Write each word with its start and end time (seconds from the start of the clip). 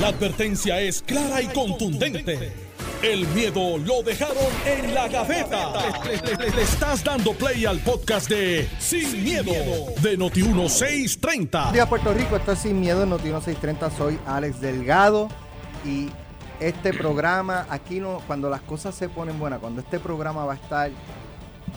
La 0.00 0.08
advertencia 0.08 0.80
es 0.80 1.02
clara 1.02 1.40
y 1.40 1.46
contundente. 1.46 2.52
El 3.00 3.28
miedo 3.28 3.78
lo 3.78 4.02
dejaron 4.02 4.36
en 4.66 4.92
la 4.92 5.06
gaveta. 5.06 5.72
Le, 6.04 6.62
estás 6.62 7.04
dando 7.04 7.32
play 7.32 7.64
al 7.64 7.78
podcast 7.78 8.28
de 8.28 8.68
Sin, 8.80 9.22
miedo, 9.22 9.52
de 10.02 10.18
Noti1630. 10.18 11.70
Buenos 11.70 11.88
Puerto 11.88 12.12
Rico, 12.12 12.36
esto 12.36 12.52
es 12.52 12.58
Sin 12.58 12.80
Miedo 12.80 13.04
en 13.04 13.10
Noti 13.10 13.28
630, 13.28 13.90
soy 13.90 14.18
Alex 14.26 14.60
Delgado 14.60 15.28
y 15.84 16.08
este 16.58 16.92
programa, 16.92 17.66
aquí 17.70 18.00
no, 18.00 18.20
cuando 18.26 18.50
las 18.50 18.62
cosas 18.62 18.96
se 18.96 19.08
ponen 19.08 19.38
buenas, 19.38 19.60
cuando 19.60 19.80
este 19.80 20.00
programa 20.00 20.44
va 20.44 20.54
a 20.54 20.56
estar 20.56 20.90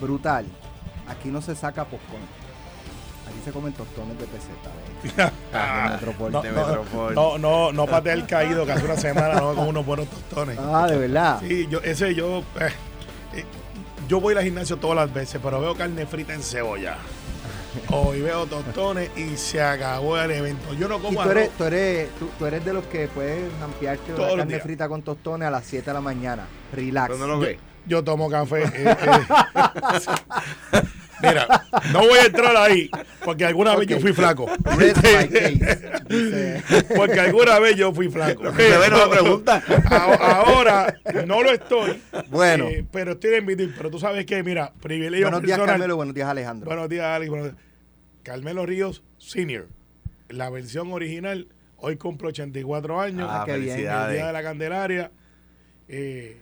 brutal, 0.01 0.45
aquí 1.07 1.29
no 1.29 1.41
se 1.41 1.55
saca 1.55 1.85
popcorn, 1.85 2.23
aquí 3.27 3.39
se 3.45 3.51
comen 3.51 3.73
tostones 3.73 4.17
de 4.19 4.25
peseta. 4.25 4.71
¿ves? 5.03 5.13
De 5.53 5.91
Metropol. 5.91 6.31
No, 6.31 6.43
no, 6.43 7.13
no, 7.13 7.37
no, 7.37 7.71
no 7.73 7.85
pateé 7.85 8.13
el 8.13 8.25
caído 8.25 8.65
que 8.65 8.71
hace 8.71 8.85
una 8.85 8.97
semana 8.97 9.35
no 9.35 9.53
con 9.55 9.67
unos 9.67 9.85
buenos 9.85 10.07
tostones. 10.07 10.57
Ah, 10.59 10.87
de 10.87 10.97
verdad. 10.97 11.39
Sí, 11.41 11.67
yo, 11.69 11.79
ese 11.81 12.13
yo. 12.15 12.39
eh, 12.59 12.69
eh, 13.33 13.45
yo 14.07 14.19
voy 14.21 14.35
al 14.35 14.43
gimnasio 14.43 14.77
todas 14.77 14.95
las 14.97 15.13
veces, 15.13 15.39
pero 15.43 15.59
veo 15.61 15.75
carne 15.75 16.05
frita 16.05 16.33
en 16.33 16.41
cebolla. 16.41 16.97
Hoy 17.91 18.21
veo 18.21 18.45
tostones 18.47 19.11
y 19.15 19.37
se 19.37 19.61
acabó 19.61 20.17
el 20.17 20.31
evento. 20.31 20.73
Yo 20.73 20.87
no 20.87 20.97
Y 20.97 21.01
como 21.01 21.21
tú 21.23 21.29
eres, 21.29 21.43
arroz. 21.45 21.57
tú, 21.57 21.63
eres, 21.65 22.09
tú, 22.17 22.29
tú 22.39 22.45
eres 22.47 22.65
de 22.65 22.73
los 22.73 22.85
que 22.85 23.07
puedes 23.07 23.43
ampliarte 23.61 24.11
la 24.13 24.27
carne 24.29 24.45
días. 24.45 24.63
frita 24.63 24.87
con 24.89 25.03
tostones 25.03 25.47
a 25.47 25.51
las 25.51 25.65
7 25.65 25.85
de 25.85 25.93
la 25.93 26.01
mañana. 26.01 26.47
Relax. 26.73 27.09
¿Dónde 27.09 27.27
lo 27.27 27.39
ves? 27.39 27.57
Yo 27.85 28.03
tomo 28.03 28.29
café. 28.29 28.63
eh, 28.63 28.95
eh. 29.01 30.81
Mira, 31.21 31.47
no 31.91 31.99
voy 32.01 32.19
a 32.19 32.25
entrar 32.25 32.55
ahí, 32.57 32.89
porque 33.25 33.45
alguna 33.45 33.75
vez 33.75 33.87
yo 33.87 33.99
fui 33.99 34.13
flaco. 34.13 34.45
Porque 36.95 37.19
alguna 37.19 37.59
vez 37.59 37.75
yo 37.75 37.93
fui 37.93 38.09
flaco. 38.09 38.43
Me 38.43 39.09
pregunta. 39.09 39.63
A- 39.85 40.41
Ahora 40.41 40.99
no 41.25 41.41
lo 41.43 41.51
estoy. 41.51 42.01
Bueno. 42.29 42.67
eh, 42.67 42.85
pero 42.91 43.13
estoy 43.13 43.35
en 43.35 43.45
meeting. 43.45 43.69
Pero 43.75 43.89
tú 43.89 43.99
sabes 43.99 44.25
que, 44.25 44.41
mira, 44.43 44.73
privilegio 44.81 45.25
Buenos 45.27 45.43
días. 45.43 45.59
Carmelo, 45.59 45.95
buenos 45.95 46.15
días 46.15 46.29
Alejandro. 46.29 46.67
Buenos 46.67 46.89
días, 46.89 47.05
Alex. 47.05 47.29
Buenos 47.29 47.47
días. 47.51 47.63
Carmelo 48.23 48.65
Ríos 48.65 49.03
Senior. 49.17 49.67
La 50.29 50.49
versión 50.49 50.91
original. 50.93 51.47
Hoy 51.77 51.95
cumplo 51.97 52.29
84 52.29 52.99
años. 53.01 53.27
Ah, 53.29 53.43
qué 53.45 53.57
bien. 53.57 53.75
el 53.79 53.81
día 54.13 54.27
de 54.27 54.33
la 54.33 54.43
Candelaria. 54.43 55.11
Eh, 55.87 56.37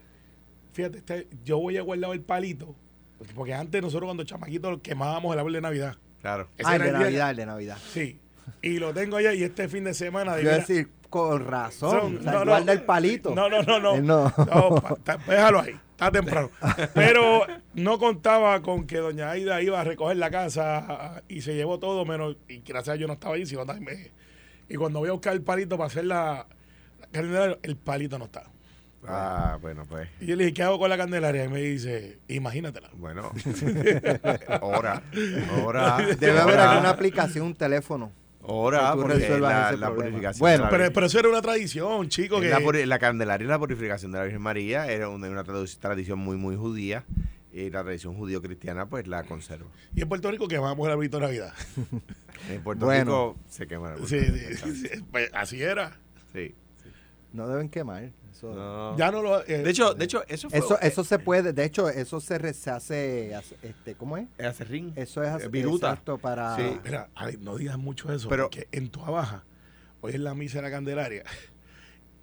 fíjate, 0.74 0.98
este- 1.00 1.28
yo 1.44 1.60
voy 1.60 1.78
a 1.78 1.82
guardar 1.82 2.12
el 2.14 2.22
palito. 2.22 2.76
Porque, 3.18 3.34
porque 3.34 3.54
antes 3.54 3.82
nosotros 3.82 4.08
cuando 4.08 4.24
chamaquitos 4.24 4.80
quemábamos 4.82 5.34
el 5.34 5.40
árbol 5.40 5.54
de 5.54 5.62
Navidad. 5.62 5.96
Claro. 6.22 6.48
Ese 6.58 6.70
ah, 6.70 6.76
el 6.76 6.82
de 6.82 6.90
día- 6.90 7.00
Navidad, 7.00 7.30
el 7.32 7.36
de 7.38 7.46
Navidad. 7.46 7.78
Sí. 7.92 8.20
Y 8.62 8.78
lo 8.80 8.94
tengo 8.94 9.18
allá 9.18 9.34
y 9.34 9.44
este 9.44 9.68
fin 9.68 9.84
de 9.84 9.94
semana. 9.94 10.40
Yo 10.40 10.50
decir, 10.50 10.90
con 11.10 11.46
razón. 11.46 11.92
son- 11.92 12.18
o 12.18 12.22
sea, 12.24 12.32
no, 12.34 12.40
no, 12.46 12.52
guarda 12.52 12.74
el 12.74 12.84
palito. 12.84 13.34
No, 13.34 13.50
no, 13.50 13.62
no, 13.64 13.80
no. 13.80 13.98
No. 14.02 14.34
No, 14.38 14.76
pa- 14.82 14.96
ta- 15.04 15.18
déjalo 15.28 15.62
ahí. 15.62 15.80
Está 15.92 16.12
temprano. 16.12 16.52
Pero 16.94 17.46
no 17.74 17.98
contaba 18.00 18.62
con 18.62 18.86
que 18.86 18.98
doña 18.98 19.32
Aida 19.32 19.62
iba 19.62 19.80
a 19.80 19.84
recoger 19.86 20.18
la 20.18 20.30
casa 20.30 21.24
y 21.30 21.42
se 21.42 21.56
llevó 21.56 21.80
todo, 21.80 22.06
menos. 22.06 22.36
Y 22.50 22.58
gracias 22.60 22.90
a 22.90 22.98
Dios 22.98 23.02
yo 23.02 23.08
no 23.08 23.14
estaba 23.14 23.36
ahí, 23.36 23.46
sino 23.46 23.66
también. 23.66 24.12
Y 24.68 24.76
cuando 24.76 25.00
voy 25.00 25.10
a 25.10 25.14
buscar 25.14 25.34
el 25.34 25.42
palito 25.42 25.78
para 25.78 25.88
hacer 25.88 26.06
la, 26.06 26.48
el 27.14 27.78
palito 27.78 28.18
no 28.20 28.26
está. 28.26 28.44
Ah, 29.08 29.58
bueno, 29.62 29.84
pues. 29.88 30.08
Y 30.20 30.28
yo 30.28 30.36
le 30.36 30.46
dije, 30.46 30.54
¿qué 30.54 30.64
hago 30.64 30.80
con 30.80 30.90
la 30.90 30.98
candelaria? 30.98 31.46
Y 31.46 31.50
me 31.50 31.62
dice, 31.62 32.20
imagínatela. 32.28 32.90
Bueno. 32.94 33.32
Hora. 34.62 35.02
Hora. 35.64 35.98
Debe 36.20 36.40
haber 36.40 36.60
alguna 36.60 36.90
aplicación, 36.90 37.48
un 37.48 37.56
teléfono. 37.56 38.12
Hora, 38.48 38.92
que 38.92 38.96
tú 38.96 39.02
porque 39.02 39.18
resuelvas 39.18 39.72
la, 39.72 39.90
la 39.90 39.96
purificación. 39.96 40.40
Bueno, 40.40 40.68
Pero, 40.70 40.94
pero 40.94 41.06
eso 41.08 41.20
era 41.20 41.30
una 41.30 41.42
tradición, 41.42 42.10
chico. 42.10 42.38
Es 42.42 42.56
Que, 42.56 42.86
La, 42.86 43.00
Candelaria 43.00 43.46
y 43.46 43.48
la 43.48 43.58
purificación 43.58 44.12
de 44.12 44.20
la 44.20 44.24
Virgen 44.26 44.42
María 44.42 44.88
era 44.88 45.10
una, 45.10 45.44
tradición 45.44 46.20
muy, 46.20 46.38
muy 46.38 46.56
judía. 46.56 47.06
Y 47.52 47.70
la 47.70 47.84
tradición 47.84 48.16
judío-cristiana, 48.16 48.86
pues 48.88 49.08
la 49.08 49.24
conserva. 49.24 49.68
y 49.96 50.02
en 50.02 50.10
Puerto 50.10 50.30
Rico 50.30 50.46
quemamos 50.48 50.86
el 50.86 50.92
arbolito 50.92 51.20
de 51.20 51.26
Navidad. 51.26 51.54
En 52.50 52.62
Puerto 52.62 52.86
Bueno. 52.86 53.04
Rico 53.34 53.38
se 53.48 53.66
quema 53.66 53.92
la 53.92 54.06
Sí, 54.06 54.20
sí, 54.20 54.76
sí, 54.76 54.90
pues, 55.10 55.32
así 55.34 55.64
era. 55.64 55.98
Sí. 56.34 56.54
No 57.32 57.48
deben 57.48 57.70
quemar. 57.70 58.12
Eso, 58.36 58.54
No. 58.54 58.98
Ya 58.98 59.12
no 59.12 59.22
lo. 59.22 59.42
eh, 59.46 59.60
De 59.64 59.70
hecho, 59.70 59.94
de 59.94 60.04
hecho, 60.06 60.24
eso 60.28 60.50
fue. 60.50 60.60
eso, 60.60 60.78
eso 60.82 61.04
se 61.06 61.20
puede, 61.20 61.54
de 61.54 61.64
hecho, 61.64 61.88
eso 61.88 62.20
se, 62.20 62.38
re- 62.38 62.54
se 62.54 62.70
hace, 62.70 63.34
hace- 63.34 63.56
este, 63.64 63.96
¿cómo 63.96 64.18
es? 64.18 64.28
eh, 64.38 64.46
acerrín. 64.46 64.92
Eso 64.98 65.24
es 65.24 65.44
Eh, 65.44 65.48
viruta. 65.48 65.88
exacto 65.92 66.18
para... 66.18 66.56
Sí. 66.58 66.78
Mira, 66.84 67.10
no 67.40 67.56
digas 67.56 67.78
mucho 67.78 68.12
eso, 68.12 68.28
Pero- 68.28 68.44
porque 68.46 68.68
en 68.74 68.90
tu 68.90 69.00
Baja, 69.00 69.46
hoy 70.02 70.14
es 70.16 70.20
la 70.20 70.36
misa 70.36 70.58
de 70.58 70.64
la 70.64 70.72
Candelaria, 70.72 71.24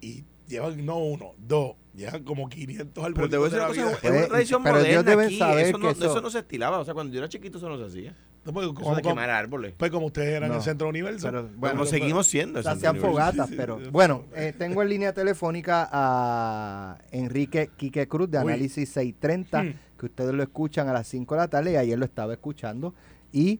y 0.01 0.23
llevan 0.47 0.85
no 0.85 0.97
uno, 0.97 1.33
dos, 1.39 1.75
llevan 1.95 2.23
como 2.23 2.47
500 2.47 3.05
Pero 3.15 3.29
te 3.29 3.37
voy 3.37 3.47
a 3.47 3.49
decir 3.49 3.59
una 3.59 3.67
cosa, 3.69 3.81
es 3.81 3.87
una 3.87 3.99
Pues, 4.19 4.27
tradición 4.29 4.63
pero 4.63 4.75
ellos 4.77 4.87
moderna 4.87 5.09
deben 5.11 5.25
aquí. 5.27 5.37
saber 5.39 5.65
eso, 5.67 5.77
no, 5.79 5.85
que 5.87 5.91
eso- 5.93 6.05
eso 6.11 6.21
no 6.21 6.29
se 6.29 6.39
estilaba. 6.39 6.77
O 6.79 6.85
sea, 6.85 6.93
cuando 6.93 7.11
yo 7.13 7.19
era 7.19 7.29
chiquito 7.29 7.57
eso 7.57 7.69
no 7.69 7.77
se 7.79 7.85
hacía. 7.85 8.15
Eso 8.45 8.73
como, 8.73 8.95
de 8.95 9.01
quemar 9.01 9.29
árboles. 9.29 9.73
pues 9.77 9.89
como 9.89 10.07
ustedes 10.07 10.29
eran 10.35 10.49
No. 10.49 10.55
el 10.55 10.61
centro 10.61 10.89
universo. 10.89 11.27
Pero, 11.27 11.43
Bueno, 11.43 11.55
bueno, 11.57 11.75
Como 11.79 11.85
seguimos 11.85 12.27
siendo. 12.27 12.59
hacían 12.59 12.97
fogatas, 12.97 13.49
pero 13.55 13.79
bueno, 13.91 14.23
eh, 14.35 14.53
tengo 14.57 14.81
en 14.81 14.89
línea 14.89 15.13
telefónica 15.13 15.87
a 15.91 16.97
Enrique 17.11 17.69
Quique 17.77 18.07
Cruz 18.07 18.29
de 18.29 18.37
Uy. 18.39 18.43
Análisis 18.43 18.89
630, 18.89 19.63
Hmm. 19.63 19.73
que 19.97 20.05
ustedes 20.07 20.33
lo 20.33 20.43
escuchan 20.43 20.89
a 20.89 20.93
las 20.93 21.07
5 21.07 21.35
de 21.35 21.41
la 21.41 21.47
tarde 21.47 21.71
y 21.71 21.75
ayer 21.77 21.97
lo 21.97 22.05
estaba 22.05 22.33
escuchando 22.33 22.93
y 23.31 23.59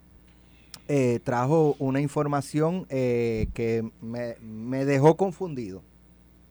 eh, 0.90 1.22
trajo 1.24 1.78
una 1.80 2.02
información 2.02 2.86
eh, 2.90 3.48
que 3.54 3.90
me, 4.02 4.36
me 4.42 4.84
dejó 4.84 5.16
confundido. 5.16 5.82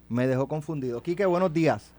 Me 0.09 0.27
dejó 0.27 0.49
confundido. 0.49 1.03
Quique, 1.03 1.27
buenos 1.27 1.53
días. 1.53 1.93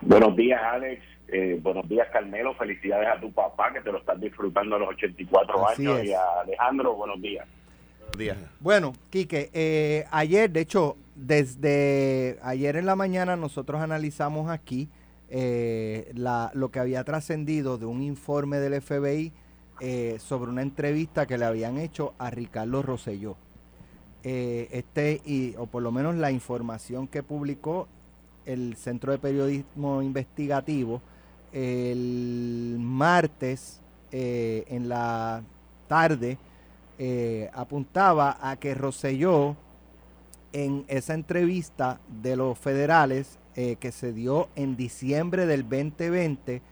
Buenos 0.00 0.34
días, 0.34 0.60
Alex. 0.62 1.02
Eh, 1.32 1.58
buenos 1.62 1.88
días, 1.88 2.08
Carmelo. 2.12 2.54
Felicidades 2.54 3.08
a 3.08 3.20
tu 3.20 3.32
papá, 3.32 3.72
que 3.72 3.80
te 3.80 3.92
lo 3.92 3.98
estás 3.98 4.20
disfrutando 4.20 4.76
a 4.76 4.78
los 4.80 4.88
84 4.88 5.68
Así 5.68 5.86
años. 5.86 6.00
es. 6.00 6.06
Y 6.08 6.12
a 6.12 6.40
Alejandro, 6.42 6.94
buenos 6.94 7.20
días. 7.22 7.46
Buenos 8.00 8.18
días. 8.18 8.38
Bueno, 8.58 8.92
Quique, 9.10 9.50
eh, 9.52 10.04
ayer, 10.10 10.50
de 10.50 10.60
hecho, 10.60 10.96
desde 11.14 12.38
ayer 12.42 12.76
en 12.76 12.86
la 12.86 12.96
mañana 12.96 13.36
nosotros 13.36 13.80
analizamos 13.80 14.50
aquí 14.50 14.88
eh, 15.32 16.10
la- 16.14 16.50
lo 16.54 16.70
que 16.70 16.80
había 16.80 17.04
trascendido 17.04 17.78
de 17.78 17.86
un 17.86 18.02
informe 18.02 18.58
del 18.58 18.80
FBI 18.80 19.32
eh, 19.80 20.16
sobre 20.18 20.50
una 20.50 20.62
entrevista 20.62 21.26
que 21.26 21.38
le 21.38 21.44
habían 21.44 21.78
hecho 21.78 22.14
a 22.18 22.30
Ricardo 22.30 22.82
Rosselló. 22.82 23.36
Eh, 24.24 24.66
este, 24.72 25.20
y, 25.24 25.54
o 25.56 25.66
por 25.66 25.82
lo 25.84 25.92
menos 25.92 26.16
la 26.16 26.32
información 26.32 27.06
que 27.06 27.22
publicó 27.22 27.86
el 28.44 28.74
Centro 28.76 29.12
de 29.12 29.18
Periodismo 29.18 30.02
Investigativo 30.02 31.00
el 31.52 32.76
martes 32.78 33.80
eh, 34.12 34.64
en 34.68 34.88
la 34.88 35.42
tarde 35.88 36.38
eh, 36.98 37.50
apuntaba 37.54 38.38
a 38.40 38.56
que 38.56 38.74
Rosselló 38.74 39.56
en 40.52 40.84
esa 40.88 41.14
entrevista 41.14 42.00
de 42.22 42.36
los 42.36 42.58
federales 42.58 43.38
eh, 43.56 43.76
que 43.80 43.92
se 43.92 44.12
dio 44.12 44.48
en 44.56 44.76
diciembre 44.76 45.46
del 45.46 45.62
2020, 45.62 46.62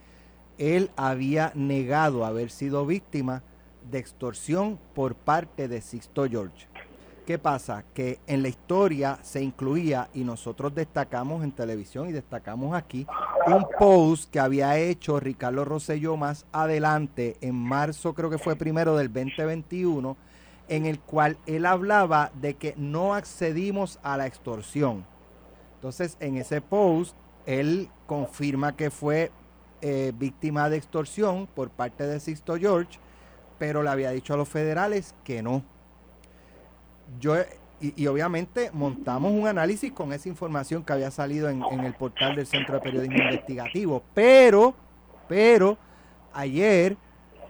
él 0.57 0.91
había 0.95 1.51
negado 1.55 2.25
haber 2.25 2.51
sido 2.51 2.85
víctima 2.85 3.41
de 3.89 3.99
extorsión 3.99 4.79
por 4.93 5.15
parte 5.15 5.67
de 5.67 5.81
Sixto 5.81 6.27
George. 6.27 6.67
¿Qué 7.25 7.37
pasa? 7.37 7.83
Que 7.93 8.19
en 8.27 8.41
la 8.41 8.47
historia 8.47 9.19
se 9.21 9.41
incluía, 9.41 10.09
y 10.13 10.23
nosotros 10.23 10.73
destacamos 10.73 11.43
en 11.43 11.51
televisión 11.51 12.09
y 12.09 12.11
destacamos 12.11 12.75
aquí, 12.75 13.05
un 13.47 13.67
post 13.77 14.29
que 14.31 14.39
había 14.39 14.77
hecho 14.77 15.19
Ricardo 15.19 15.65
Rosselló 15.65 16.17
más 16.17 16.45
adelante, 16.51 17.37
en 17.41 17.55
marzo 17.55 18.13
creo 18.13 18.29
que 18.29 18.37
fue 18.37 18.55
primero 18.55 18.95
del 18.95 19.11
2021, 19.11 20.17
en 20.67 20.85
el 20.85 20.99
cual 20.99 21.37
él 21.45 21.65
hablaba 21.65 22.31
de 22.35 22.55
que 22.55 22.73
no 22.77 23.13
accedimos 23.13 23.99
a 24.03 24.17
la 24.17 24.27
extorsión. 24.27 25.05
Entonces, 25.75 26.17
en 26.19 26.37
ese 26.37 26.61
post, 26.61 27.15
él 27.45 27.89
confirma 28.05 28.75
que 28.75 28.91
fue 28.91 29.31
eh, 29.81 30.11
víctima 30.15 30.69
de 30.69 30.77
extorsión 30.77 31.47
por 31.47 31.69
parte 31.69 32.05
de 32.05 32.19
Sixto 32.19 32.57
George, 32.57 32.99
pero 33.57 33.81
le 33.81 33.89
había 33.89 34.11
dicho 34.11 34.33
a 34.33 34.37
los 34.37 34.49
federales 34.49 35.15
que 35.23 35.41
no. 35.41 35.63
Yo, 37.19 37.35
y, 37.81 38.07
obviamente 38.07 38.71
montamos 38.73 39.31
un 39.31 39.47
análisis 39.47 39.91
con 39.91 40.11
esa 40.13 40.27
información 40.29 40.83
que 40.83 40.93
había 40.93 41.11
salido 41.11 41.49
en, 41.49 41.63
en 41.71 41.81
el 41.81 41.93
portal 41.93 42.35
del 42.35 42.45
Centro 42.45 42.75
de 42.75 42.81
Periodismo 42.81 43.17
Investigativo, 43.17 44.03
pero, 44.13 44.75
pero, 45.27 45.77
ayer 46.33 46.97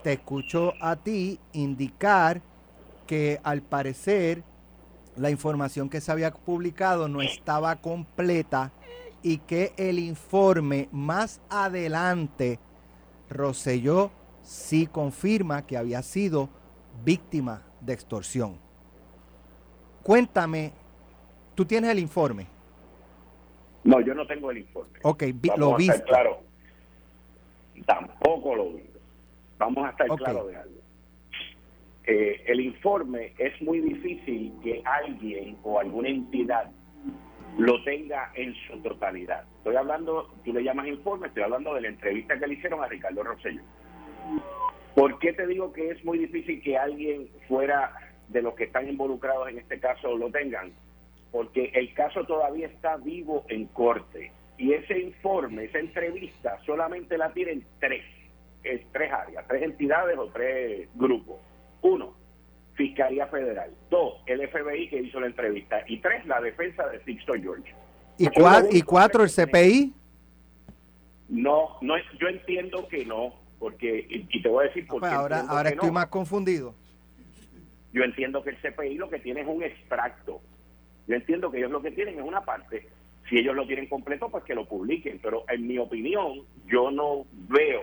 te 0.04 0.14
escucho 0.14 0.74
a 0.82 0.96
ti 0.96 1.40
indicar 1.54 2.42
que 3.08 3.40
al 3.44 3.62
parecer 3.62 4.44
la 5.16 5.30
información 5.30 5.90
que 5.90 6.00
se 6.00 6.12
había 6.12 6.32
publicado 6.32 7.08
no 7.08 7.22
estaba 7.22 7.76
completa 7.78 8.72
y 9.22 9.40
que 9.40 9.74
el 9.78 10.00
informe 10.00 10.88
más 10.92 11.42
adelante 11.50 12.60
Rosselló 13.30 14.12
sí 14.44 14.88
confirma 14.88 15.66
que 15.66 15.78
había 15.78 16.02
sido 16.02 16.50
víctima 17.04 17.64
de 17.82 17.94
extorsión. 17.94 18.69
Cuéntame 20.10 20.72
¿Tú 21.54 21.66
tienes 21.66 21.92
el 21.92 22.00
informe? 22.00 22.48
No, 23.84 24.02
yo 24.02 24.16
no 24.16 24.26
tengo 24.26 24.50
el 24.50 24.58
informe. 24.58 24.98
Ok, 25.04 25.22
vi- 25.36 25.50
Vamos 25.50 25.60
lo 25.60 25.78
viste. 25.78 26.02
claro. 26.02 26.40
Tampoco 27.86 28.56
lo 28.56 28.74
vi. 28.74 28.90
Vamos 29.60 29.86
a 29.86 29.92
estar 29.92 30.10
Ok. 30.10 30.18
claros 30.18 30.48
de 30.48 30.56
algo. 30.56 30.80
Eh, 32.06 32.44
el 32.48 32.60
informe 32.62 33.34
es 33.38 33.62
muy 33.62 33.82
difícil 33.82 34.52
que 34.64 34.82
alguien 34.84 35.58
o 35.62 35.80
alguna 35.80 36.10
entidad 36.10 36.72
lo 37.60 37.84
tenga 37.84 38.32
en 38.34 38.56
su 38.68 38.80
totalidad. 38.82 39.44
Estoy 39.58 39.76
hablando, 39.76 40.34
tú 40.44 40.54
le 40.54 40.64
llamas 40.64 40.88
informe, 40.88 41.28
estoy 41.28 41.44
hablando 41.44 41.76
de 41.76 41.82
la 41.82 41.90
entrevista 41.90 42.40
que 42.40 42.48
le 42.48 42.56
hicieron 42.56 42.84
a 42.84 42.88
Ricardo 42.88 43.22
Rosselló. 43.22 43.62
¿Por 44.96 45.20
qué 45.20 45.34
te 45.34 45.46
digo 45.46 45.72
que 45.72 45.92
es 45.92 46.04
muy 46.04 46.18
difícil 46.18 46.64
que 46.64 46.76
alguien 46.80 47.30
fuera 47.48 47.94
de 48.30 48.42
los 48.42 48.54
que 48.56 48.66
están 48.66 48.88
involucrados 48.88 49.50
en 49.50 49.60
este 49.60 49.80
caso 49.80 50.16
lo 50.18 50.32
tengan? 50.32 50.72
Porque 51.32 51.72
el 51.76 51.94
caso 51.94 52.26
todavía 52.26 52.68
está 52.68 52.98
vivo 52.98 53.46
en 53.50 53.66
corte. 53.68 54.32
Y 54.58 54.74
ese 54.74 55.00
informe, 55.00 55.66
esa 55.66 55.80
entrevista, 55.80 56.58
solamente 56.66 57.18
la 57.18 57.32
tienen 57.32 57.64
tres, 57.80 58.04
es 58.64 58.82
tres 58.92 59.12
áreas, 59.12 59.46
tres 59.48 59.62
entidades 59.64 60.18
o 60.18 60.28
tres 60.30 60.90
grupos. 60.96 61.38
Uno, 61.82 62.14
Fiscalía 62.74 63.28
Federal. 63.28 63.72
Dos, 63.90 64.16
el 64.26 64.48
FBI 64.50 64.90
que 64.90 65.02
hizo 65.02 65.20
la 65.20 65.28
entrevista. 65.28 65.84
Y 65.88 65.98
tres, 66.00 66.26
la 66.26 66.42
defensa 66.42 66.88
de 66.88 67.04
Sixto 67.04 67.34
George. 67.34 67.74
¿Y, 68.18 68.26
cua- 68.28 68.68
y 68.72 68.82
cuatro, 68.82 69.24
el. 69.24 69.30
CPI? 69.30 69.94
No, 71.30 71.78
no 71.82 71.96
es, 71.96 72.04
yo 72.20 72.28
entiendo 72.28 72.88
que 72.88 73.06
no, 73.06 73.34
porque, 73.60 74.06
y, 74.10 74.42
te 74.42 74.50
voy 74.50 74.66
a 74.66 74.68
decir 74.68 74.86
Ah, 74.88 74.92
por 74.92 75.00
pues 75.02 75.12
qué. 75.12 75.16
ahora 75.16 75.46
ahora 75.48 75.70
estoy 75.70 75.88
no. 75.88 75.94
más 75.94 76.08
confundido. 76.08 76.74
Yo 77.94 78.04
entiendo 78.04 78.44
que 78.44 78.52
el 78.52 78.58
CPI 78.58 78.96
lo 78.96 79.10
que 79.10 79.20
tiene 79.20 79.42
es 79.42 79.48
un 79.48 79.64
extracto. 79.64 80.42
Yo 81.08 81.16
entiendo 81.16 81.50
que 81.50 81.58
ellos 81.58 81.72
lo 81.72 81.82
que 81.82 81.92
tienen 81.92 82.20
es 82.20 82.26
una 82.26 82.42
parte. 82.42 82.88
Si 83.30 83.38
ellos 83.38 83.56
lo 83.56 83.66
tienen 83.66 83.88
completo, 83.88 84.30
pues 84.30 84.44
que 84.44 84.56
lo 84.56 84.66
publiquen. 84.68 85.20
Pero 85.22 85.44
en 85.50 85.68
mi 85.68 85.78
opinión, 85.78 86.42
yo 86.68 86.92
no 86.92 87.26
veo 87.32 87.82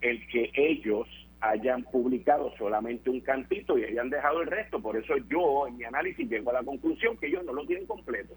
el 0.00 0.26
que 0.28 0.50
ellos 0.54 1.06
hayan 1.40 1.82
publicado 1.84 2.52
solamente 2.56 3.10
un 3.10 3.20
cantito 3.20 3.78
y 3.78 3.84
hayan 3.84 4.08
dejado 4.08 4.40
el 4.40 4.46
resto. 4.46 4.80
Por 4.80 4.96
eso 4.96 5.14
yo, 5.30 5.66
en 5.66 5.76
mi 5.76 5.84
análisis, 5.84 6.28
llego 6.28 6.50
a 6.50 6.54
la 6.54 6.62
conclusión 6.62 7.16
que 7.18 7.26
ellos 7.26 7.44
no 7.44 7.52
lo 7.52 7.66
tienen 7.66 7.86
completo. 7.86 8.34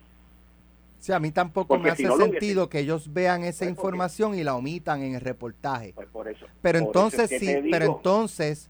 Sí, 1.00 1.12
a 1.14 1.20
mí 1.20 1.32
tampoco 1.32 1.68
Porque 1.76 1.92
me 1.92 1.96
si 1.96 2.06
hace 2.06 2.18
no 2.18 2.26
sentido 2.26 2.70
que 2.70 2.80
ellos 2.80 3.14
vean 3.14 3.44
esa 3.44 3.66
Pues, 3.66 3.70
información 3.70 4.36
y 4.36 4.44
la 4.44 4.56
omitan 4.56 5.04
en 5.04 5.16
el 5.16 5.22
reportaje. 5.22 5.94
Pues 5.96 6.08
por 6.10 6.28
eso. 6.28 6.46
Pero 6.62 6.80
por 6.80 6.88
entonces 6.88 7.32
eso 7.32 7.36
es 7.36 7.42
que 7.42 7.62
sí, 7.62 7.70
pero 7.72 7.86
entonces 7.86 8.70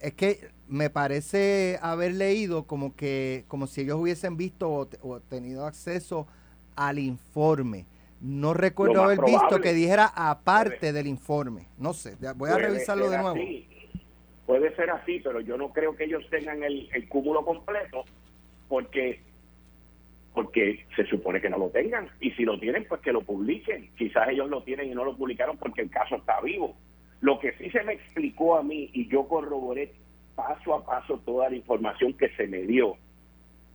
es 0.00 0.14
que 0.14 0.48
me 0.68 0.90
parece 0.90 1.78
haber 1.82 2.14
leído 2.14 2.66
como 2.66 2.94
que 2.96 3.44
como 3.48 3.66
si 3.66 3.82
ellos 3.82 3.98
hubiesen 4.00 4.36
visto 4.36 4.70
o, 4.70 4.86
te- 4.86 4.98
o 5.02 5.20
tenido 5.20 5.66
acceso 5.66 6.26
al 6.74 6.98
informe. 6.98 7.86
No 8.20 8.54
recuerdo 8.54 9.02
haber 9.02 9.20
visto 9.24 9.60
que 9.60 9.72
dijera 9.74 10.10
aparte 10.14 10.76
Puede- 10.78 10.92
del 10.92 11.06
informe. 11.06 11.68
No 11.78 11.92
sé, 11.92 12.16
voy 12.36 12.50
a 12.50 12.56
revisarlo 12.58 13.10
de 13.10 13.18
nuevo. 13.18 13.36
así, 13.36 13.68
Puede 14.46 14.74
ser 14.76 14.90
así, 14.90 15.20
pero 15.24 15.40
yo 15.40 15.56
no 15.58 15.72
creo 15.72 15.96
que 15.96 16.04
ellos 16.04 16.22
tengan 16.30 16.62
el, 16.62 16.88
el 16.92 17.08
cúmulo 17.08 17.44
completo 17.44 18.04
porque 18.68 19.20
porque 20.34 20.84
se 20.94 21.06
supone 21.06 21.40
que 21.40 21.48
no 21.48 21.56
lo 21.58 21.70
tengan. 21.70 22.08
Y 22.20 22.30
si 22.32 22.44
lo 22.44 22.58
tienen, 22.60 22.86
pues 22.88 23.00
que 23.00 23.10
lo 23.12 23.22
publiquen. 23.22 23.90
Quizás 23.96 24.28
ellos 24.28 24.48
lo 24.50 24.62
tienen 24.62 24.90
y 24.90 24.94
no 24.94 25.04
lo 25.04 25.16
publicaron 25.16 25.56
porque 25.56 25.80
el 25.82 25.90
caso 25.90 26.16
está 26.16 26.40
vivo. 26.42 26.74
Lo 27.20 27.38
que 27.38 27.52
sí 27.52 27.70
se 27.70 27.82
me 27.82 27.94
explicó 27.94 28.56
a 28.56 28.62
mí 28.62 28.90
y 28.92 29.08
yo 29.08 29.26
corroboré 29.26 29.92
paso 30.34 30.74
a 30.74 30.84
paso 30.84 31.18
toda 31.24 31.48
la 31.48 31.56
información 31.56 32.12
que 32.12 32.28
se 32.36 32.46
me 32.46 32.62
dio 32.62 32.96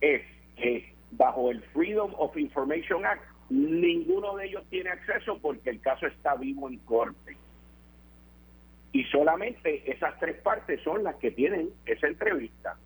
es 0.00 0.22
que 0.56 0.92
bajo 1.12 1.50
el 1.50 1.60
Freedom 1.72 2.12
of 2.16 2.36
Information 2.36 3.04
Act 3.04 3.24
ninguno 3.50 4.36
de 4.36 4.46
ellos 4.46 4.64
tiene 4.70 4.90
acceso 4.90 5.38
porque 5.40 5.70
el 5.70 5.80
caso 5.80 6.06
está 6.06 6.34
vivo 6.36 6.68
en 6.68 6.78
corte. 6.78 7.36
Y 8.92 9.04
solamente 9.04 9.90
esas 9.90 10.18
tres 10.18 10.40
partes 10.42 10.80
son 10.82 11.02
las 11.02 11.16
que 11.16 11.30
tienen 11.30 11.70
esa 11.86 12.06
entrevista. 12.06 12.76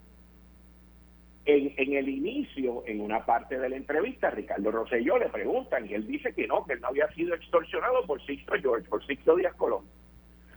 En, 1.45 1.95
el 1.95 2.09
inicio, 2.09 2.83
en 2.87 3.01
una 3.01 3.25
parte 3.25 3.57
de 3.57 3.69
la 3.69 3.77
entrevista, 3.77 4.31
Ricardo 4.31 4.73
Rosselló 4.73 5.17
le 5.17 5.29
preguntan 5.29 5.89
y 5.89 5.95
él 5.95 6.05
dice 6.05 6.35
que 6.35 6.49
no, 6.49 6.65
que 6.65 6.73
él 6.73 6.81
no 6.81 6.89
había 6.89 7.07
sido 7.13 7.37
extorsionado 7.37 8.05
por 8.05 8.21
Sixto 8.27 8.55
George, 8.61 8.89
por 8.89 9.07
Sixto 9.07 9.37
Díaz 9.37 9.55
Colón. 9.55 9.85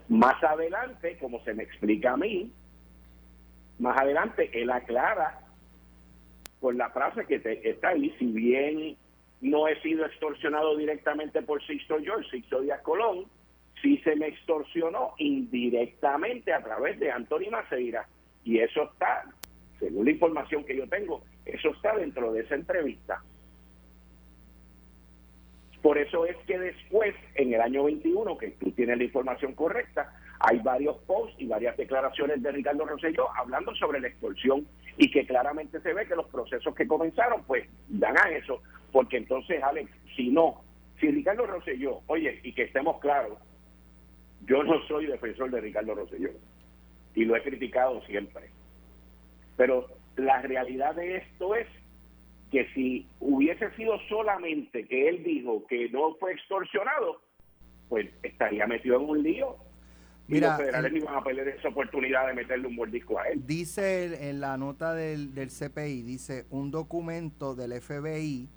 Más 0.09 0.43
adelante, 0.43 1.17
como 1.19 1.43
se 1.43 1.53
me 1.53 1.63
explica 1.63 2.13
a 2.13 2.17
mí, 2.17 2.51
más 3.77 3.97
adelante 3.97 4.49
él 4.59 4.69
aclara 4.71 5.39
con 6.59 6.77
la 6.77 6.89
frase 6.89 7.25
que 7.25 7.39
te- 7.39 7.69
está 7.69 7.89
ahí, 7.89 8.13
si 8.19 8.25
bien 8.25 8.97
no 9.41 9.67
he 9.67 9.79
sido 9.81 10.05
extorsionado 10.05 10.75
directamente 10.75 11.41
por 11.43 11.63
Sixto 11.65 11.97
George, 12.01 12.29
Sixto 12.29 12.61
Díaz 12.61 12.81
Colón, 12.81 13.25
sí 13.81 13.97
se 13.99 14.15
me 14.17 14.27
extorsionó 14.27 15.13
indirectamente 15.19 16.51
a 16.51 16.61
través 16.61 16.99
de 16.99 17.11
Anthony 17.11 17.49
Maceira. 17.49 18.05
Y 18.43 18.59
eso 18.59 18.83
está, 18.91 19.23
según 19.79 20.05
la 20.05 20.11
información 20.11 20.65
que 20.65 20.75
yo 20.75 20.89
tengo, 20.89 21.23
eso 21.45 21.69
está 21.69 21.95
dentro 21.95 22.33
de 22.33 22.41
esa 22.41 22.55
entrevista. 22.55 23.23
Por 25.81 25.97
eso 25.97 26.25
es 26.25 26.35
que 26.45 26.59
después, 26.59 27.15
en 27.35 27.53
el 27.53 27.61
año 27.61 27.85
21, 27.85 28.37
que 28.37 28.49
tú 28.51 28.71
tienes 28.71 28.97
la 28.97 29.03
información 29.05 29.53
correcta, 29.53 30.13
hay 30.39 30.59
varios 30.59 30.97
posts 30.99 31.35
y 31.37 31.47
varias 31.47 31.77
declaraciones 31.77 32.41
de 32.41 32.51
Ricardo 32.51 32.85
Rosselló 32.85 33.27
hablando 33.35 33.73
sobre 33.75 33.99
la 34.01 34.07
extorsión 34.07 34.67
y 34.97 35.09
que 35.09 35.25
claramente 35.25 35.79
se 35.81 35.93
ve 35.93 36.05
que 36.05 36.15
los 36.15 36.27
procesos 36.27 36.75
que 36.75 36.87
comenzaron, 36.87 37.43
pues, 37.43 37.67
dan 37.87 38.17
a 38.17 38.29
eso. 38.29 38.61
Porque 38.91 39.17
entonces, 39.17 39.63
Alex, 39.63 39.89
si 40.15 40.29
no, 40.29 40.61
si 40.99 41.11
Ricardo 41.11 41.45
Rosselló, 41.45 42.01
oye, 42.07 42.39
y 42.43 42.53
que 42.53 42.63
estemos 42.63 42.99
claros, 42.99 43.37
yo 44.45 44.63
no 44.63 44.81
soy 44.87 45.05
defensor 45.05 45.49
de 45.51 45.61
Ricardo 45.61 45.95
Rosselló 45.95 46.31
y 47.15 47.25
lo 47.25 47.35
he 47.35 47.41
criticado 47.41 48.01
siempre. 48.01 48.49
Pero 49.55 49.87
la 50.15 50.41
realidad 50.41 50.95
de 50.95 51.17
esto 51.17 51.55
es 51.55 51.67
que 52.51 52.67
si 52.73 53.07
hubiese 53.19 53.71
sido 53.75 53.99
solamente 54.07 54.85
que 54.87 55.09
él 55.09 55.23
dijo 55.23 55.65
que 55.67 55.89
no 55.89 56.15
fue 56.15 56.33
extorsionado, 56.33 57.21
pues 57.87 58.09
estaría 58.23 58.65
metido 58.67 58.97
en 58.97 59.09
un 59.09 59.23
lío. 59.23 59.57
Y 60.27 60.33
Mira, 60.33 60.49
los 60.49 60.57
federales 60.57 60.93
iban 60.93 61.15
a 61.15 61.23
perder 61.23 61.47
esa 61.47 61.69
oportunidad 61.69 62.27
de 62.27 62.33
meterle 62.33 62.67
un 62.67 62.75
mordisco 62.75 63.19
a 63.19 63.27
él. 63.29 63.45
Dice 63.45 64.29
en 64.29 64.41
la 64.41 64.57
nota 64.57 64.93
del, 64.93 65.33
del 65.33 65.49
CPI, 65.49 66.03
dice, 66.03 66.45
un 66.51 66.69
documento 66.69 67.55
del 67.55 67.79
FBI 67.81 68.47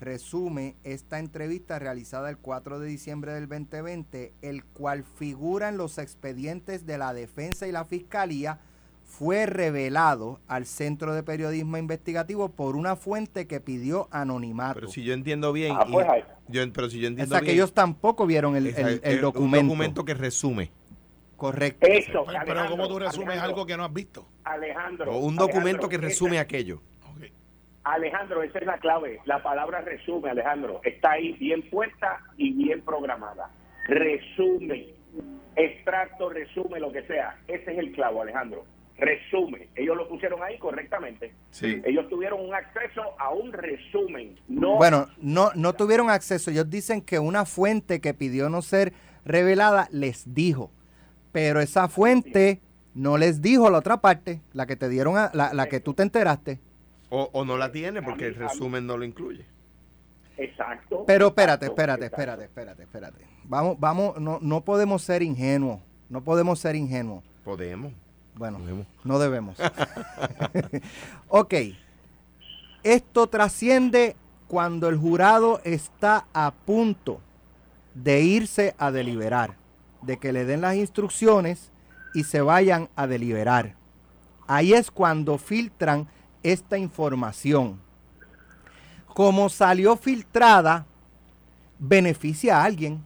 resume 0.00 0.76
esta 0.84 1.18
entrevista 1.18 1.78
realizada 1.78 2.30
el 2.30 2.38
4 2.38 2.78
de 2.78 2.88
diciembre 2.88 3.32
del 3.32 3.48
2020, 3.48 4.32
el 4.42 4.64
cual 4.64 5.04
figura 5.04 5.68
en 5.68 5.76
los 5.76 5.98
expedientes 5.98 6.86
de 6.86 6.98
la 6.98 7.12
defensa 7.12 7.66
y 7.66 7.72
la 7.72 7.84
fiscalía, 7.84 8.60
fue 9.08 9.46
revelado 9.46 10.38
al 10.46 10.66
Centro 10.66 11.14
de 11.14 11.22
Periodismo 11.22 11.78
Investigativo 11.78 12.50
por 12.50 12.76
una 12.76 12.94
fuente 12.94 13.46
que 13.46 13.58
pidió 13.58 14.06
anonimato. 14.12 14.74
Pero 14.74 14.88
si 14.88 15.02
yo 15.02 15.14
entiendo 15.14 15.52
bien, 15.52 15.74
Ah, 15.76 15.86
pues, 15.90 16.06
y- 16.06 16.10
ahí. 16.10 16.24
yo- 16.48 16.72
pero 16.72 16.90
si 16.90 17.00
yo 17.00 17.08
o 17.20 17.26
sea, 17.26 17.40
que 17.40 17.52
ellos 17.52 17.72
tampoco 17.72 18.26
vieron 18.26 18.54
el, 18.54 18.64
documento. 19.20 19.40
Un 19.40 19.68
documento 19.68 20.04
que 20.04 20.14
resume. 20.14 20.70
Correcto. 21.36 21.86
Eso, 21.86 22.26
Pero, 22.44 22.66
¿cómo 22.68 22.86
tú 22.88 22.98
resumes 22.98 23.28
Alejandro, 23.28 23.54
algo 23.54 23.66
que 23.66 23.76
no 23.76 23.84
has 23.84 23.92
visto? 23.92 24.28
Alejandro. 24.44 25.12
O 25.12 25.18
un 25.18 25.36
documento 25.36 25.60
Alejandro, 25.86 25.88
que 25.88 25.96
esa- 25.96 26.04
resume 26.06 26.38
aquello. 26.38 26.82
Alejandro, 27.84 28.42
esa 28.42 28.58
es 28.58 28.66
la 28.66 28.76
clave. 28.78 29.20
La 29.24 29.42
palabra 29.42 29.80
resume, 29.80 30.28
Alejandro. 30.30 30.80
Está 30.84 31.12
ahí 31.12 31.32
bien 31.34 31.62
puesta 31.70 32.20
y 32.36 32.52
bien 32.52 32.82
programada. 32.82 33.50
Resume. 33.86 34.88
Extracto, 35.56 36.28
resume, 36.28 36.78
lo 36.80 36.92
que 36.92 37.02
sea. 37.04 37.40
Ese 37.48 37.72
es 37.72 37.78
el 37.78 37.92
clavo, 37.92 38.20
Alejandro. 38.22 38.64
Resume. 38.98 39.68
Ellos 39.76 39.96
lo 39.96 40.08
pusieron 40.08 40.42
ahí 40.42 40.58
correctamente. 40.58 41.32
Sí. 41.50 41.80
Ellos 41.84 42.08
tuvieron 42.08 42.40
un 42.44 42.52
acceso 42.54 43.02
a 43.18 43.30
un 43.30 43.52
resumen. 43.52 44.38
No 44.48 44.76
Bueno, 44.76 45.06
no, 45.18 45.50
no 45.54 45.72
tuvieron 45.74 46.10
acceso. 46.10 46.50
Ellos 46.50 46.68
dicen 46.68 47.00
que 47.00 47.18
una 47.18 47.44
fuente 47.44 48.00
que 48.00 48.12
pidió 48.12 48.50
no 48.50 48.60
ser 48.60 48.92
revelada 49.24 49.88
les 49.92 50.34
dijo. 50.34 50.70
Pero 51.32 51.60
esa 51.60 51.88
fuente 51.88 52.60
no 52.94 53.18
les 53.18 53.40
dijo 53.40 53.70
la 53.70 53.78
otra 53.78 53.98
parte, 54.00 54.40
la 54.52 54.66
que 54.66 54.74
te 54.74 54.88
dieron, 54.88 55.16
a- 55.16 55.30
la, 55.32 55.54
la 55.54 55.66
que 55.68 55.78
tú 55.80 55.94
te 55.94 56.02
enteraste. 56.02 56.58
O, 57.10 57.30
o 57.32 57.44
no 57.44 57.56
la 57.56 57.70
tiene 57.70 58.02
porque 58.02 58.26
el 58.26 58.34
resumen 58.34 58.86
no 58.86 58.96
lo 58.96 59.04
incluye. 59.04 59.44
Exacto. 60.36 61.04
Pero 61.06 61.28
espérate, 61.28 61.66
espérate, 61.66 62.04
espérate, 62.06 62.44
espérate, 62.44 62.82
espérate. 62.82 63.24
Vamos, 63.44 63.76
vamos, 63.78 64.20
no, 64.20 64.38
no 64.42 64.64
podemos 64.64 65.02
ser 65.02 65.22
ingenuos. 65.22 65.80
No 66.08 66.22
podemos 66.22 66.58
ser 66.58 66.74
ingenuos. 66.76 67.22
Podemos. 67.44 67.92
Bueno, 68.38 68.58
no 69.04 69.18
debemos. 69.18 69.58
ok. 71.28 71.54
Esto 72.84 73.26
trasciende 73.26 74.16
cuando 74.46 74.88
el 74.88 74.96
jurado 74.96 75.60
está 75.64 76.26
a 76.32 76.52
punto 76.52 77.20
de 77.94 78.22
irse 78.22 78.74
a 78.78 78.90
deliberar, 78.92 79.56
de 80.02 80.18
que 80.18 80.32
le 80.32 80.44
den 80.44 80.60
las 80.60 80.76
instrucciones 80.76 81.72
y 82.14 82.24
se 82.24 82.40
vayan 82.40 82.88
a 82.94 83.06
deliberar. 83.06 83.74
Ahí 84.46 84.72
es 84.72 84.90
cuando 84.90 85.36
filtran 85.36 86.08
esta 86.42 86.78
información. 86.78 87.80
como 89.14 89.48
salió 89.48 89.96
filtrada, 89.96 90.86
beneficia 91.76 92.60
a 92.60 92.64
alguien. 92.64 93.04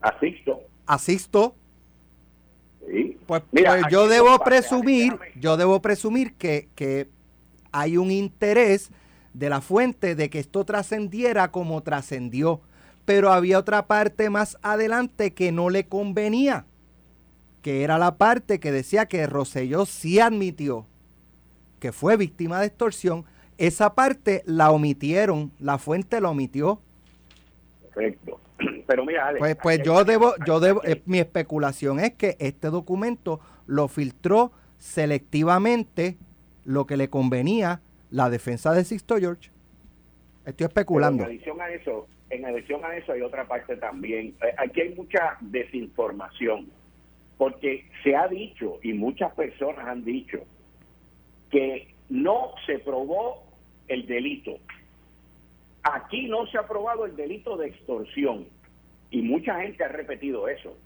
Asisto. 0.00 0.62
Asisto. 0.86 1.54
Sí. 2.86 3.18
Pues, 3.26 3.42
Mira, 3.52 3.78
pues 3.80 3.92
yo 3.92 4.08
debo 4.08 4.38
presumir, 4.38 5.12
déjame. 5.12 5.32
yo 5.40 5.56
debo 5.56 5.82
presumir 5.82 6.34
que, 6.34 6.68
que 6.74 7.08
hay 7.72 7.96
un 7.96 8.10
interés 8.10 8.90
de 9.34 9.50
la 9.50 9.60
fuente 9.60 10.14
de 10.14 10.30
que 10.30 10.38
esto 10.38 10.64
trascendiera 10.64 11.50
como 11.50 11.82
trascendió. 11.82 12.60
Pero 13.04 13.32
había 13.32 13.58
otra 13.58 13.86
parte 13.86 14.30
más 14.30 14.58
adelante 14.62 15.32
que 15.32 15.52
no 15.52 15.70
le 15.70 15.86
convenía, 15.86 16.66
que 17.62 17.84
era 17.84 17.98
la 17.98 18.16
parte 18.16 18.58
que 18.58 18.72
decía 18.72 19.06
que 19.06 19.26
Rosselló 19.26 19.86
sí 19.86 20.18
admitió 20.18 20.86
que 21.78 21.92
fue 21.92 22.16
víctima 22.16 22.60
de 22.60 22.66
extorsión. 22.66 23.24
Esa 23.58 23.94
parte 23.94 24.42
la 24.46 24.70
omitieron, 24.70 25.52
la 25.58 25.78
fuente 25.78 26.20
la 26.20 26.30
omitió. 26.30 26.80
Correcto. 27.94 28.40
Pero 28.86 29.04
mira, 29.04 29.28
Alex, 29.28 29.40
Pues, 29.40 29.56
pues 29.56 29.82
yo 29.82 30.04
debo, 30.04 30.34
yo 30.46 30.60
debo, 30.60 30.82
eh, 30.84 31.02
mi 31.06 31.18
especulación 31.18 31.98
es 32.00 32.14
que 32.14 32.36
este 32.38 32.68
documento 32.68 33.40
lo 33.66 33.88
filtró 33.88 34.52
selectivamente 34.78 36.16
lo 36.64 36.86
que 36.86 36.96
le 36.96 37.08
convenía 37.10 37.80
la 38.10 38.30
defensa 38.30 38.72
de 38.72 38.84
Sixto 38.84 39.18
George. 39.18 39.50
Estoy 40.44 40.54
Pero 40.54 40.68
especulando. 40.68 41.24
En 41.24 41.30
adición 41.30 41.60
a 41.60 41.68
eso, 41.70 42.06
en 42.30 42.44
adición 42.44 42.84
a 42.84 42.96
eso 42.96 43.12
hay 43.12 43.22
otra 43.22 43.48
parte 43.48 43.76
también. 43.76 44.34
Eh, 44.42 44.54
Aquí 44.58 44.80
hay 44.82 44.94
mucha 44.94 45.36
desinformación, 45.40 46.68
porque 47.38 47.88
se 48.04 48.14
ha 48.14 48.28
dicho 48.28 48.78
y 48.82 48.92
muchas 48.92 49.32
personas 49.34 49.86
han 49.86 50.04
dicho 50.04 50.38
que 51.50 51.92
no 52.08 52.52
se 52.66 52.78
probó 52.78 53.42
el 53.88 54.06
delito. 54.06 54.58
Aquí 55.82 56.28
no 56.28 56.46
se 56.46 56.58
ha 56.58 56.66
probado 56.66 57.06
el 57.06 57.14
delito 57.14 57.56
de 57.56 57.68
extorsión 57.68 58.46
y 59.18 59.22
mucha 59.22 59.60
gente 59.62 59.82
ha 59.84 59.88
repetido 59.88 60.48
eso. 60.48 60.76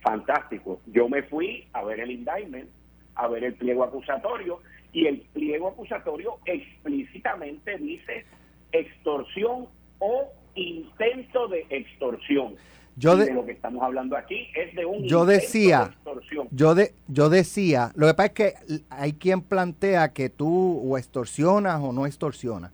Fantástico. 0.00 0.80
Yo 0.86 1.08
me 1.08 1.22
fui 1.24 1.66
a 1.72 1.82
ver 1.84 2.00
el 2.00 2.10
indictment, 2.10 2.68
a 3.14 3.28
ver 3.28 3.44
el 3.44 3.54
pliego 3.54 3.84
acusatorio 3.84 4.60
y 4.92 5.06
el 5.06 5.20
pliego 5.32 5.68
acusatorio 5.68 6.38
explícitamente 6.44 7.76
dice 7.78 8.24
extorsión 8.72 9.66
o 9.98 10.28
intento 10.54 11.48
de 11.48 11.66
extorsión. 11.70 12.54
Yo 12.98 13.14
de- 13.16 13.26
de 13.26 13.34
lo 13.34 13.44
que 13.44 13.52
estamos 13.52 13.82
hablando 13.82 14.16
aquí 14.16 14.48
es 14.54 14.74
de 14.74 14.86
un 14.86 15.04
Yo 15.06 15.26
decía- 15.26 15.80
de 15.80 15.84
extorsión. 15.92 16.48
Yo, 16.50 16.74
de, 16.74 16.94
yo 17.08 17.28
decía, 17.28 17.92
lo 17.94 18.06
que 18.06 18.14
pasa 18.14 18.26
es 18.28 18.32
que 18.32 18.54
hay 18.88 19.12
quien 19.12 19.42
plantea 19.42 20.12
que 20.14 20.30
tú 20.30 20.80
o 20.82 20.96
extorsionas 20.96 21.80
o 21.82 21.92
no 21.92 22.06
extorsionas. 22.06 22.72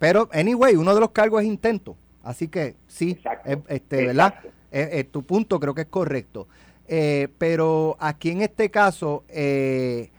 Pero, 0.00 0.28
anyway, 0.32 0.74
uno 0.74 0.92
de 0.92 1.00
los 1.00 1.10
cargos 1.10 1.42
es 1.42 1.46
intento. 1.48 1.96
Así 2.24 2.48
que 2.48 2.74
sí, 2.88 3.12
Exacto, 3.12 3.50
eh, 3.50 3.62
este, 3.68 4.06
¿verdad? 4.06 4.34
Eh, 4.72 4.88
eh, 4.92 5.04
tu 5.04 5.22
punto 5.22 5.60
creo 5.60 5.74
que 5.74 5.82
es 5.82 5.88
correcto. 5.88 6.48
Eh, 6.86 7.28
pero 7.38 7.96
aquí 8.00 8.30
en 8.30 8.42
este 8.42 8.70
caso, 8.70 9.24
eh, 9.28 10.10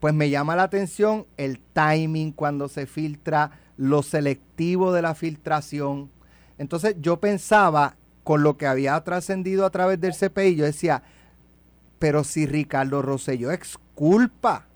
pues 0.00 0.14
me 0.14 0.30
llama 0.30 0.56
la 0.56 0.64
atención 0.64 1.26
el 1.36 1.60
timing 1.72 2.32
cuando 2.32 2.68
se 2.68 2.86
filtra, 2.86 3.52
lo 3.76 4.02
selectivo 4.02 4.92
de 4.92 5.02
la 5.02 5.14
filtración. 5.14 6.10
Entonces 6.58 6.96
yo 7.00 7.18
pensaba, 7.18 7.96
con 8.24 8.42
lo 8.42 8.56
que 8.56 8.66
había 8.66 9.00
trascendido 9.00 9.64
a 9.64 9.70
través 9.70 10.00
del 10.00 10.14
CPI, 10.14 10.56
yo 10.56 10.64
decía, 10.64 11.02
pero 11.98 12.22
si 12.24 12.46
Ricardo 12.46 13.02
Rosselló 13.02 13.50
exculpa 13.50 14.66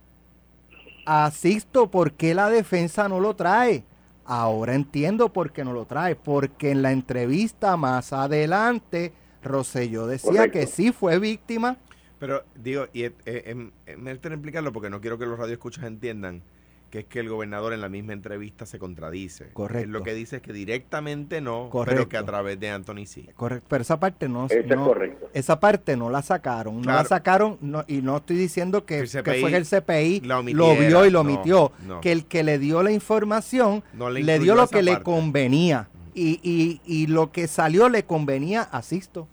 a 1.06 1.30
Sixto, 1.30 1.90
¿por 1.90 2.12
qué 2.12 2.34
la 2.34 2.48
defensa 2.48 3.08
no 3.08 3.20
lo 3.20 3.36
trae? 3.36 3.84
Ahora 4.24 4.74
entiendo 4.74 5.32
por 5.32 5.52
qué 5.52 5.64
no 5.64 5.72
lo 5.72 5.84
trae, 5.84 6.16
porque 6.16 6.70
en 6.70 6.82
la 6.82 6.92
entrevista 6.92 7.76
más 7.76 8.12
adelante 8.12 9.12
Rosselló 9.42 10.06
decía 10.06 10.30
Correcto. 10.30 10.58
que 10.58 10.66
sí 10.66 10.92
fue 10.92 11.18
víctima. 11.18 11.76
Pero 12.18 12.42
digo, 12.54 12.86
y 12.92 13.04
eh, 13.04 13.12
eh, 13.26 13.42
em- 13.46 13.70
em, 13.86 14.08
explicarlo 14.08 14.72
porque 14.72 14.88
no 14.88 15.00
quiero 15.00 15.18
que 15.18 15.26
los 15.26 15.38
radioescuchas 15.38 15.84
entiendan 15.84 16.42
que 16.94 17.00
es 17.00 17.06
que 17.06 17.18
el 17.18 17.28
gobernador 17.28 17.72
en 17.72 17.80
la 17.80 17.88
misma 17.88 18.12
entrevista 18.12 18.66
se 18.66 18.78
contradice. 18.78 19.48
Correcto. 19.52 19.84
Él 19.86 19.90
lo 19.90 20.04
que 20.04 20.14
dice 20.14 20.36
es 20.36 20.42
que 20.42 20.52
directamente 20.52 21.40
no, 21.40 21.62
pero 21.62 21.70
Correcto. 21.70 22.08
que 22.08 22.16
a 22.18 22.24
través 22.24 22.60
de 22.60 22.70
Anthony 22.70 23.04
sí. 23.06 23.28
Correcto, 23.34 23.66
pero 23.68 23.82
esa 23.82 23.98
parte 23.98 24.28
no, 24.28 24.46
Eso 24.46 24.54
es 24.60 24.66
no- 24.68 24.84
correcto. 24.84 25.28
esa 25.34 25.58
parte 25.58 25.96
no 25.96 26.08
la 26.08 26.22
sacaron, 26.22 26.80
no 26.82 26.92
la 26.92 27.02
sacaron 27.04 27.58
no- 27.60 27.84
y 27.88 28.00
no 28.00 28.18
estoy 28.18 28.36
diciendo 28.36 28.86
que, 28.86 29.00
El 29.00 29.10
que 29.10 29.22
CPI 29.22 29.40
fue 29.40 29.50
que 29.50 29.56
el 29.56 29.64
CPI 29.66 30.20
lo 30.20 30.44
vio 30.44 31.04
y 31.04 31.10
lo 31.10 31.22
omitió, 31.22 31.72
no. 31.84 32.00
que 32.00 32.12
el 32.12 32.26
que 32.26 32.44
le 32.44 32.60
dio 32.60 32.84
la 32.84 32.92
información 32.92 33.82
No 33.92 34.08
le 34.08 34.22
le, 34.22 34.38
dio 34.38 34.54
lo 34.54 34.68
que 34.68 34.84
le 34.84 35.02
convenía 35.02 35.88
y, 36.14 36.38
y, 36.44 36.80
y 36.86 37.08
lo 37.08 37.32
que 37.32 37.48
salió 37.48 37.88
le 37.88 38.04
convenía 38.04 38.62
a 38.62 38.82
Sixto. 38.82 39.26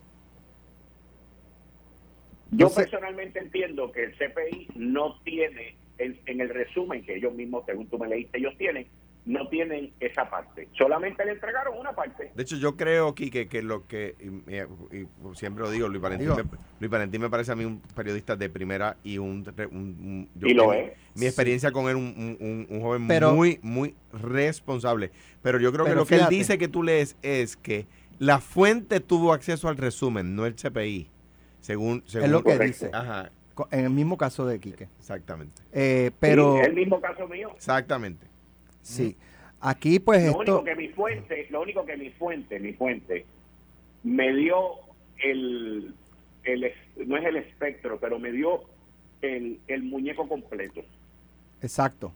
Yo 2.50 2.66
Entonces- 2.68 2.90
personalmente 2.90 3.38
entiendo 3.38 3.92
que 3.92 4.06
el 4.06 4.14
CPI 4.18 4.68
no 4.78 5.20
tiene, 5.24 5.78
en, 6.04 6.20
en 6.26 6.42
el 6.42 6.50
resumen 6.50 7.04
que 7.06 7.16
ellos 7.16 7.34
mismos, 7.34 7.64
según 7.66 7.88
tú 7.88 7.98
me 8.00 8.08
leíste, 8.08 8.38
ellos 8.38 8.54
tienen, 8.58 8.88
no 9.26 9.48
tienen 9.50 9.92
esa 10.00 10.30
parte. 10.30 10.68
Solamente 10.78 11.24
le 11.26 11.34
entregaron 11.34 11.78
una 11.78 11.94
parte. 11.94 12.32
De 12.34 12.42
hecho, 12.44 12.56
yo 12.58 12.76
creo, 12.76 13.14
Quique, 13.14 13.48
que 13.48 13.62
lo 13.62 13.86
que, 13.88 14.16
y, 14.20 14.52
y- 14.52 14.98
y 15.02 15.08
siempre 15.36 15.64
lo 15.64 15.70
digo, 15.70 15.88
Luis 15.88 16.02
Valentín, 16.02 16.30
Digo. 16.30 16.38
me, 16.44 16.58
Luis 16.80 16.90
Valentín 16.92 17.22
me 17.22 17.30
parece 17.30 17.52
a 17.52 17.56
mí 17.56 17.64
un 17.64 17.80
periodista 17.96 18.36
de 18.36 18.50
primera 18.50 18.98
y 19.04 19.20
un... 19.20 19.46
un- 19.72 19.78
un- 19.78 20.30
yo- 20.36 20.48
Y 20.48 20.54
lo 20.56 20.74
es. 20.74 20.94
Mi 21.16 21.26
experiencia 21.28 21.72
con 21.72 21.88
él, 21.90 21.96
un, 21.98 22.68
un- 22.70 22.82
joven 22.82 23.08
Pero- 23.08 23.34
muy, 23.34 23.60
muy 23.62 23.96
responsable. 24.14 25.12
Pero 25.42 25.60
yo 25.60 25.72
creo 25.72 25.86
que 25.86 25.96
lo 25.96 26.06
que 26.06 26.16
él 26.16 26.26
dice 26.30 26.58
que 26.58 26.68
tú 26.68 26.82
lees 26.84 27.16
es 27.22 27.58
que 27.58 27.86
la 28.18 28.40
fuente 28.40 29.00
tuvo 29.02 29.34
acceso 29.34 29.68
al 29.68 29.78
resumen, 29.78 30.36
no 30.36 30.46
el 30.46 30.56
CPI. 30.56 31.10
Según, 31.60 32.04
según 32.08 32.26
Es 32.26 32.32
lo 32.32 32.40
que 32.44 32.54
Correcto. 32.54 32.86
dice, 32.86 32.90
Ajá, 32.92 33.32
en 33.72 33.82
el 33.86 33.90
mismo 33.90 34.18
caso 34.18 34.46
de 34.46 34.60
Quique. 34.60 34.88
exactamente. 35.00 35.62
Eh, 35.74 36.12
pero 36.20 36.56
Sí, 36.58 36.62
el 36.66 36.74
mismo 36.74 37.00
caso 37.02 37.28
mío. 37.28 37.52
Exactamente. 37.56 38.26
sí, 38.82 39.16
aquí 39.60 40.00
pues 40.00 40.24
Lo 40.24 40.30
esto... 40.42 40.60
único 40.60 40.64
que 40.64 40.76
mi 40.76 40.88
fuente, 40.90 41.48
lo 41.50 41.62
único 41.62 41.86
que 41.86 41.98
mi 41.98 42.10
fuente, 42.12 42.60
mi 42.60 42.74
fuente, 42.74 43.26
me 44.04 44.34
dio 44.36 44.58
el, 45.24 45.94
el 46.44 46.72
no 47.08 47.18
es 47.18 47.26
el 47.26 47.38
espectro, 47.38 48.00
pero 48.00 48.18
me 48.20 48.32
dio 48.32 48.64
el, 49.22 49.60
el 49.68 49.84
muñeco 49.84 50.28
completo. 50.28 50.82
Exacto. 51.62 52.12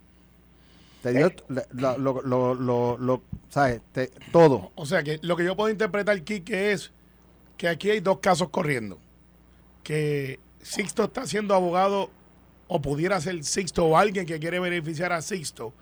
Te 1.04 1.14
dio 1.14 1.32
le- 1.50 1.62
lo, 1.74 1.98
lo, 2.00 2.22
lo, 2.24 2.56
lo- 2.56 2.98
lo- 2.98 3.22
¿sabes? 3.50 3.80
Te- 3.92 4.10
todo. 4.32 4.72
O 4.74 4.88
sea 4.88 5.04
que 5.04 5.20
lo 5.22 5.36
que 5.36 5.46
yo 5.46 5.56
puedo 5.56 5.70
interpretar, 5.70 6.20
Quique, 6.24 6.72
es 6.72 6.92
que 7.58 7.68
aquí 7.68 7.92
hay 7.92 8.00
dos 8.00 8.18
casos 8.20 8.50
corriendo. 8.50 8.98
Que 9.84 10.40
Sixto 10.66 11.04
está 11.04 11.28
siendo 11.28 11.54
abogado, 11.54 12.10
o 12.68 12.82
pudiera 12.82 13.22
ser 13.22 13.44
Sixto, 13.44 13.86
o 13.86 13.98
alguien 13.98 14.26
que 14.26 14.40
quiere 14.40 14.60
beneficiar 14.60 15.14
a 15.14 15.22
Sixto. 15.22 15.74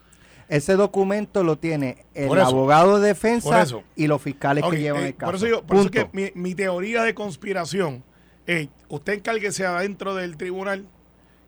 Ese 0.49 0.75
documento 0.75 1.41
lo 1.43 1.57
tiene 1.57 2.05
el 2.13 2.25
eso. 2.25 2.41
abogado 2.45 2.99
de 2.99 3.07
defensa 3.07 3.65
y 3.95 4.07
los 4.07 4.21
fiscales 4.21 4.63
que 4.69 4.77
llevan 4.79 5.03
eh, 5.03 5.07
el 5.07 5.15
caso. 5.15 5.27
Por 5.31 5.35
eso, 5.35 5.47
yo- 5.47 5.63
por 5.63 5.77
eso 5.77 5.89
Punto. 5.89 6.11
que 6.11 6.31
mi, 6.33 6.41
mi 6.41 6.53
teoría 6.53 7.03
de 7.03 7.13
conspiración 7.15 8.03
es, 8.45 8.67
usted 8.89 9.13
encárguese 9.13 9.65
adentro 9.65 10.15
del 10.15 10.35
tribunal, 10.35 10.85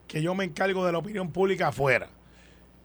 que 0.08 0.22
yo 0.22 0.34
me 0.34 0.44
encargo 0.44 0.86
de 0.86 0.92
la 0.92 0.98
opinión 0.98 1.30
pública 1.30 1.68
afuera. 1.68 2.08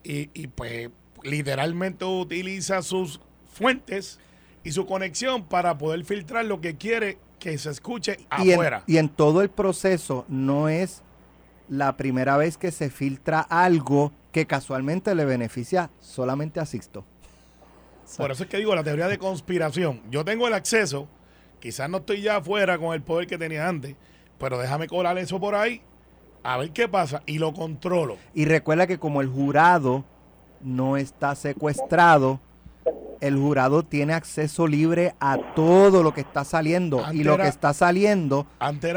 Y, 0.04 0.30
y 0.34 0.48
pues 0.48 0.90
literalmente 1.24 2.04
utiliza 2.04 2.82
sus 2.82 3.22
fuentes 3.54 4.20
y 4.66 4.72
su 4.74 4.86
conexión 4.86 5.46
para 5.46 5.78
poder 5.78 6.04
filtrar 6.04 6.44
lo 6.46 6.60
que 6.60 6.76
quiere 6.76 7.18
que 7.42 7.58
se 7.58 7.72
escuche 7.72 8.18
y, 8.40 8.52
en, 8.52 8.54
afuera. 8.54 8.84
y 8.86 8.98
en 8.98 9.10
todo 9.10 9.42
el 9.42 9.50
proceso 9.50 10.26
no 10.30 10.70
es 10.70 11.02
la 11.68 11.98
primera 11.98 12.38
vez 12.38 12.56
que 12.56 12.72
se 12.72 12.90
filtra 12.92 13.42
algo 13.42 14.14
que 14.32 14.46
casualmente 14.46 15.16
le 15.16 15.26
beneficia 15.26 15.90
solamente 16.00 16.60
a 16.60 16.66
Sixto. 16.66 17.04
Por 18.16 18.30
eso 18.30 18.44
es 18.44 18.50
que 18.50 18.58
digo 18.58 18.76
la 18.76 18.84
teoría 18.84 19.08
de 19.08 19.18
conspiración. 19.18 20.02
Yo 20.12 20.24
tengo 20.24 20.48
el 20.48 20.54
acceso, 20.54 21.08
quizás 21.60 21.90
no 21.90 21.98
estoy 21.98 22.22
ya 22.22 22.38
afuera 22.38 22.78
con 22.78 22.94
el 22.94 23.02
poder 23.02 23.26
que 23.26 23.40
tenía 23.40 23.68
antes, 23.68 23.96
pero 24.38 24.60
déjame 24.60 24.88
colar 24.88 25.18
eso 25.18 25.40
por 25.40 25.56
ahí, 25.56 25.82
a 26.44 26.58
ver 26.58 26.72
qué 26.72 26.88
pasa, 26.88 27.24
y 27.26 27.40
lo 27.40 27.54
controlo. 27.54 28.18
Y 28.36 28.46
recuerda 28.46 28.86
que 28.86 29.00
como 29.00 29.22
el 29.22 29.28
jurado 29.28 30.06
no 30.62 30.96
está 30.96 31.34
secuestrado, 31.34 32.40
el 33.22 33.38
jurado 33.38 33.84
tiene 33.84 34.14
acceso 34.14 34.68
libre 34.68 35.16
a 35.20 35.38
todo 35.56 36.04
lo 36.04 36.14
que 36.14 36.22
está 36.22 36.44
saliendo. 36.44 37.06
y 37.14 37.24
lo 37.24 37.38
que 37.38 37.48
está 37.48 37.74
saliendo, 37.74 38.48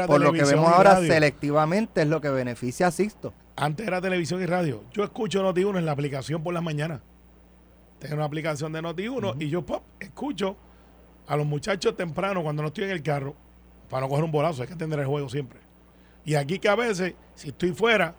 por 0.07 0.19
lo 0.19 0.33
que 0.33 0.43
vemos 0.43 0.67
ahora, 0.67 0.95
radio. 0.95 1.13
selectivamente 1.13 2.01
es 2.01 2.07
lo 2.07 2.19
que 2.19 2.29
beneficia 2.29 2.87
a 2.87 2.91
Sixto. 2.91 3.33
Antes 3.55 3.87
era 3.87 4.01
televisión 4.01 4.41
y 4.41 4.45
radio. 4.45 4.83
Yo 4.91 5.03
escucho 5.03 5.41
Noti1 5.41 5.77
en 5.77 5.85
la 5.85 5.91
aplicación 5.93 6.43
por 6.43 6.53
las 6.53 6.63
mañanas. 6.63 6.99
Tengo 7.99 8.15
una 8.15 8.25
aplicación 8.25 8.73
de 8.73 8.81
Noti1 8.81 9.35
y 9.39 9.49
yo 9.49 9.65
pop, 9.65 9.83
escucho 9.99 10.57
a 11.27 11.37
los 11.37 11.45
muchachos 11.45 11.95
temprano 11.95 12.43
cuando 12.43 12.61
no 12.61 12.67
estoy 12.67 12.85
en 12.85 12.91
el 12.91 13.01
carro 13.01 13.35
para 13.89 14.01
no 14.01 14.09
coger 14.09 14.25
un 14.25 14.31
bolazo. 14.31 14.63
Hay 14.63 14.67
que 14.67 14.73
atender 14.73 14.99
el 14.99 15.05
juego 15.05 15.29
siempre. 15.29 15.59
Y 16.25 16.35
aquí 16.35 16.59
que 16.59 16.67
a 16.67 16.75
veces, 16.75 17.13
si 17.35 17.49
estoy 17.49 17.71
fuera, 17.71 18.15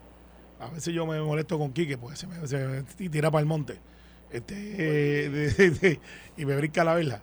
a 0.60 0.70
veces 0.70 0.94
yo 0.94 1.04
me 1.04 1.20
molesto 1.20 1.58
con 1.58 1.72
Quique 1.72 1.98
porque 1.98 2.16
se 2.16 2.26
me, 2.26 2.46
se 2.46 2.58
me 2.58 2.82
tira 3.10 3.30
para 3.30 3.40
el 3.40 3.46
monte. 3.46 3.80
Este, 4.30 4.54
de- 4.54 5.28
de- 5.50 5.70
de- 5.70 6.00
y 6.36 6.44
me 6.44 6.56
brinca 6.56 6.84
la 6.84 6.94
verla. 6.94 7.20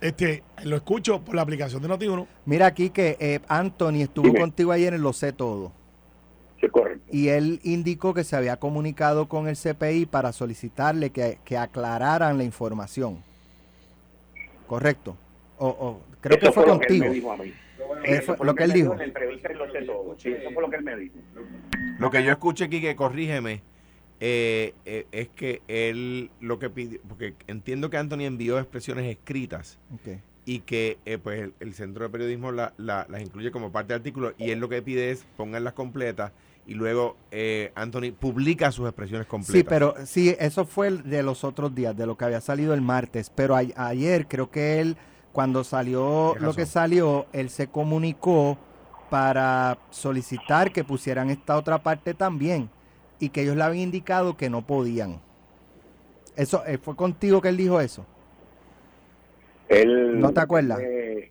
Este, 0.00 0.42
lo 0.64 0.76
escucho 0.76 1.22
por 1.24 1.34
la 1.34 1.42
aplicación 1.42 1.80
de 1.82 1.88
Noti1. 1.88 2.26
Mira 2.46 2.66
aquí 2.66 2.90
que 2.90 3.16
eh, 3.20 3.40
Anthony 3.48 4.02
estuvo 4.02 4.26
Dime. 4.26 4.40
contigo 4.40 4.72
ayer 4.72 4.92
en 4.94 5.02
Lo 5.02 5.12
Sé 5.12 5.32
Todo. 5.32 5.72
Sí, 6.60 6.68
correcto. 6.68 7.04
Y 7.10 7.28
él 7.28 7.60
indicó 7.62 8.12
que 8.14 8.24
se 8.24 8.36
había 8.36 8.56
comunicado 8.56 9.28
con 9.28 9.48
el 9.48 9.56
CPI 9.56 10.06
para 10.06 10.32
solicitarle 10.32 11.10
que, 11.10 11.38
que 11.44 11.56
aclararan 11.56 12.36
la 12.38 12.44
información. 12.44 13.22
¿Correcto? 14.66 15.16
O, 15.58 15.68
o- 15.68 16.00
creo 16.20 16.38
que 16.38 16.46
Eso 16.46 16.52
fue 16.52 16.66
lo 16.66 16.78
que 16.80 16.86
él 16.94 17.00
contigo. 17.04 17.34
Eso 18.04 18.26
fue 18.26 18.36
fue 18.36 18.46
lo 18.46 18.54
que 18.54 18.64
él 18.64 18.72
dijo. 18.72 18.92
En 18.92 18.98
la 18.98 19.04
entrevista 19.04 19.52
y 19.52 19.54
lo 19.56 19.72
sé 19.72 19.82
todo. 19.82 20.14
Sí, 20.18 20.30
eso 20.32 20.50
fue 20.52 20.62
lo 20.62 20.70
que 20.70 20.76
él 20.76 20.82
me 20.82 20.96
dijo. 20.96 21.14
Lo 21.98 22.10
que 22.10 22.24
yo 22.24 22.30
escuché 22.32 22.64
aquí, 22.64 22.80
que 22.80 22.96
corrígeme, 22.96 23.62
eh, 24.20 24.74
eh, 24.84 25.06
es 25.12 25.28
que 25.28 25.62
él 25.68 26.30
lo 26.40 26.58
que 26.58 26.70
pidió, 26.70 27.00
porque 27.08 27.34
entiendo 27.46 27.90
que 27.90 27.96
Anthony 27.96 28.22
envió 28.22 28.58
expresiones 28.58 29.06
escritas 29.10 29.78
y 30.46 30.60
que 30.60 30.98
eh, 31.04 31.18
pues 31.18 31.40
el, 31.42 31.54
el 31.60 31.74
Centro 31.74 32.04
de 32.04 32.10
Periodismo 32.10 32.52
la- 32.52 32.72
la- 32.76 33.06
las 33.08 33.22
incluye 33.22 33.50
como 33.50 33.72
parte 33.72 33.92
del 33.92 34.00
artículo 34.00 34.32
y 34.38 34.50
él 34.50 34.60
lo 34.60 34.68
que 34.68 34.82
pide 34.82 35.10
es 35.10 35.24
ponganlas 35.36 35.72
completas 35.74 36.32
y 36.66 36.74
luego 36.74 37.16
eh, 37.30 37.72
Anthony 37.74 38.12
publica 38.18 38.70
sus 38.72 38.86
expresiones 38.86 39.26
completas. 39.26 39.54
Sí, 39.60 39.64
pero 39.68 39.94
sí, 40.06 40.34
eso 40.38 40.64
fue 40.64 40.88
el 40.88 41.02
de 41.10 41.22
los 41.22 41.44
otros 41.44 41.74
días, 41.74 41.94
de 41.96 42.06
lo 42.06 42.16
que 42.16 42.24
había 42.24 42.40
salido 42.40 42.72
el 42.72 42.80
martes. 42.80 43.30
Pero 43.34 43.54
a- 43.56 43.62
ayer 43.76 44.26
creo 44.26 44.50
que 44.50 44.80
él, 44.80 44.96
cuando 45.32 45.62
salió 45.64 46.34
lo 46.40 46.54
que 46.54 46.64
salió, 46.66 47.26
él 47.34 47.50
se 47.50 47.66
comunicó 47.66 48.56
para 49.10 49.78
solicitar 49.90 50.72
que 50.72 50.84
pusieran 50.84 51.28
esta 51.30 51.56
otra 51.58 51.82
parte 51.82 52.14
también 52.14 52.70
y 53.18 53.28
que 53.30 53.42
ellos 53.42 53.56
le 53.56 53.62
habían 53.62 53.84
indicado 53.84 54.36
que 54.36 54.50
no 54.50 54.66
podían. 54.66 55.20
Eso 56.36 56.64
eh, 56.66 56.78
fue 56.78 56.96
contigo 56.96 57.40
que 57.40 57.48
él 57.48 57.56
dijo 57.56 57.80
eso. 57.80 58.04
Él, 59.68 60.20
¿No 60.20 60.32
te 60.32 60.40
acuerdas? 60.40 60.80
eh, 60.80 61.30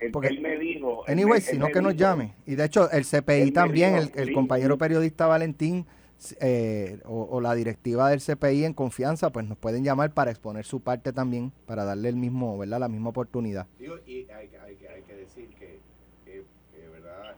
él, 0.00 0.10
Porque- 0.12 0.28
él 0.28 0.40
me 0.40 0.58
dijo. 0.58 1.04
Anyway, 1.08 1.34
me- 1.34 1.40
si 1.40 1.52
él 1.52 1.58
no 1.58 1.66
me 1.66 1.72
que 1.72 1.82
nos 1.82 1.92
dijo- 1.92 2.00
llame. 2.00 2.34
Y 2.46 2.54
de 2.54 2.64
hecho, 2.64 2.90
el 2.90 3.04
CPI 3.04 3.50
también, 3.52 3.94
dijo, 3.96 4.12
el, 4.14 4.20
el 4.20 4.28
sí, 4.28 4.34
compañero 4.34 4.74
sí. 4.74 4.78
periodista 4.78 5.26
Valentín 5.26 5.86
eh, 6.40 7.00
o, 7.04 7.24
o 7.24 7.40
la 7.40 7.54
directiva 7.54 8.08
del 8.10 8.20
CPI 8.20 8.64
en 8.64 8.72
confianza, 8.72 9.30
pues 9.30 9.46
nos 9.46 9.58
pueden 9.58 9.84
llamar 9.84 10.12
para 10.12 10.30
exponer 10.30 10.64
su 10.64 10.80
parte 10.80 11.12
también, 11.12 11.52
para 11.66 11.84
darle 11.84 12.08
el 12.08 12.16
mismo, 12.16 12.56
¿verdad? 12.56 12.80
La 12.80 12.88
misma 12.88 13.10
oportunidad. 13.10 13.66
Digo, 13.78 13.96
y 14.06 14.26
hay, 14.30 14.48
que- 14.48 14.58
hay 14.58 14.76
que- 14.76 14.88
hay 14.88 15.02
que 15.02 15.14
decir 15.14 15.48
que, 15.58 15.78
eh, 16.26 16.44
eh, 16.74 16.88
¿verdad? 16.92 17.34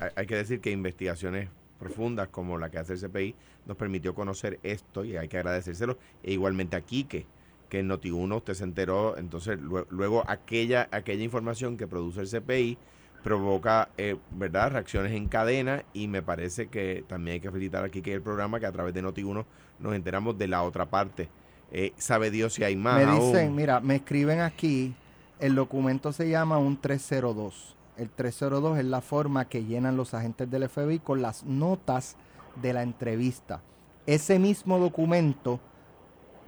Hay, 0.00 0.10
hay 0.16 0.26
que 0.26 0.36
decir 0.36 0.60
que 0.60 0.70
investigaciones 0.70 1.48
profundas 1.80 2.28
como 2.28 2.58
la 2.58 2.70
que 2.70 2.78
hace 2.78 2.92
el 2.92 3.00
CPI 3.00 3.34
nos 3.66 3.76
permitió 3.76 4.14
conocer 4.14 4.60
esto 4.62 5.04
y 5.04 5.16
hay 5.16 5.26
que 5.26 5.38
agradecérselo. 5.38 5.98
E 6.22 6.32
igualmente 6.32 6.76
a 6.76 6.82
Quique, 6.82 7.26
que 7.68 7.80
en 7.80 7.88
Noti1 7.88 8.36
usted 8.36 8.54
se 8.54 8.64
enteró, 8.64 9.16
entonces 9.16 9.58
lue- 9.58 9.86
luego 9.90 10.22
aquella, 10.28 10.88
aquella 10.92 11.24
información 11.24 11.76
que 11.76 11.86
produce 11.88 12.20
el 12.20 12.28
CPI 12.28 12.78
provoca, 13.24 13.90
eh, 13.98 14.16
¿verdad?, 14.30 14.72
reacciones 14.72 15.12
en 15.12 15.28
cadena 15.28 15.84
y 15.92 16.08
me 16.08 16.22
parece 16.22 16.68
que 16.68 17.04
también 17.06 17.34
hay 17.34 17.40
que 17.40 17.50
felicitar 17.50 17.84
a 17.84 17.88
Quique 17.90 18.10
y 18.10 18.14
el 18.14 18.22
programa 18.22 18.58
que 18.60 18.66
a 18.66 18.72
través 18.72 18.94
de 18.94 19.02
Noti1 19.02 19.44
nos 19.78 19.94
enteramos 19.94 20.38
de 20.38 20.48
la 20.48 20.62
otra 20.62 20.86
parte. 20.86 21.28
Eh, 21.72 21.92
sabe 21.96 22.30
Dios 22.30 22.54
si 22.54 22.64
hay 22.64 22.76
más. 22.76 22.96
me 23.04 23.10
aún. 23.10 23.20
dicen, 23.32 23.54
mira, 23.54 23.78
me 23.80 23.96
escriben 23.96 24.40
aquí, 24.40 24.94
el 25.38 25.54
documento 25.54 26.12
se 26.12 26.28
llama 26.28 26.58
un 26.58 26.80
302. 26.80 27.76
El 28.00 28.08
302 28.08 28.78
es 28.78 28.86
la 28.86 29.02
forma 29.02 29.44
que 29.44 29.66
llenan 29.66 29.98
los 29.98 30.14
agentes 30.14 30.50
del 30.50 30.70
FBI 30.70 31.00
con 31.00 31.20
las 31.20 31.44
notas 31.44 32.16
de 32.62 32.72
la 32.72 32.82
entrevista. 32.82 33.60
Ese 34.06 34.38
mismo 34.38 34.78
documento 34.78 35.60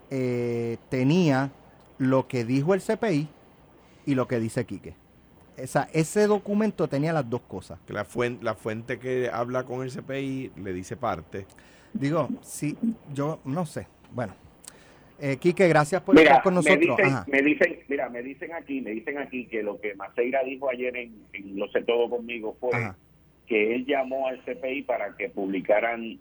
eh, 0.08 0.78
tenía 0.88 1.52
lo 1.98 2.26
que 2.26 2.46
dijo 2.46 2.72
el 2.72 2.80
CPI 2.80 3.28
y 4.06 4.14
lo 4.14 4.26
que 4.26 4.40
dice 4.40 4.64
Quique. 4.64 4.96
O 5.62 5.66
sea, 5.66 5.90
ese 5.92 6.26
documento 6.26 6.88
tenía 6.88 7.12
las 7.12 7.28
dos 7.28 7.42
cosas. 7.42 7.78
Que 7.86 7.92
la 7.92 8.06
fuente, 8.06 8.42
la 8.42 8.54
fuente 8.54 8.98
que 8.98 9.28
habla 9.30 9.64
con 9.64 9.82
el 9.82 9.92
CPI 9.92 10.52
le 10.56 10.72
dice 10.72 10.96
parte. 10.96 11.46
Digo, 11.92 12.30
sí, 12.40 12.78
yo 13.12 13.40
no 13.44 13.66
sé. 13.66 13.88
Bueno, 14.14 14.32
eh, 15.20 15.36
Quique, 15.38 15.68
gracias 15.68 16.02
por 16.02 16.14
Mira, 16.14 16.30
estar 16.30 16.42
con 16.42 16.54
me 16.54 16.56
nosotros. 16.56 16.96
dicen, 16.96 17.14
me 17.26 17.42
dicen, 17.42 17.78
mira, 17.88 18.08
me 18.08 18.22
dicen 18.22 18.52
aquí, 18.52 18.80
me 18.80 18.90
dicen 18.92 19.18
aquí 19.18 19.46
que 19.46 19.62
lo 19.62 19.80
que 19.80 19.94
Maceira 19.94 20.42
dijo 20.44 20.68
ayer 20.70 20.96
en, 20.96 21.14
en 21.32 21.58
Lo 21.58 21.68
sé 21.68 21.82
todo 21.82 22.08
conmigo 22.10 22.56
fue 22.60 22.70
Ajá. 22.74 22.96
que 23.46 23.74
él 23.74 23.84
llamó 23.86 24.28
al 24.28 24.40
CPI 24.44 24.82
para 24.82 25.16
que 25.16 25.28
publicaran 25.28 26.18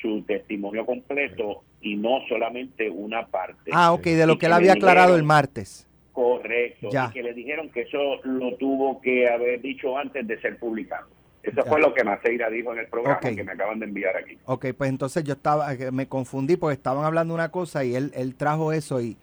su 0.00 0.22
testimonio 0.22 0.86
completo 0.86 1.62
y 1.80 1.96
no 1.96 2.20
solamente 2.28 2.88
una 2.88 3.26
parte. 3.26 3.70
Ah, 3.72 3.92
ok, 3.92 4.04
de 4.04 4.26
lo 4.26 4.38
que 4.38 4.46
él 4.46 4.50
le 4.50 4.56
había 4.56 4.72
aclarado 4.72 5.08
dijeron- 5.08 5.20
el 5.20 5.24
martes. 5.26 5.86
Correcto. 6.12 6.90
Ya. 6.92 7.08
Y 7.10 7.12
que 7.12 7.22
le 7.24 7.34
dijeron 7.34 7.70
que 7.70 7.82
eso 7.82 8.20
lo 8.22 8.54
tuvo 8.56 9.00
que 9.00 9.28
haber 9.28 9.60
dicho 9.60 9.98
antes 9.98 10.26
de 10.26 10.40
ser 10.40 10.58
publicado. 10.58 11.08
Eso 11.44 11.62
Ya. 11.62 11.64
fue 11.64 11.80
lo 11.80 11.92
que 11.92 12.02
Maceira 12.04 12.48
dijo 12.48 12.72
en 12.72 12.78
el 12.80 12.86
programa 12.86 13.20
que 13.20 13.44
me 13.44 13.52
acaban 13.52 13.78
de 13.78 13.84
enviar 13.86 14.16
aquí. 14.16 14.38
Ok, 14.46 14.66
pues 14.76 14.88
entonces 14.88 15.24
yo 15.24 15.34
estaba, 15.34 15.72
eh, 15.74 15.90
me 15.92 16.08
confundí 16.08 16.56
porque 16.56 16.74
estaban 16.74 17.04
hablando 17.04 17.34
una 17.34 17.50
cosa 17.50 17.84
y 17.84 17.94
él, 17.94 18.10
él 18.14 18.34
trajo 18.34 18.72
eso 18.72 19.00
y, 19.00 19.16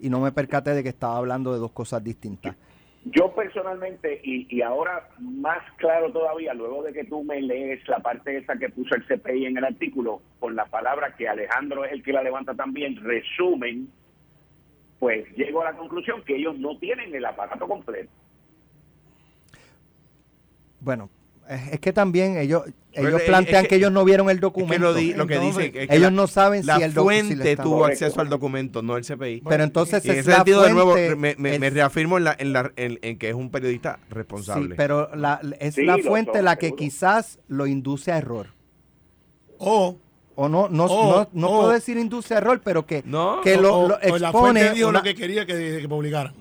y 0.00 0.10
no 0.10 0.20
me 0.20 0.32
percaté 0.32 0.74
de 0.74 0.82
que 0.82 0.88
estaba 0.88 1.16
hablando 1.16 1.52
de 1.52 1.60
dos 1.60 1.70
cosas 1.70 2.02
distintas. 2.02 2.56
Yo 3.04 3.32
personalmente, 3.32 4.20
y, 4.24 4.46
y 4.54 4.60
ahora 4.60 5.08
más 5.20 5.58
claro 5.76 6.10
todavía, 6.12 6.52
luego 6.52 6.82
de 6.82 6.92
que 6.92 7.04
tú 7.04 7.22
me 7.22 7.40
lees 7.40 7.86
la 7.88 8.00
parte 8.00 8.36
esa 8.36 8.56
que 8.58 8.68
puso 8.70 8.96
el 8.96 9.04
CPI 9.06 9.46
en 9.46 9.56
el 9.56 9.64
artículo, 9.64 10.20
con 10.40 10.56
la 10.56 10.66
palabra 10.66 11.14
que 11.16 11.28
Alejandro 11.28 11.84
es 11.84 11.92
el 11.92 12.02
que 12.02 12.12
la 12.12 12.24
levanta 12.24 12.54
también, 12.54 12.96
resumen, 12.96 13.88
pues 14.98 15.24
llego 15.36 15.62
a 15.62 15.66
la 15.70 15.76
conclusión 15.78 16.22
que 16.24 16.34
ellos 16.36 16.58
no 16.58 16.76
tienen 16.78 17.14
el 17.14 17.24
aparato 17.24 17.68
completo. 17.68 18.10
Bueno, 20.80 21.08
es, 21.48 21.80
que 21.80 21.92
también 21.92 22.36
ellos, 22.36 22.62
ellos 22.92 23.22
plantean 23.22 23.56
es 23.56 23.62
que, 23.62 23.68
que- 23.68 23.74
ellos 23.76 23.90
no 23.92 24.04
vieron 24.04 24.28
el 24.30 24.36
Es 24.36 24.40
documento. 24.40 24.72
que 24.74 24.78
lo, 24.78 24.94
di- 24.94 25.14
lo 25.14 25.26
que 25.26 25.34
Entonces, 25.34 25.64
dice 25.72 25.82
es 25.82 25.88
que 25.88 25.94
ellos 25.96 26.10
la- 26.12 26.16
no 26.16 26.26
saben 26.26 26.66
la 26.66 26.76
si 26.76 26.82
el 26.82 26.92
fuente 26.92 27.56
tuvo 27.56 27.78
Correcto. 27.80 28.04
acceso 28.04 28.20
al 28.20 28.28
documento, 28.28 28.82
no 28.82 28.96
el 28.96 29.04
CPI. 29.04 29.42
Pero 29.48 29.64
entonces 29.64 30.04
y 30.04 30.08
en 30.10 30.14
es 30.14 30.20
ese 30.20 30.30
la 30.30 30.36
sentido, 30.36 30.62
de 30.62 30.72
nuevo, 30.72 30.92
fuente, 30.92 31.16
me, 31.16 31.34
me- 31.38 31.54
el- 31.54 31.60
me 31.60 31.70
reafirmo 31.70 32.18
en, 32.18 32.24
la, 32.24 32.36
en, 32.38 32.52
la- 32.52 32.72
en- 32.76 32.98
en 33.02 33.18
que 33.18 33.28
es 33.30 33.34
un 33.34 33.50
periodista 33.50 33.98
responsable. 34.10 34.68
Sí, 34.70 34.74
pero 34.76 35.14
la, 35.16 35.40
es 35.60 35.74
Sí, 35.74 35.84
la 35.84 35.98
fuente 35.98 36.32
son, 36.38 36.44
la 36.44 36.56
que 36.56 36.66
seguro. 36.66 36.78
quizás 36.84 37.38
lo 37.48 37.66
induce 37.66 38.12
a 38.12 38.18
error. 38.18 38.48
O, 39.58 39.96
O 40.40 40.48
no, 40.48 40.68
no, 40.68 40.84
Oh, 40.84 41.10
no, 41.10 41.28
no 41.32 41.48
oh. 41.50 41.56
puedo 41.62 41.72
decir 41.72 41.96
induce 41.98 42.32
a 42.34 42.38
error, 42.38 42.60
pero 42.62 42.86
que, 42.86 43.02
No, 43.04 43.40
que 43.42 43.56
lo, 43.56 43.88
lo 43.88 43.94
o 43.96 43.98
la 43.98 44.28
expone 44.28 44.30
fuente 44.30 44.70
dijo 44.74 44.88
una- 44.90 44.98
lo 45.00 45.02
que 45.02 45.14
quería 45.16 45.44
que, 45.44 45.78
que 45.82 45.88
publicaran. 45.88 46.32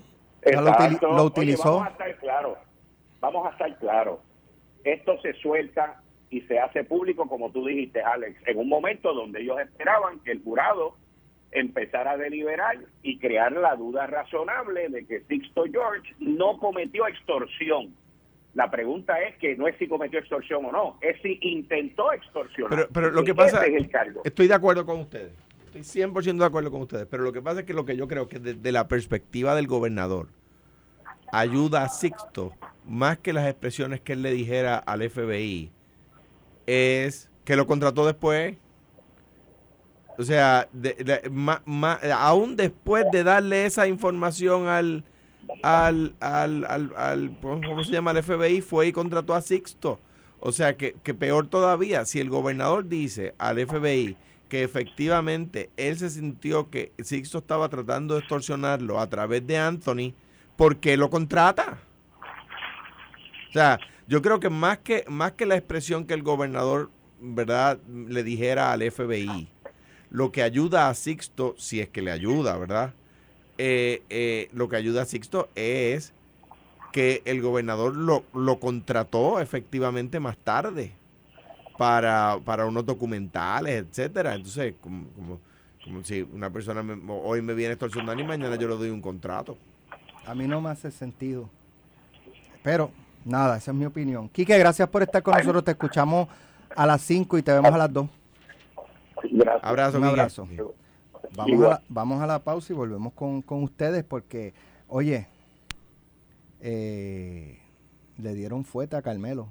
Lo 0.54 0.62
Oye, 1.10 1.22
utilizó. 1.26 1.64
vamos 1.80 1.88
a 1.88 1.92
estar 1.92 2.18
claros. 2.20 2.58
Vamos 3.20 3.48
a 3.48 3.50
estar 3.50 3.80
claros. 3.80 4.20
Esto 4.94 5.20
se 5.22 5.34
suelta 5.34 6.02
y 6.30 6.42
se 6.42 6.60
hace 6.60 6.84
público, 6.84 7.28
como 7.28 7.52
tú 7.52 7.66
dijiste, 7.66 8.02
Alex, 8.02 8.42
en 8.46 8.58
un 8.58 8.70
momento 8.70 9.14
donde 9.14 9.42
ellos 9.42 9.60
esperaban 9.60 10.20
que 10.20 10.32
el 10.32 10.44
jurado 10.44 10.96
empezara 11.52 12.12
a 12.12 12.18
deliberar 12.18 12.78
y 13.02 13.18
crear 13.20 13.54
la 13.54 13.76
duda 13.76 14.08
razonable 14.08 14.90
de 14.90 15.06
que 15.06 15.22
Sixto 15.22 15.64
George 15.72 16.14
no 16.20 16.58
cometió 16.60 17.08
extorsión. 17.08 17.96
La 18.54 18.70
pregunta 18.72 19.22
es 19.22 19.38
que 19.38 19.56
no 19.56 19.68
es 19.68 19.76
si 19.78 19.88
cometió 19.88 20.20
extorsión 20.20 20.66
o 20.66 20.72
no, 20.72 20.98
es 21.02 21.22
si 21.22 21.38
intentó 21.42 22.12
extorsionar. 22.12 22.70
Pero, 22.72 22.90
pero 22.92 23.12
lo 23.12 23.24
que 23.24 23.32
Y 23.32 23.34
pasa, 23.34 23.66
es 23.66 23.76
el 23.76 23.90
cargo. 23.90 24.22
estoy 24.26 24.48
de 24.48 24.54
acuerdo 24.54 24.86
con 24.86 25.00
ustedes. 25.00 25.32
Estoy 25.74 26.04
100% 26.04 26.38
de 26.40 26.46
acuerdo 26.46 26.72
con 26.72 26.82
ustedes. 26.82 27.06
Pero 27.06 27.24
lo 27.24 27.32
que 27.32 27.42
pasa 27.42 27.60
es 27.62 27.66
que 27.66 27.74
lo 27.74 27.86
que 27.86 27.96
yo 27.96 28.08
creo 28.08 28.28
que 28.28 28.40
desde 28.40 28.72
la 28.72 28.88
perspectiva 28.88 29.54
del 29.56 29.68
gobernador 29.68 30.28
ayuda 31.32 31.84
a 31.84 31.90
Sixto 31.90 32.54
más 32.86 33.18
que 33.18 33.34
las 33.34 33.48
expresiones 33.48 34.00
que 34.02 34.14
él 34.14 34.22
le 34.22 34.32
dijera 34.32 34.78
al 34.78 35.02
FBI 35.10 35.72
es 36.66 37.30
que 37.44 37.56
lo 37.56 37.68
contrató 37.68 38.06
después. 38.06 38.56
O 40.18 40.24
sea, 40.24 40.68
de- 40.74 41.22
aún 42.18 42.56
después 42.56 43.06
de 43.12 43.24
darle 43.24 43.66
esa 43.66 43.88
información 43.88 44.68
al, 44.68 45.04
al, 45.62 46.16
al, 46.20 46.66
al, 46.66 46.94
al- 46.98 47.38
¿cómo 47.42 47.84
se 47.84 47.92
llama? 47.92 48.12
Al 48.12 48.24
FBI, 48.24 48.62
fue 48.62 48.88
y 48.88 48.92
contrató 48.92 49.36
a 49.36 49.42
Sixto. 49.42 50.00
O 50.40 50.52
sea, 50.52 50.76
que, 50.78 50.96
que 51.04 51.14
peor 51.14 51.48
todavía, 51.48 52.06
si 52.06 52.20
el 52.20 52.30
gobernador 52.30 52.88
dice 52.88 53.34
al 53.38 53.60
FBI 53.66 54.18
que 54.50 54.64
efectivamente 54.64 55.70
él 55.78 55.98
se 56.00 56.10
sintió 56.10 56.70
que 56.70 56.94
Sixto 57.04 57.40
estaba 57.40 57.68
tratando 57.70 58.14
de 58.16 58.22
extorsionarlo 58.22 59.00
a 59.00 59.08
través 59.10 59.46
de 59.46 59.58
Anthony, 59.58 60.14
¿por 60.58 60.78
qué 60.80 60.98
lo 60.98 61.10
contrata? 61.12 61.80
O 63.50 63.54
sea, 63.54 63.82
yo 64.08 64.22
creo 64.22 64.40
que 64.40 64.50
más 64.50 64.80
que, 64.80 65.06
más 65.08 65.34
que 65.34 65.46
la 65.46 65.56
expresión 65.58 66.06
que 66.06 66.14
el 66.14 66.24
gobernador, 66.24 66.92
¿verdad?, 67.20 67.80
le 67.88 68.24
dijera 68.24 68.72
al 68.72 68.82
FBI, 68.82 69.54
lo 70.10 70.32
que 70.32 70.44
ayuda 70.44 70.90
a 70.90 70.94
Sixto, 70.96 71.56
si 71.58 71.82
es 71.82 71.90
que 71.90 72.02
le 72.02 72.12
ayuda, 72.12 72.58
¿verdad? 72.58 72.96
Eh, 73.58 74.04
eh, 74.10 74.50
lo 74.54 74.70
que 74.70 74.78
ayuda 74.78 75.04
a 75.04 75.06
Sixto 75.06 75.52
es 75.56 76.16
que 76.92 77.24
el 77.26 77.42
gobernador 77.42 77.96
lo, 77.98 78.26
lo 78.34 78.60
contrató 78.60 79.40
efectivamente 79.42 80.20
más 80.20 80.38
tarde 80.40 81.00
para, 81.78 82.40
para 82.46 82.66
unos 82.66 82.86
documentales, 82.86 83.86
etcétera. 83.88 84.36
Entonces, 84.36 84.76
como, 84.82 85.10
como, 85.14 85.42
Como 85.84 86.04
si 86.04 86.22
una 86.22 86.52
persona 86.52 86.84
me- 86.84 87.00
hoy 87.12 87.42
me 87.42 87.54
viene 87.56 87.74
extorsionando 87.74 88.22
y 88.22 88.26
mañana 88.26 88.56
yo 88.58 88.68
le 88.70 88.76
doy 88.78 88.90
un 88.90 89.02
contrato. 89.02 89.58
A 90.28 90.36
mí 90.36 90.48
no 90.48 90.60
me 90.62 90.70
hace 90.70 90.92
sentido. 90.92 91.50
Pero, 92.64 92.92
nada, 93.24 93.58
esa 93.58 93.72
es 93.72 93.78
mi 93.78 93.86
opinión. 93.86 94.28
Quique, 94.30 94.58
gracias 94.58 94.90
por 94.90 95.02
estar 95.04 95.24
con 95.24 95.34
nosotros. 95.38 95.64
Te 95.64 95.72
escuchamos 95.72 96.28
a 96.76 96.86
las 96.86 97.02
5 97.02 97.38
y 97.38 97.42
te 97.44 97.54
vemos 97.54 97.72
a 97.72 97.78
las 97.78 97.94
2. 97.94 98.08
Gracias. 99.32 99.64
Abrazo, 99.64 99.98
Un 99.98 100.04
abrazo. 100.04 100.48
Vamos 101.36 101.66
a, 101.66 101.70
la, 101.70 101.82
vamos 101.90 102.22
a 102.22 102.28
la 102.28 102.40
pausa 102.40 102.74
y 102.74 102.76
volvemos 102.76 103.14
con, 103.14 103.42
con 103.42 103.64
ustedes 103.64 104.04
porque, 104.04 104.54
oye, 104.88 105.28
eh, 106.62 107.60
le 108.18 108.34
dieron 108.34 108.64
fuerte 108.66 108.96
a 108.96 109.02
Carmelo 109.02 109.50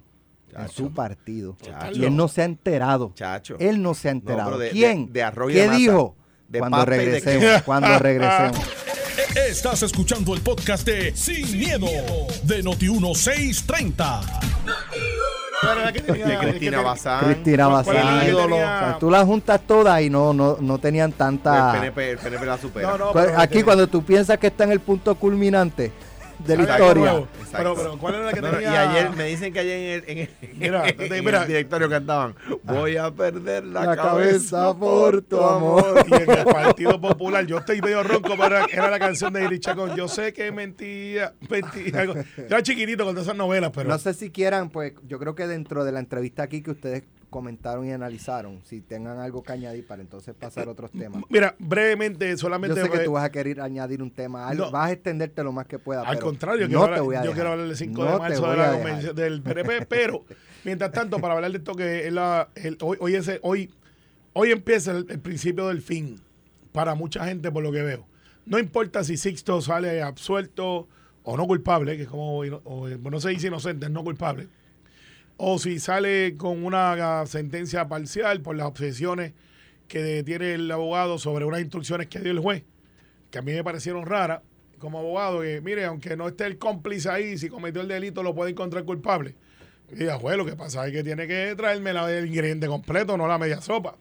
en 0.51 0.57
Chacho. 0.57 0.73
su 0.73 0.93
partido. 0.95 1.57
Chacho. 1.61 1.99
Y 1.99 2.05
él 2.05 2.17
no 2.17 2.29
se 2.29 2.43
ha 2.43 2.45
enterado. 2.45 3.13
Chacho. 3.15 3.57
Él 3.59 3.83
no 3.83 3.95
se 3.95 4.09
ha 4.09 4.13
enterado. 4.13 4.51
pero 4.51 4.59
de- 4.59 4.71
¿Quién? 4.71 5.13
de- 5.13 5.25
de 5.25 5.33
¿Qué 5.53 5.69
de 5.69 5.77
dijo? 5.77 6.15
De 6.49 6.59
cuando 6.61 6.85
regresemos. 6.85 7.63
Cuando 7.63 7.99
regresemos. 7.99 8.59
Estás 9.35 9.83
escuchando 9.83 10.35
el 10.35 10.41
podcast 10.41 10.87
de 10.87 11.15
Sin, 11.15 11.59
miedo, 11.59 11.87
de 12.45 12.63
Noti1630. 12.65 14.21
¿Cuál 15.61 15.77
era 15.79 15.85
la 15.87 15.93
que 15.93 16.01
tenía- 16.01 16.27
De 16.27 16.39
Cristina 16.39 16.81
Bazán. 16.83 17.25
Cristina 17.25 17.69
¿Cuál- 17.69 17.85
cuál 17.85 17.97
era 17.97 18.05
la 18.05 18.21
Bazán. 18.23 18.53
O 18.53 18.57
sea, 18.91 18.97
tú 19.01 19.11
las 19.11 19.25
juntas 19.25 19.61
todas 19.67 20.01
y 20.03 20.11
no, 20.11 20.33
no, 20.33 20.57
no 20.61 20.79
tenían 20.79 21.11
El 21.11 21.17
tanta... 21.17 21.73
PNP, 21.73 22.11
el 22.13 22.19
PNP 22.19 22.47
la 22.47 22.59
supera. 22.59 22.89
No, 22.91 22.99
no, 22.99 23.13
Pues 23.13 23.27
pero 23.27 23.41
aquí 23.41 23.63
cuando 23.63 23.87
tú 23.87 24.03
piensas 24.05 24.39
que 24.39 24.47
está 24.49 24.65
en 24.65 24.73
el 24.73 24.81
punto 24.81 25.15
culminante 25.17 25.93
de 26.39 26.57
la 26.57 26.63
historia. 26.65 27.23
Pero, 27.53 27.75
pero, 27.75 27.99
¿cuál 27.99 28.15
era 28.17 28.25
la 28.27 28.33
que 28.33 28.41
No, 28.41 28.51
tenía? 28.51 28.73
y 28.73 28.77
ayer 28.77 29.11
me 29.17 29.25
dicen 29.25 29.53
que 29.53 29.61
ayer 29.61 30.05
en 30.07 30.19
el, 30.19 30.19
en 30.19 30.19
el- 30.19 30.57
Mira, 30.59 30.89
en 30.89 31.13
el 31.13 31.23
mira. 31.23 31.45
directorio 31.47 31.89
cantaban 31.89 32.35
voy 32.65 32.97
a 32.97 33.11
perder 33.11 33.65
la, 33.65 33.85
La 33.87 33.97
cabeza, 33.97 34.57
cabeza 34.57 34.79
por 34.79 35.23
tu 35.23 35.41
amor. 35.41 36.05
Y 36.09 36.15
en 36.15 36.31
el 36.31 36.45
Partido 36.45 37.01
Popular, 37.01 37.47
yo 37.47 37.59
estoy 37.59 37.81
medio 37.81 38.03
ronco, 38.03 38.35
pero 38.39 38.67
era 38.71 38.91
la 38.91 38.99
canción 38.99 39.33
de 39.33 39.45
Iri 39.45 39.59
Chacón. 39.61 39.95
Yo 39.97 40.09
sé 40.09 40.33
que 40.33 40.49
es 40.49 40.53
mentira, 40.53 41.33
mentira. 41.49 42.05
Yo 42.05 42.15
era 42.47 42.63
chiquitito 42.63 43.05
con 43.05 43.15
todas 43.15 43.27
esas 43.29 43.37
novelas, 43.37 43.71
pero. 43.75 43.89
No 43.89 43.99
sé 43.99 44.13
si 44.15 44.31
quieran, 44.31 44.71
pues 44.71 44.93
yo 45.07 45.19
creo 45.19 45.35
que 45.35 45.47
dentro 45.47 45.85
de 45.85 45.93
la 45.93 46.01
entrevista 46.01 46.43
aquí 46.43 46.63
que 46.63 46.73
ustedes 46.73 47.05
comentaron 47.37 47.87
y 47.87 47.93
analizaron, 47.93 48.61
si 48.65 48.81
tengan 48.81 49.19
algo 49.19 49.43
que 49.43 49.53
añadir 49.53 49.87
para 49.87 50.01
entonces 50.01 50.35
pasar 50.35 50.69
a 50.69 50.71
otros 50.71 50.91
temas. 50.91 51.23
Mira, 51.29 51.55
brevemente, 51.59 52.31
Yo 52.31 52.39
solamente. 52.39 52.81
sé 52.83 52.89
que 52.89 53.01
tú 53.01 53.13
vas 53.13 53.25
a 53.25 53.31
querer 53.31 53.61
añadir 53.61 54.03
un 54.03 54.11
tema, 54.11 54.49
algo, 54.49 54.65
No. 54.65 54.71
vas 54.71 54.89
a 54.89 54.93
extenderte 54.93 55.45
lo 55.45 55.53
más 55.53 55.67
que 55.67 55.79
pueda. 55.79 56.01
Al 56.01 56.17
pero 56.17 56.27
contrario, 56.27 56.63
no 56.63 56.69
quiero 56.69 56.81
te 56.81 56.87
hablar- 56.87 57.03
voy 57.03 57.17
a 57.17 57.25
yo 57.25 57.33
quiero 57.33 57.51
hablar 57.53 57.67
del 57.69 57.77
5 57.77 58.05
No 58.05 58.13
de 58.13 58.19
marzo 58.19 58.51
de 58.51 58.57
la 58.57 58.73
convención 58.73 59.15
del 59.15 59.43
PNP, 59.43 59.87
pero 59.91 60.25
mientras 60.65 60.91
tanto, 60.93 61.19
para 61.19 61.35
hablar 61.35 61.51
de 61.53 61.59
esto 61.59 61.75
que 61.75 62.07
es 62.07 62.13
la, 62.15 62.49
el- 62.55 62.79
hoy, 62.81 62.97
hoy, 63.01 63.15
ese, 63.17 63.39
hoy, 63.43 63.71
hoy 64.33 64.51
empieza 64.51 64.93
el, 64.93 65.05
el 65.11 65.21
principio 65.21 65.69
del 65.69 65.83
fin 65.83 66.19
para 66.73 66.95
mucha 66.95 67.27
gente, 67.27 67.53
por 67.53 67.63
lo 67.63 67.71
que 67.71 67.83
veo. 67.83 68.07
No 68.47 68.59
importa 68.59 69.05
si 69.05 69.19
Sixto 69.19 69.61
sale 69.61 70.01
absuelto 70.03 70.89
o 71.23 71.37
no 71.37 71.47
culpable, 71.47 71.97
que 71.97 72.05
es 72.05 72.09
como, 72.09 72.39
o, 72.39 72.89
eh, 72.89 72.99
no 72.99 73.21
se 73.21 73.29
dice 73.29 73.49
inocente, 73.49 73.87
es 73.87 73.93
no 73.93 74.03
culpable, 74.05 74.49
o 75.37 75.59
si 75.59 75.79
sale 75.79 76.37
con 76.37 76.65
una 76.65 77.27
sentencia 77.27 77.89
parcial 77.89 78.41
por 78.41 78.57
las 78.57 78.67
obsesiones 78.67 79.33
que 79.89 80.23
tiene 80.25 80.55
el 80.55 80.71
abogado 80.71 81.19
sobre 81.19 81.45
unas 81.45 81.61
instrucciones 81.61 82.09
que 82.09 82.21
dio 82.21 82.33
el 82.33 82.41
juez, 82.41 82.65
que 83.31 83.39
a 83.39 83.43
mí 83.43 83.53
me 83.53 83.63
parecieron 83.63 84.07
raras 84.07 84.41
como 84.79 84.99
abogado, 84.99 85.41
que 85.41 85.61
mire, 85.61 85.85
aunque 85.85 86.17
no 86.17 86.29
esté 86.29 86.47
el 86.47 86.59
cómplice 86.59 87.09
ahí, 87.09 87.39
si 87.39 87.49
cometió 87.49 87.81
el 87.81 87.89
delito 87.89 88.23
lo 88.23 88.35
puede 88.35 88.51
encontrar 88.51 88.85
culpable. 88.85 89.35
Y 89.91 89.97
diga, 89.97 90.19
juez, 90.19 90.37
lo 90.37 90.45
que 90.45 90.57
pasa 90.57 90.87
es 90.87 90.93
que 90.93 91.05
tiene 91.05 91.27
que 91.27 91.55
traerme 91.57 91.93
la, 91.93 92.11
el 92.13 92.27
ingrediente 92.27 92.67
completo, 92.67 93.17
no 93.17 93.29
la 93.29 93.39
media 93.39 93.61
sopa. 93.61 93.97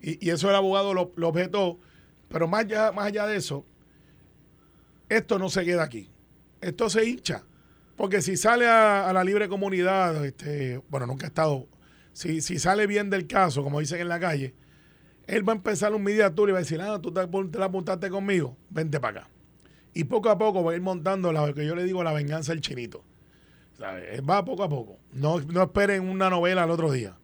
Y, 0.00 0.30
eso 0.30 0.48
el 0.48 0.54
abogado 0.54 0.94
lo, 0.94 1.12
lo 1.16 1.28
objetó. 1.28 1.78
Pero 2.28 2.46
más 2.46 2.64
allá, 2.64 2.92
más 2.92 3.06
allá 3.06 3.26
de 3.26 3.36
eso, 3.36 3.64
esto 5.08 5.38
no 5.38 5.48
se 5.48 5.64
queda 5.64 5.82
aquí. 5.82 6.08
Esto 6.60 6.88
se 6.88 7.04
hincha. 7.04 7.42
Porque 7.98 8.22
si 8.22 8.36
sale 8.36 8.68
a, 8.68 9.12
la 9.12 9.24
libre 9.24 9.48
comunidad, 9.48 10.24
este, 10.24 10.80
bueno, 10.88 11.04
nunca 11.04 11.26
ha 11.26 11.30
estado, 11.30 11.66
si, 12.12 12.40
si 12.40 12.60
sale 12.60 12.86
bien 12.86 13.10
del 13.10 13.26
caso, 13.26 13.64
como 13.64 13.80
dicen 13.80 14.00
en 14.00 14.08
la 14.08 14.20
calle, 14.20 14.54
él 15.26 15.46
va 15.46 15.52
a 15.52 15.56
empezar 15.56 15.92
un 15.92 16.04
media 16.04 16.32
tour 16.32 16.48
y 16.48 16.52
va 16.52 16.58
a 16.58 16.62
decir, 16.62 16.80
ah, 16.80 17.00
tú 17.02 17.12
te, 17.12 17.26
te 17.26 17.58
la 17.58 17.64
apuntaste 17.64 18.08
conmigo, 18.08 18.56
vente 18.70 19.00
para 19.00 19.22
acá. 19.22 19.30
Y 19.94 20.04
poco 20.04 20.30
a 20.30 20.38
poco 20.38 20.62
va 20.62 20.70
a 20.70 20.74
ir 20.76 20.80
montando 20.80 21.32
lo 21.32 21.52
que 21.52 21.66
yo 21.66 21.74
le 21.74 21.82
digo 21.82 22.04
la 22.04 22.12
venganza 22.12 22.52
del 22.52 22.60
chinito. 22.60 23.02
¿Sabes? 23.76 24.22
Va 24.22 24.44
poco 24.44 24.62
a 24.62 24.68
poco. 24.68 25.00
No, 25.10 25.40
no 25.40 25.64
esperen 25.64 26.08
una 26.08 26.30
novela 26.30 26.62
al 26.62 26.70
otro 26.70 26.92
día. 26.92 27.16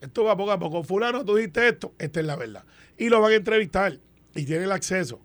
Esto 0.00 0.22
va 0.22 0.36
poco 0.36 0.52
a 0.52 0.60
poco. 0.60 0.84
Fulano, 0.84 1.24
tú 1.24 1.34
dijiste 1.34 1.66
esto, 1.66 1.92
esta 1.98 2.20
es 2.20 2.26
la 2.26 2.36
verdad. 2.36 2.64
Y 2.96 3.08
lo 3.08 3.20
van 3.20 3.32
a 3.32 3.34
entrevistar 3.34 3.98
y 4.36 4.44
tiene 4.44 4.62
el 4.62 4.72
acceso. 4.72 5.20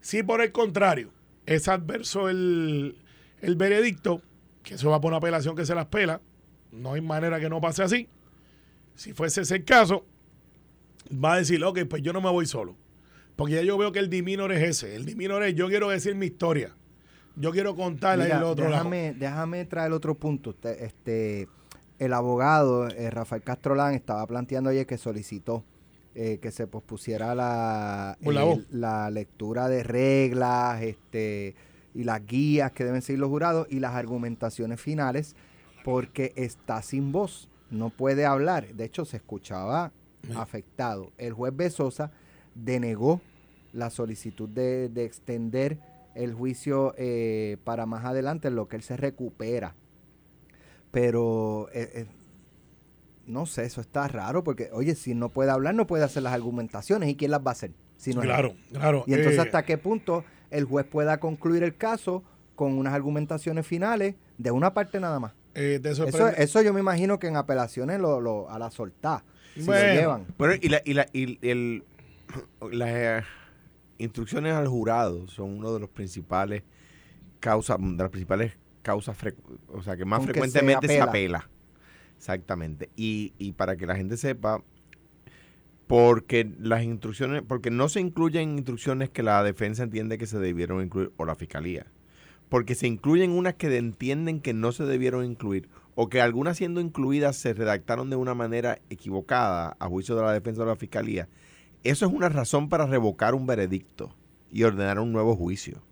Si 0.00 0.24
por 0.24 0.40
el 0.40 0.50
contrario 0.50 1.12
es 1.46 1.68
adverso 1.68 2.28
el, 2.28 2.98
el 3.40 3.54
veredicto, 3.54 4.20
que 4.68 4.74
eso 4.74 4.90
va 4.90 5.00
por 5.00 5.08
una 5.08 5.16
apelación 5.16 5.56
que 5.56 5.64
se 5.64 5.74
las 5.74 5.86
pela, 5.86 6.20
no 6.72 6.92
hay 6.92 7.00
manera 7.00 7.40
que 7.40 7.48
no 7.48 7.58
pase 7.58 7.82
así. 7.82 8.06
Si 8.94 9.14
fuese 9.14 9.40
ese 9.40 9.56
el 9.56 9.64
caso, 9.64 10.04
va 11.12 11.34
a 11.34 11.36
decir, 11.38 11.64
ok, 11.64 11.80
pues 11.88 12.02
yo 12.02 12.12
no 12.12 12.20
me 12.20 12.30
voy 12.30 12.44
solo. 12.44 12.76
Porque 13.34 13.54
ya 13.54 13.62
yo 13.62 13.78
veo 13.78 13.92
que 13.92 13.98
el 13.98 14.10
diminor 14.10 14.52
es 14.52 14.62
ese. 14.62 14.94
El 14.94 15.06
diminor 15.06 15.42
es, 15.42 15.54
yo 15.54 15.68
quiero 15.68 15.88
decir 15.88 16.14
mi 16.14 16.26
historia. 16.26 16.76
Yo 17.34 17.50
quiero 17.50 17.74
contarla 17.76 18.24
Mira, 18.24 18.36
el 18.36 18.42
otro 18.42 18.64
lado. 18.64 18.76
déjame, 18.76 19.14
déjame 19.14 19.64
traer 19.64 19.92
otro 19.92 20.16
punto. 20.16 20.54
Este, 20.62 21.48
el 21.98 22.12
abogado 22.12 22.88
eh, 22.88 23.10
Rafael 23.10 23.42
Castrolán 23.42 23.94
estaba 23.94 24.26
planteando 24.26 24.68
ayer 24.68 24.86
que 24.86 24.98
solicitó 24.98 25.64
eh, 26.14 26.40
que 26.42 26.50
se 26.50 26.66
pospusiera 26.66 27.34
la, 27.34 28.18
voz. 28.20 28.66
la 28.70 29.08
lectura 29.10 29.68
de 29.68 29.82
reglas 29.82 30.82
este, 30.82 31.54
y 31.98 32.04
las 32.04 32.24
guías 32.24 32.70
que 32.70 32.84
deben 32.84 33.02
seguir 33.02 33.18
los 33.18 33.28
jurados 33.28 33.66
y 33.70 33.80
las 33.80 33.96
argumentaciones 33.96 34.80
finales 34.80 35.34
porque 35.82 36.32
está 36.36 36.80
sin 36.80 37.10
voz, 37.10 37.48
no 37.70 37.90
puede 37.90 38.24
hablar. 38.24 38.72
De 38.72 38.84
hecho, 38.84 39.04
se 39.04 39.16
escuchaba 39.16 39.90
afectado. 40.36 41.10
El 41.18 41.32
juez 41.32 41.56
Besosa 41.56 42.12
denegó 42.54 43.20
la 43.72 43.90
solicitud 43.90 44.48
de, 44.48 44.88
de 44.88 45.04
extender 45.06 45.80
el 46.14 46.34
juicio 46.34 46.94
eh, 46.98 47.56
para 47.64 47.84
más 47.84 48.04
adelante 48.04 48.46
en 48.46 48.54
lo 48.54 48.68
que 48.68 48.76
él 48.76 48.82
se 48.82 48.96
recupera. 48.96 49.74
Pero 50.92 51.68
eh, 51.72 51.90
eh, 51.94 52.06
no 53.26 53.44
sé, 53.44 53.64
eso 53.64 53.80
está 53.80 54.06
raro 54.06 54.44
porque, 54.44 54.70
oye, 54.72 54.94
si 54.94 55.16
no 55.16 55.30
puede 55.30 55.50
hablar, 55.50 55.74
no 55.74 55.88
puede 55.88 56.04
hacer 56.04 56.22
las 56.22 56.32
argumentaciones. 56.32 57.08
¿Y 57.08 57.16
quién 57.16 57.32
las 57.32 57.40
va 57.40 57.50
a 57.50 57.52
hacer? 57.54 57.72
Si 57.96 58.14
no 58.14 58.20
es 58.20 58.26
claro, 58.26 58.54
claro. 58.70 59.02
Y 59.08 59.14
entonces, 59.14 59.40
¿hasta 59.40 59.64
qué 59.64 59.78
punto 59.78 60.24
el 60.50 60.64
juez 60.64 60.86
pueda 60.86 61.18
concluir 61.20 61.62
el 61.62 61.76
caso 61.76 62.22
con 62.54 62.72
unas 62.76 62.92
argumentaciones 62.94 63.66
finales 63.66 64.14
de 64.36 64.50
una 64.50 64.74
parte 64.74 65.00
nada 65.00 65.20
más? 65.20 65.32
eh, 65.54 65.80
te 65.82 65.90
Eso, 65.90 66.62
yo 66.62 66.72
me 66.72 66.80
imagino 66.80 67.18
que 67.18 67.26
en 67.26 67.36
apelaciones 67.36 67.98
lo, 68.00 68.20
lo- 68.20 68.48
a 68.50 68.58
la 68.58 68.70
soltá. 68.70 69.24
Si 69.54 69.62
Bueno. 69.62 69.88
lo 69.88 69.92
llevan. 70.00 70.26
Bueno, 70.38 70.54
y, 70.60 70.68
la, 70.68 70.80
y, 70.84 70.94
la, 70.94 71.06
y 71.12 71.38
el, 71.48 71.84
las 72.70 72.88
eh, 72.90 73.22
instrucciones 73.98 74.52
al 74.54 74.68
jurado 74.68 75.26
son 75.28 75.58
uno 75.58 75.72
de 75.74 75.80
los 75.80 75.88
principales 75.88 76.62
causas, 77.40 77.78
de 77.80 77.96
las 77.96 78.10
principales 78.10 78.56
causas, 78.82 79.16
o 79.68 79.82
sea, 79.82 79.96
que 79.96 80.04
más 80.04 80.18
Con 80.20 80.26
que 80.28 80.32
se 80.34 80.40
frecuentemente 80.40 80.86
se 80.86 81.00
apela. 81.00 81.10
apela. 81.10 81.50
Exactamente. 82.16 82.90
Y, 82.96 83.32
y 83.38 83.52
para 83.52 83.76
que 83.76 83.86
la 83.86 83.96
gente 83.96 84.16
sepa, 84.16 84.62
porque 85.88 86.52
las 86.60 86.84
instrucciones, 86.84 87.42
porque 87.42 87.70
no 87.70 87.88
se 87.88 88.00
incluyen 88.00 88.58
instrucciones 88.58 89.08
que 89.08 89.22
la 89.22 89.42
defensa 89.42 89.82
entiende 89.82 90.18
que 90.18 90.26
se 90.26 90.38
debieron 90.38 90.84
incluir, 90.84 91.10
o 91.16 91.24
la 91.24 91.34
fiscalía. 91.34 91.86
Porque 92.50 92.74
se 92.74 92.86
incluyen 92.86 93.30
unas 93.32 93.54
que 93.54 93.74
entienden 93.74 94.40
que 94.40 94.52
no 94.52 94.70
se 94.70 94.84
debieron 94.84 95.24
incluir, 95.24 95.68
o 95.94 96.08
que 96.08 96.20
algunas 96.20 96.58
siendo 96.58 96.80
incluidas 96.80 97.36
se 97.36 97.54
redactaron 97.54 98.10
de 98.10 98.16
una 98.16 98.34
manera 98.34 98.80
equivocada 98.90 99.76
a 99.80 99.88
juicio 99.88 100.14
de 100.14 100.22
la 100.22 100.32
defensa 100.32 100.60
o 100.60 100.64
de 100.66 100.70
la 100.70 100.76
fiscalía. 100.76 101.28
Eso 101.82 102.06
es 102.06 102.12
una 102.12 102.28
razón 102.28 102.68
para 102.68 102.86
revocar 102.86 103.34
un 103.34 103.46
veredicto 103.46 104.14
y 104.52 104.64
ordenar 104.64 105.00
un 105.00 105.10
nuevo 105.10 105.36
juicio. 105.36 105.82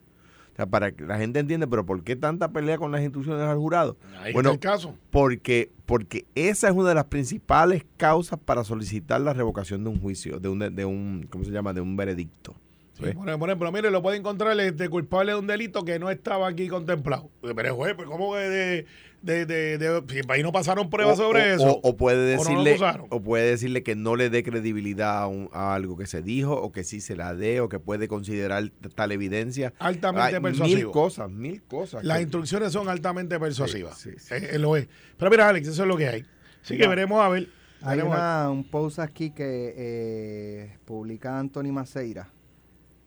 O 0.57 0.59
sea, 0.59 0.65
para 0.65 0.91
que 0.91 1.05
la 1.05 1.19
gente 1.19 1.39
entienda, 1.39 1.67
pero 1.67 1.85
¿por 1.85 2.03
qué 2.03 2.17
tanta 2.17 2.49
pelea 2.49 2.79
con 2.79 2.91
las 2.91 3.03
instrucciones 3.03 3.43
al 3.43 3.59
jurado? 3.59 3.99
Ahí 4.21 4.33
bueno, 4.33 4.53
está 4.53 4.71
el 4.71 4.75
caso. 4.75 4.95
Porque, 5.11 5.71
porque 5.85 6.25
esa 6.35 6.69
es 6.69 6.75
una 6.75 6.89
de 6.89 6.95
las 6.95 7.05
principales 7.05 7.85
causas 7.99 8.39
para 8.43 8.65
solicitar 8.65 9.21
la 9.21 9.35
revocación 9.35 9.85
de 9.85 9.91
un 9.91 10.01
juicio, 10.01 10.41
de 10.41 10.49
un, 10.49 10.75
de 10.75 10.85
un 10.87 11.27
¿cómo 11.29 11.45
se 11.45 11.51
llama? 11.51 11.75
De 11.75 11.83
un 11.83 11.95
veredicto. 11.95 12.55
Sí, 12.97 13.03
¿Ves? 13.03 13.15
por, 13.15 13.29
ejemplo, 13.49 13.71
mire, 13.73 13.91
lo 13.91 14.01
puede 14.03 14.17
encontrar 14.17 14.59
este, 14.59 14.89
culpable 14.89 15.33
de 15.33 15.39
un 15.39 15.47
delito 15.47 15.85
que 15.85 15.99
no 15.99 16.09
estaba 16.11 16.49
aquí 16.49 16.67
contemplado. 16.69 17.29
Pero, 17.55 17.75
juez, 17.75 17.95
pues, 17.95 18.09
¿cómo 18.09 18.33
que 18.33 18.39
de, 18.39 18.87
de, 19.21 19.45
de, 19.45 19.77
de- 19.79 20.03
si 20.09 20.21
ahí 20.31 20.43
no 20.43 20.51
pasaron 20.51 20.89
pruebas 20.89 21.19
O- 21.19 21.25
sobre 21.25 21.41
o- 21.53 21.55
eso? 21.57 21.71
O, 21.83 21.91
o 21.91 21.97
puede 21.99 22.37
¿O 22.37 22.45
no 22.45 22.51
lo 22.55 22.65
decirle, 22.65 22.79
o 23.11 23.21
puede 23.23 23.51
decirle 23.51 23.83
que 23.83 23.95
no 23.97 24.17
le 24.17 24.31
dé 24.31 24.43
credibilidad 24.43 25.19
a, 25.23 25.27
un- 25.27 25.51
a 25.53 25.75
algo 25.75 25.99
que 25.99 26.07
se 26.07 26.23
dijo, 26.23 26.55
o 26.55 26.73
que 26.73 26.85
sí 26.85 27.03
se 27.03 27.17
la 27.17 27.35
dé, 27.35 27.61
o 27.61 27.69
que 27.69 27.79
puede 27.79 28.09
considerar 28.09 28.71
tal 28.95 29.13
evidencia. 29.13 29.75
altamente 29.79 30.37
Hay 30.37 30.43
persuasivo. 30.43 30.79
Mil 30.79 30.91
cosas, 30.91 31.31
mil 31.31 31.63
cosas. 31.65 32.03
Las 32.03 32.17
que- 32.17 32.23
instrucciones 32.23 32.73
son 32.73 32.89
altamente 32.89 33.39
persuasivas. 33.39 33.99
Sí, 33.99 34.13
sí, 34.13 34.17
sí. 34.21 34.35
Eh, 34.35 34.49
eh, 34.53 34.59
lo 34.59 34.75
es. 34.75 34.89
Pero 35.19 35.31
mira, 35.31 35.49
Alex, 35.51 35.69
eso 35.69 35.83
es 35.83 35.89
lo 35.89 35.99
que 35.99 36.09
hay. 36.09 36.25
Así 36.65 36.79
que 36.79 36.89
veremos 36.89 37.21
a 37.23 37.29
ver. 37.29 37.49
Hay 37.83 38.01
una- 38.01 38.49
un 38.51 38.65
post 38.65 38.99
aquí 39.01 39.31
que 39.33 39.75
eh, 39.77 40.79
publica 40.87 41.39
Anthony 41.39 41.73
Maceira. 41.73 42.31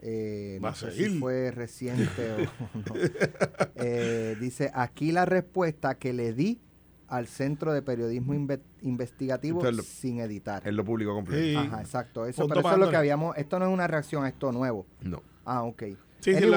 Eh, 0.02 0.60
no 0.62 0.74
sé 0.76 0.92
si 0.92 1.10
fue 1.20 1.52
reciente 1.52 2.32
o 2.34 2.38
no. 2.78 2.94
Eh, 3.76 4.36
dice, 4.40 4.72
aquí 4.74 5.12
la 5.12 5.26
respuesta 5.26 5.96
que 5.96 6.14
le 6.14 6.34
di 6.34 6.60
al 7.08 7.28
Centro 7.28 7.74
de 7.74 7.82
Periodismo 7.82 8.34
Inve- 8.34 8.62
Investigativo 8.82 9.64
lo- 9.64 9.84
sin 9.84 10.20
editar. 10.20 10.66
Es 10.68 10.74
lo 10.74 10.84
público 10.86 11.14
completo. 11.14 11.42
Sí. 11.44 11.56
Ajá, 11.56 11.82
exacto. 11.82 12.26
Eso, 12.26 12.48
pero 12.48 12.60
eso 12.62 12.72
es 12.74 12.78
lo 12.78 12.90
que 12.90 12.96
habíamos... 12.98 13.36
Esto 13.38 13.58
no 13.60 13.66
es 13.66 13.72
una 13.74 13.88
reacción 13.88 14.24
a 14.26 14.30
esto 14.30 14.52
nuevo. 14.52 14.86
No. 15.02 15.22
Ah, 15.46 15.64
ok. 15.64 15.84
Sí, 16.20 16.36
sí, 16.36 16.40
la- 16.46 16.48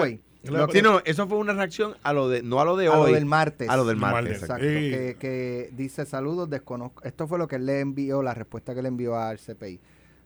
lo 0.44 0.59
la- 0.59 0.66
que- 0.66 0.72
Sí, 0.72 0.83
no, 0.83 1.00
eso 1.05 1.26
fue 1.28 1.38
una 1.38 1.52
reacción 1.55 1.94
a 2.02 2.12
lo 2.12 2.28
de, 2.28 2.42
no 2.42 2.61
a 2.61 2.64
lo 2.64 2.76
de 2.76 2.88
a 2.88 2.92
hoy. 2.98 3.11
lo 3.12 3.14
del 3.14 3.24
martes. 3.26 3.68
A 3.68 3.76
lo 3.76 3.85
del 3.87 3.96
martes. 3.96 4.22
martes. 4.24 4.42
exacto. 4.42 4.64
Exacto, 4.64 4.81
Sí. 4.85 4.90
que, 4.90 5.16
que 5.18 5.70
dice 5.76 6.05
saludos, 6.05 6.50
desconozco. 6.50 7.02
Esto 7.05 7.26
fue 7.28 7.38
lo 7.38 7.46
que 7.48 7.57
él 7.57 7.66
le 7.66 7.81
envió, 7.81 8.22
la 8.22 8.35
respuesta 8.35 8.74
que 8.74 8.83
le 8.83 8.88
envió 8.88 9.16
al 9.16 9.38
CPI. 9.38 9.81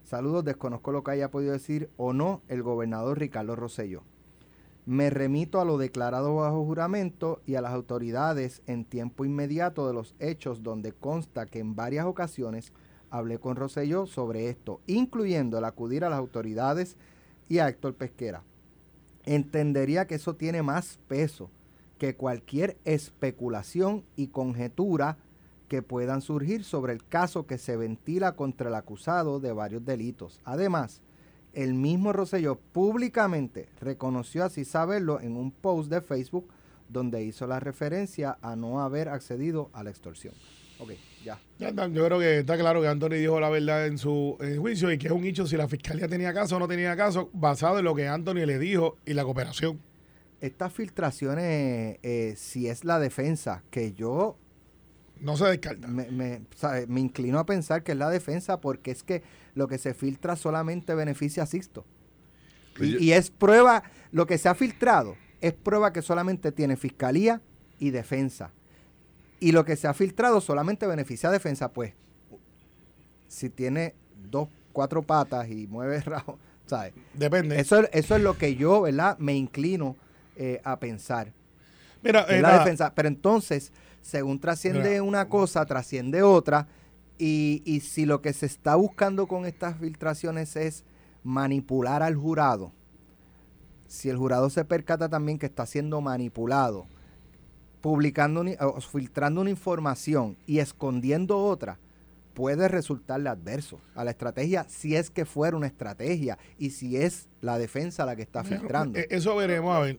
Saludos, 0.06 0.44
desconozco 0.44 0.92
lo 0.92 1.02
que 1.02 1.10
haya 1.10 1.32
podido 1.32 1.52
decir 1.52 1.90
o 1.96 2.12
no 2.12 2.40
el 2.46 2.62
gobernador 2.62 3.18
Ricardo 3.18 3.56
Rosselló. 3.56 4.04
Me 4.84 5.10
remito 5.10 5.60
a 5.60 5.64
lo 5.64 5.78
declarado 5.78 6.36
bajo 6.36 6.64
juramento 6.64 7.42
y 7.44 7.56
a 7.56 7.60
las 7.60 7.72
autoridades 7.72 8.62
en 8.68 8.84
tiempo 8.84 9.24
inmediato 9.24 9.84
de 9.88 9.94
los 9.94 10.14
hechos 10.20 10.62
donde 10.62 10.92
consta 10.92 11.46
que 11.46 11.58
en 11.58 11.74
varias 11.74 12.06
ocasiones 12.06 12.72
hablé 13.10 13.40
con 13.40 13.56
Rosselló 13.56 14.06
sobre 14.06 14.48
esto, 14.48 14.80
incluyendo 14.86 15.58
el 15.58 15.64
acudir 15.64 16.04
a 16.04 16.08
las 16.08 16.20
autoridades 16.20 16.96
y 17.48 17.58
a 17.58 17.68
Héctor 17.68 17.96
Pesquera. 17.96 18.44
Entendería 19.24 20.06
que 20.06 20.14
eso 20.14 20.36
tiene 20.36 20.62
más 20.62 21.00
peso 21.08 21.50
que 21.98 22.14
cualquier 22.14 22.76
especulación 22.84 24.04
y 24.14 24.28
conjetura 24.28 25.18
que 25.68 25.83
puedan 25.83 26.20
surgir 26.20 26.64
sobre 26.64 26.92
el 26.92 27.05
caso 27.05 27.46
que 27.46 27.59
se 27.59 27.76
ventila 27.76 28.33
contra 28.33 28.68
el 28.68 28.74
acusado 28.74 29.40
de 29.40 29.52
varios 29.52 29.85
delitos. 29.85 30.40
Además, 30.44 31.00
el 31.52 31.74
mismo 31.74 32.12
Rosselló 32.12 32.57
públicamente 32.57 33.68
reconoció 33.81 34.44
así 34.44 34.64
saberlo 34.64 35.20
en 35.20 35.37
un 35.37 35.50
post 35.50 35.90
de 35.90 36.02
Facebook 36.02 36.48
donde 36.88 37.24
hizo 37.24 37.46
la 37.46 37.61
referencia 37.61 38.38
a 38.42 38.57
no 38.57 38.83
haber 38.83 39.09
accedido 39.09 39.70
a 39.72 39.83
la 39.83 39.90
extorsión. 39.90 40.35
Ok, 40.79 40.90
ya. 41.24 41.40
Yo 41.59 42.05
creo 42.05 42.18
que 42.18 42.40
está 42.40 42.59
claro 42.59 42.83
que 42.83 42.88
Anthony 42.88 43.14
dijo 43.14 43.40
la 43.40 43.48
verdad 43.48 43.87
en 43.87 43.96
su 43.96 44.37
en 44.40 44.61
juicio 44.61 44.92
y 44.92 44.98
que 44.98 45.07
es 45.07 45.12
un 45.12 45.24
hecho 45.24 45.46
si 45.46 45.57
la 45.57 45.68
fiscalía 45.68 46.07
tenía 46.07 46.35
caso 46.35 46.57
o 46.57 46.59
no 46.59 46.68
tenía 46.68 46.94
caso, 46.96 47.31
basado 47.33 47.79
en 47.79 47.87
lo 47.87 47.94
que 47.94 48.07
Anthony 48.07 48.44
le 48.44 48.59
dijo 48.59 48.98
y 49.07 49.14
la 49.14 49.24
cooperación. 49.24 49.81
Estas 50.40 50.72
filtraciones, 50.72 51.98
eh, 52.02 52.35
si 52.37 52.68
es 52.68 52.85
la 52.85 52.98
defensa, 52.98 53.62
que 53.70 53.94
yo 53.94 54.37
No 55.20 55.37
se 55.37 55.46
descarta. 55.46 55.87
me, 55.88 56.11
me, 56.11 56.42
sabe, 56.55 56.87
me 56.87 57.00
inclino 57.00 57.38
a 57.38 57.46
pensar 57.46 57.83
que 57.83 57.92
es 57.92 57.98
la 57.98 58.11
defensa 58.11 58.61
porque 58.61 58.90
es 58.90 59.02
que 59.02 59.22
lo 59.55 59.66
que 59.68 59.79
se 59.79 59.94
filtra 59.94 60.37
solamente 60.37 60.94
beneficia 60.94 61.44
a 61.44 61.46
Sixto. 61.46 61.85
Pues 62.76 63.00
Y, 63.00 63.12
es 63.12 63.31
prueba, 63.31 63.83
lo 64.12 64.26
que 64.26 64.37
se 64.38 64.48
ha 64.48 64.55
filtrado 64.55 65.16
es 65.40 65.52
prueba 65.55 65.92
que 65.92 66.02
solamente 66.02 66.52
tiene 66.52 66.76
fiscalía 66.76 67.40
y 67.79 67.90
defensa. 67.90 68.52
Y 69.40 69.52
lo 69.52 69.64
que 69.64 69.76
se 69.76 69.87
ha 69.88 69.94
filtrado 69.94 70.40
solamente 70.40 70.87
beneficia 70.87 71.29
a 71.29 71.33
defensa, 71.33 71.72
pues 71.72 71.94
si 73.29 73.50
tiene 73.50 73.94
dos, 74.31 74.48
cuatro 74.72 75.02
patas 75.02 75.48
y 75.50 75.66
mueve 75.66 76.00
rabo, 76.05 76.38
¿sabes? 76.66 76.92
Depende. 77.14 77.59
Eso, 77.61 77.81
es- 77.81 77.90
eso 77.92 78.16
es 78.16 78.22
lo 78.22 78.37
que 78.38 78.55
yo, 78.57 78.83
¿verdad? 78.83 79.18
Me 79.18 79.35
inclino 79.35 79.96
eh, 80.37 80.61
a 80.64 80.79
pensar. 80.79 81.33
Mira, 82.02 82.26
la 82.40 82.59
defensa. 82.59 82.92
Pero 82.94 83.09
entonces, 83.09 83.72
según 84.06 84.38
trasciende 84.38 84.90
Mira. 84.90 85.02
una 85.02 85.28
cosa, 85.28 85.66
trasciende 85.66 86.22
otra. 86.22 86.68
Y, 87.18 87.62
y 87.64 87.80
si 87.80 88.06
lo 88.06 88.22
que 88.22 88.32
se 88.32 88.46
está 88.46 88.76
buscando 88.76 89.26
con 89.26 89.46
estas 89.46 89.78
filtraciones 89.78 90.54
es 90.54 90.84
manipular 91.24 92.02
al 92.02 92.14
jurado, 92.14 92.72
si 93.88 94.08
el 94.08 94.16
jurado 94.16 94.48
se 94.48 94.64
percata 94.64 95.08
también 95.08 95.38
que 95.38 95.46
está 95.46 95.66
siendo 95.66 96.00
manipulado, 96.00 96.86
publicando 97.80 98.44
o 98.60 98.80
filtrando 98.80 99.40
una 99.40 99.50
información 99.50 100.36
y 100.46 100.58
escondiendo 100.58 101.38
otra, 101.38 101.78
puede 102.34 102.68
resultarle 102.68 103.28
adverso 103.28 103.80
a 103.94 104.04
la 104.04 104.10
estrategia 104.10 104.66
si 104.68 104.94
es 104.94 105.10
que 105.10 105.24
fuera 105.24 105.56
una 105.56 105.66
estrategia 105.66 106.38
y 106.58 106.70
si 106.70 106.96
es 106.96 107.28
la 107.40 107.58
defensa 107.58 108.04
la 108.06 108.14
que 108.14 108.22
está 108.22 108.44
filtrando. 108.44 108.98
eh, 108.98 109.06
eso 109.10 109.34
veremos 109.34 109.74
a 109.74 109.80
ver. 109.80 109.98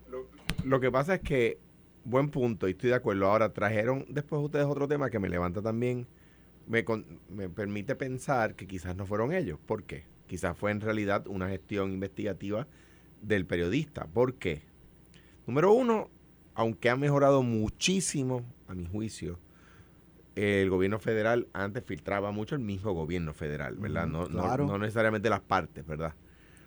Lo 0.63 0.79
que 0.79 0.91
pasa 0.91 1.15
es 1.15 1.21
que, 1.21 1.59
buen 2.07 2.29
punto, 2.29 2.67
y 2.67 2.71
estoy 2.71 2.89
de 2.89 2.95
acuerdo. 2.95 3.25
Ahora 3.29 3.51
trajeron 3.53 4.05
después 4.09 4.41
ustedes 4.41 4.65
otro 4.65 4.87
tema 4.87 5.09
que 5.09 5.19
me 5.19 5.27
levanta 5.29 5.61
también, 5.61 6.07
me, 6.67 6.83
con- 6.85 7.05
me 7.29 7.49
permite 7.49 7.95
pensar 7.95 8.55
que 8.55 8.65
quizás 8.65 8.95
no 8.95 9.05
fueron 9.05 9.33
ellos. 9.33 9.59
¿Por 9.65 9.83
qué? 9.83 10.05
Quizás 10.27 10.57
fue 10.57 10.71
en 10.71 10.81
realidad 10.81 11.27
una 11.27 11.49
gestión 11.49 11.91
investigativa 11.91 12.67
del 13.21 13.45
periodista. 13.45 14.05
¿Por 14.07 14.35
qué? 14.35 14.61
Número 15.45 15.73
uno, 15.73 16.09
aunque 16.55 16.89
ha 16.89 16.95
mejorado 16.95 17.43
muchísimo, 17.43 18.43
a 18.67 18.73
mi 18.73 18.85
juicio, 18.85 19.39
el 20.35 20.69
gobierno 20.69 20.99
federal 20.99 21.47
antes 21.53 21.83
filtraba 21.83 22.31
mucho 22.31 22.55
el 22.55 22.61
mismo 22.61 22.93
gobierno 22.93 23.33
federal, 23.33 23.75
¿verdad? 23.77 24.07
No, 24.07 24.27
no- 24.27 24.43
claro. 24.43 24.65
no 24.67 24.77
necesariamente 24.77 25.29
las 25.29 25.41
partes, 25.41 25.85
¿verdad? 25.85 26.13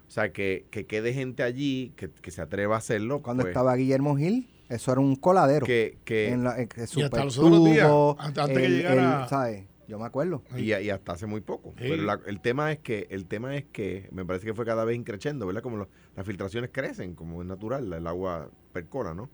O 0.09 0.11
sea, 0.11 0.33
que, 0.33 0.66
que 0.70 0.87
quede 0.87 1.12
gente 1.14 1.42
allí 1.44 1.92
que, 1.96 2.11
que 2.11 2.31
se 2.33 2.42
atreva 2.42 2.74
a 2.74 2.79
hacerlo. 2.79 3.22
Cuando 3.22 3.42
pues, 3.44 3.53
estaba 3.53 3.76
Guillermo 3.76 4.16
Gil, 4.16 4.48
eso 4.71 4.93
era 4.93 5.01
un 5.01 5.17
coladero. 5.17 5.67
que, 5.67 5.99
que- 6.05 6.31
en 6.31 6.45
la, 6.45 6.59
en 6.61 6.69
que 6.69 6.81
Y 6.81 6.85
hasta 6.85 6.95
super 6.95 7.25
los 7.25 7.39
otros 7.39 7.65
días, 7.67 7.89
tubo, 7.89 8.17
antes- 8.19 8.49
que 8.49 8.65
el- 8.65 8.77
llegara- 8.79 9.23
el- 9.25 9.29
¿sabes? 9.29 9.65
Yo 9.89 9.99
me 9.99 10.07
acuerdo. 10.07 10.45
y, 10.57 10.73
y 10.73 10.91
hasta 10.91 11.13
hace 11.13 11.27
muy 11.27 11.41
poco. 11.41 11.71
Sí. 11.77 11.87
Pero 11.89 12.03
la- 12.05 12.21
el 12.27 12.41
tema 12.41 12.71
es 12.73 12.79
que 12.79 13.09
el 13.11 13.27
tema 13.27 13.57
es 13.57 13.65
que 13.73 14.09
me 14.13 14.25
parece 14.25 14.47
que 14.47 14.55
fue 14.55 14.65
cada 14.65 14.85
vez 14.85 14.97
increciendo, 14.97 15.47
¿verdad? 15.47 15.63
Como 15.63 15.77
lo- 15.79 15.89
las 16.17 16.25
filtraciones 16.25 16.71
crecen, 16.73 17.15
como 17.15 17.43
es 17.43 17.49
natural, 17.49 17.93
el 17.93 18.07
agua 18.07 18.49
percola, 18.73 19.15
¿no? 19.15 19.29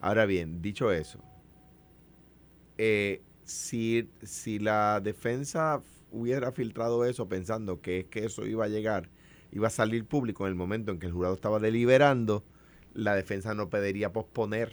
Ahora 0.00 0.26
bien, 0.26 0.60
dicho 0.60 0.90
eso, 0.92 1.20
eh, 2.78 3.22
si, 3.44 4.08
si 4.22 4.58
la 4.58 5.00
defensa 5.00 5.80
hubiera 6.10 6.52
filtrado 6.52 7.04
eso 7.04 7.28
pensando 7.28 7.80
que 7.80 8.00
es 8.00 8.04
que 8.06 8.24
eso 8.24 8.46
iba 8.46 8.64
a 8.64 8.68
llegar, 8.68 9.08
iba 9.52 9.68
a 9.68 9.70
salir 9.70 10.04
público 10.06 10.44
en 10.44 10.50
el 10.50 10.54
momento 10.56 10.90
en 10.92 10.98
que 10.98 11.06
el 11.06 11.12
jurado 11.12 11.34
estaba 11.34 11.58
deliberando, 11.60 12.44
la 12.94 13.14
defensa 13.14 13.54
no 13.54 13.68
pediría 13.68 14.12
posponer 14.12 14.72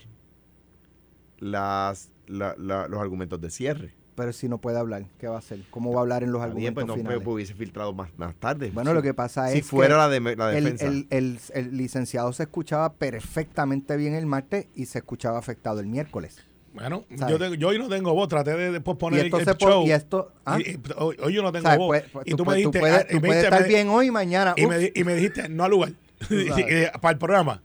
las, 1.39 2.11
la- 2.27 2.55
la- 2.57 2.87
los 2.87 2.99
argumentos 2.99 3.41
de 3.41 3.49
cierre. 3.49 3.93
Pero 4.15 4.33
si 4.33 4.49
no 4.49 4.59
puede 4.59 4.77
hablar, 4.77 5.05
¿qué 5.17 5.27
va 5.27 5.35
a 5.35 5.39
hacer? 5.39 5.61
¿Cómo 5.71 5.91
va 5.93 5.99
a 5.99 6.01
hablar 6.01 6.21
en 6.23 6.31
los 6.31 6.41
bien, 6.41 6.49
argumentos 6.51 6.73
pues 6.83 6.87
no 6.87 6.93
finales? 6.95 7.23
pues, 7.23 7.33
hubiese 7.33 7.53
filtrado 7.55 7.93
más, 7.93 8.09
más 8.17 8.35
tarde. 8.35 8.69
bueno, 8.71 8.91
Si- 8.91 8.95
lo 8.95 9.01
que 9.01 9.13
pasa 9.13 9.49
si 9.49 9.59
es 9.59 9.65
fuera 9.65 9.95
que 9.95 9.97
la, 9.97 10.09
de, 10.09 10.35
la 10.35 10.57
el, 10.57 10.63
defensa. 10.65 10.85
el- 10.87 11.07
el- 11.09 11.39
el 11.53 11.77
licenciado 11.77 12.31
se 12.33 12.43
escuchaba 12.43 12.93
perfectamente 12.93 13.95
bien 13.97 14.13
el 14.13 14.25
martes 14.25 14.67
y 14.75 14.85
se 14.85 14.99
escuchaba 14.99 15.39
afectado 15.39 15.79
el 15.79 15.87
miércoles. 15.87 16.45
Bueno, 16.73 17.03
¿Sabes? 17.17 17.31
yo, 17.33 17.39
tengo- 17.39 17.55
yo 17.55 17.67
hoy 17.69 17.79
no 17.79 17.89
tengo 17.89 18.13
voz, 18.13 18.27
traté 18.29 18.51
de, 18.55 18.71
de 18.71 18.77
Y 18.77 18.81
posponer 18.81 19.25
esto 19.25 19.39
el, 19.39 19.45
se 19.45 19.53
show. 19.55 19.85
y 19.85 19.91
esto, 19.91 20.31
¿ah? 20.45 20.57
Y- 20.59 20.69
y- 20.71 20.79
hoy, 20.97 21.17
hoy 21.21 21.33
yo 21.33 21.41
no 21.41 21.51
tengo 21.51 21.63
¿sabes? 21.63 21.79
voz. 21.79 21.87
Pues- 21.87 22.03
pues 22.13 22.27
y 22.27 22.31
tú, 22.31 22.37
tú 22.37 22.43
me 22.43 22.45
pues, 22.45 22.55
tú 22.55 22.59
dijiste, 22.71 22.79
puedes, 22.79 22.95
ah, 22.95 22.99
tú 23.01 23.07
puedes 23.07 23.21
dijiste, 23.23 23.47
estar 23.47 23.61
me- 23.61 23.67
bien 23.67 23.89
hoy 23.89 24.07
y 24.07 24.11
mañana. 24.11 24.53
y, 24.57 24.67
me, 24.67 24.91
y 24.93 25.03
me 25.03 25.15
dijiste, 25.15 25.49
no 25.49 25.63
al 25.63 25.71
lugar. 25.71 25.93
Eh, 26.29 26.91
para 27.01 27.13
el 27.13 27.17
programa. 27.17 27.63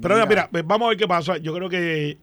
Pero 0.00 0.26
mira, 0.26 0.48
Mira. 0.52 0.64
vamos 0.66 0.86
a 0.86 0.88
ver 0.90 0.98
qué 0.98 1.06
pasa. 1.08 1.36
Yo 1.38 1.54
creo 1.54 1.68
que 1.68 2.18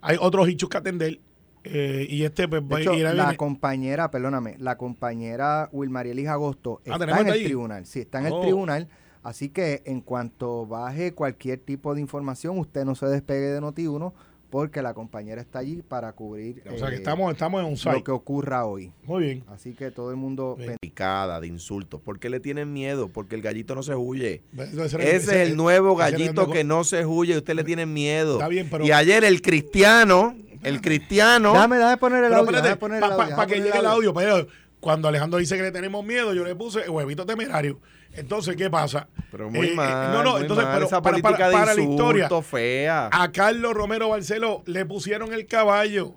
hay 0.00 0.16
otros 0.20 0.48
hichos 0.48 0.68
que 0.68 0.76
atender. 0.78 1.20
eh, 1.66 2.06
y 2.10 2.24
este, 2.24 2.46
pues, 2.46 2.60
va 2.62 2.76
a 2.76 2.82
ir 2.82 3.06
a 3.06 3.14
la 3.14 3.22
viene. 3.24 3.36
compañera, 3.38 4.10
perdóname, 4.10 4.56
la 4.58 4.76
compañera 4.76 5.70
Wilmarielis 5.72 6.28
Agosto 6.28 6.80
Ah, 6.80 6.82
está 6.84 6.98
¿tenemos 6.98 7.20
en 7.22 7.26
el 7.28 7.32
ahí? 7.32 7.44
tribunal. 7.44 7.86
Sí, 7.86 8.00
está 8.00 8.18
en 8.20 8.26
Oh. 8.32 8.36
el 8.36 8.42
tribunal. 8.42 8.88
Así 9.22 9.48
que 9.48 9.82
en 9.86 10.02
cuanto 10.02 10.66
baje 10.66 11.14
cualquier 11.14 11.58
tipo 11.60 11.94
de 11.94 12.02
información, 12.02 12.58
usted 12.58 12.84
no 12.84 12.94
se 12.94 13.06
despegue 13.06 13.46
de 13.46 13.62
Noti1 13.62 14.12
porque 14.54 14.82
la 14.82 14.94
compañera 14.94 15.40
está 15.40 15.58
allí 15.58 15.82
para 15.82 16.12
cubrir 16.12 16.62
O 16.72 16.78
sea, 16.78 16.86
que 16.86 16.94
eh, 16.94 16.98
estamos, 16.98 17.32
estamos 17.32 17.58
en 17.58 17.66
un 17.66 17.72
lo 17.72 17.76
site. 17.76 18.04
que 18.04 18.12
ocurra 18.12 18.64
hoy. 18.64 18.92
Muy 19.02 19.24
bien. 19.24 19.44
Así 19.48 19.74
que 19.74 19.90
todo 19.90 20.10
el 20.12 20.16
mundo... 20.16 20.54
Bien. 20.56 20.76
picada, 20.80 21.40
de 21.40 21.48
insultos. 21.48 22.00
¿Por 22.00 22.20
qué 22.20 22.30
le 22.30 22.38
tienen 22.38 22.72
miedo? 22.72 23.08
Porque 23.08 23.34
el 23.34 23.42
gallito 23.42 23.74
no 23.74 23.82
se 23.82 23.96
huye. 23.96 24.44
Ese 24.56 25.16
es 25.16 25.28
el 25.28 25.56
nuevo 25.56 25.94
el 25.94 25.98
gallito 25.98 26.48
que 26.52 26.62
no 26.62 26.84
se 26.84 27.04
huye. 27.04 27.36
Usted 27.36 27.56
le 27.56 27.64
tiene 27.64 27.84
miedo. 27.84 28.34
Está 28.34 28.46
bien, 28.46 28.68
pero- 28.70 28.86
Y 28.86 28.92
ayer 28.92 29.24
el 29.24 29.42
cristiano, 29.42 30.36
el 30.62 30.80
cristiano, 30.80 31.52
Déjame, 31.52 31.78
déjame 31.78 31.96
poner 31.96 32.18
el 32.22 32.30
Pero 32.30 32.36
audio. 32.42 32.50
espérate, 32.56 32.68
déjame 32.68 32.80
poner 32.80 33.02
el 33.02 33.34
para 33.34 33.46
que 33.48 33.56
llegue 33.60 33.76
el 33.78 33.86
audio, 33.86 34.14
pero 34.14 34.46
cuando 34.84 35.08
Alejandro 35.08 35.38
dice 35.38 35.56
que 35.56 35.62
le 35.62 35.72
tenemos 35.72 36.04
miedo, 36.04 36.34
yo 36.34 36.44
le 36.44 36.54
puse 36.54 36.86
huevito 36.90 37.24
temerario. 37.24 37.80
Entonces, 38.12 38.54
¿qué 38.54 38.68
pasa? 38.68 39.08
pero 39.30 39.50
muy 39.50 39.68
Eh, 39.68 39.72
eh, 39.72 39.76
mal. 39.76 40.12
no, 40.12 40.22
no, 40.22 40.32
muy 40.32 40.42
entonces, 40.42 40.64
mal. 40.66 40.74
pero 40.74 40.86
esa 40.86 41.00
para, 41.00 41.12
política 41.16 41.38
para- 41.50 41.52
para 41.52 41.74
la 41.74 41.80
historia, 41.82 42.28
fea. 42.42 43.08
a 43.10 43.32
Carlos 43.32 43.72
Romero 43.72 44.10
Barceló 44.10 44.62
le 44.66 44.84
pusieron 44.84 45.32
el 45.32 45.46
caballo 45.46 46.14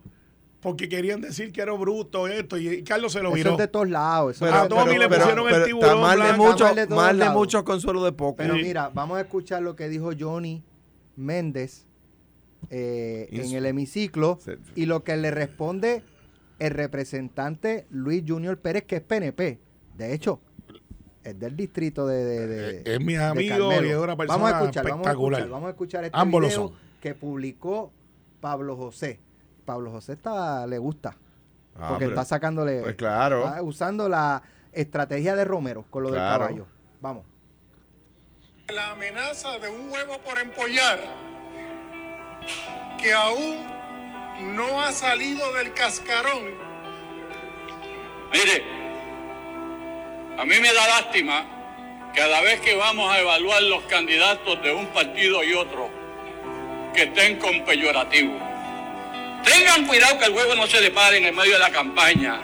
porque 0.60 0.90
querían 0.90 1.22
decir 1.22 1.54
que 1.54 1.62
era 1.62 1.72
bruto 1.72 2.28
esto 2.28 2.58
y 2.58 2.84
Carlos 2.84 3.14
se 3.14 3.22
lo 3.22 3.30
Eso 3.30 3.36
viró. 3.36 3.52
es 3.54 3.58
de 3.58 3.68
todos 3.70 3.90
lados. 3.90 4.36
eso 4.36 4.44
Pero 4.46 4.58
a 4.58 4.68
Tommy 4.68 4.84
todos 4.84 4.98
le 5.00 5.08
pusieron 5.08 5.48
el 5.48 5.54
está 5.54 5.66
tiburón 5.66 6.02
mal 6.02 6.20
de 6.20 6.26
blanco. 6.26 6.44
mucho, 6.46 6.64
Mal 6.66 6.76
de 6.76 6.88
todos 6.88 7.02
mal 7.04 7.18
de 7.18 7.24
lados. 7.26 7.36
mucho 7.38 7.64
consuelo 7.64 8.04
de 8.04 8.12
poco. 8.12 8.36
Pero 8.36 8.56
Sí. 8.56 8.64
mira, 8.64 8.92
vamos 8.94 9.18
a 9.18 9.22
escuchar 9.22 9.62
lo 9.64 9.78
que 9.78 9.88
dijo 9.88 10.12
Johnny 10.20 10.62
Méndez 11.16 11.86
eh, 12.70 13.30
en 13.32 13.54
el 13.54 13.66
hemiciclo 13.66 14.40
y 14.76 14.86
lo 14.88 15.04
que 15.06 15.16
le 15.16 15.32
responde 15.32 16.04
el 16.60 16.72
representante 16.72 17.86
Luis 17.90 18.24
Junior 18.28 18.58
Pérez, 18.60 18.84
que 18.86 18.98
es 18.98 19.02
PNP. 19.02 19.60
De 19.96 20.14
hecho, 20.14 20.40
es 21.24 21.38
del 21.40 21.56
distrito 21.56 22.08
de. 22.08 22.24
de- 22.26 22.48
de- 22.48 22.78
Eh, 22.80 22.84
es 22.86 23.00
mi 23.02 23.16
amigo 23.16 23.70
Carmelo. 23.70 23.86
y 23.86 23.90
es 23.90 23.98
una 23.98 24.16
persona 24.16 24.38
vamos 24.38 24.54
a 24.54 24.60
escuchar, 24.62 24.84
vamos 24.86 24.98
a 24.98 25.10
espectacular. 25.10 25.40
escuchar, 25.42 25.52
vamos 25.54 25.68
a 25.68 25.72
escuchar 25.72 26.04
este 26.06 26.18
Ambos 26.18 26.42
lo 26.42 26.48
video 26.48 26.68
son. 26.70 26.78
que 27.02 27.16
publicó 27.16 27.92
Pablo 28.42 28.76
José. 28.76 29.20
Pablo 29.66 29.92
José 29.92 30.14
está, 30.14 30.66
le 30.68 30.78
gusta, 30.78 31.18
Ah, 31.76 31.90
porque 31.90 32.06
pero- 32.06 32.12
está 32.12 32.24
sacándole, 32.26 32.82
Pues 32.82 32.96
claro. 32.96 33.46
está 33.46 33.62
usando 33.62 34.08
la 34.08 34.42
estrategia 34.72 35.36
de 35.36 35.44
Romero 35.46 35.86
con 35.90 36.04
lo 36.04 36.10
Claro. 36.10 36.46
del 36.46 36.56
caballo. 36.56 36.68
Vamos. 37.02 37.26
la 38.74 38.92
amenaza 38.92 39.58
de 39.60 39.70
un 39.70 39.90
huevo 39.90 40.18
por 40.26 40.38
empollar 40.38 41.00
que 43.02 43.14
aún 43.14 43.66
no 44.40 44.82
ha 44.82 44.92
salido 44.92 45.52
del 45.54 45.74
cascarón. 45.74 46.56
Mire, 48.32 48.64
a 50.38 50.46
mí 50.46 50.56
me 50.60 50.74
da 50.74 50.88
lástima 50.88 51.46
cada 52.14 52.42
vez 52.42 52.60
que 52.62 52.76
vamos 52.76 53.12
a 53.12 53.20
evaluar 53.20 53.62
los 53.64 53.84
candidatos 53.84 54.62
de 54.62 54.72
un 54.72 54.88
partido 54.88 55.44
y 55.44 55.54
otro 55.54 55.90
que 56.94 57.04
estén 57.04 57.38
con 57.38 57.64
peyorativo. 57.64 58.34
Tengan 59.44 59.86
cuidado 59.86 60.20
que 60.20 60.26
el 60.26 60.32
huevo 60.32 60.56
no 60.56 60.68
se 60.68 60.82
le 60.82 60.92
pare 60.92 61.18
en 61.18 61.26
el 61.26 61.34
medio 61.34 61.54
de 61.54 61.60
la 61.60 61.70
campaña 61.70 62.42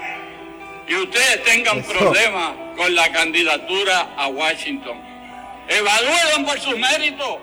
y 0.88 0.96
ustedes 0.96 1.44
tengan 1.44 1.80
Eso. 1.80 1.90
problemas 1.90 2.54
con 2.78 2.94
la 2.94 3.12
candidatura 3.12 4.14
a 4.18 4.28
Washington. 4.28 4.98
Evalúen 5.68 6.46
por 6.46 6.60
sus 6.60 6.78
méritos. 6.78 7.38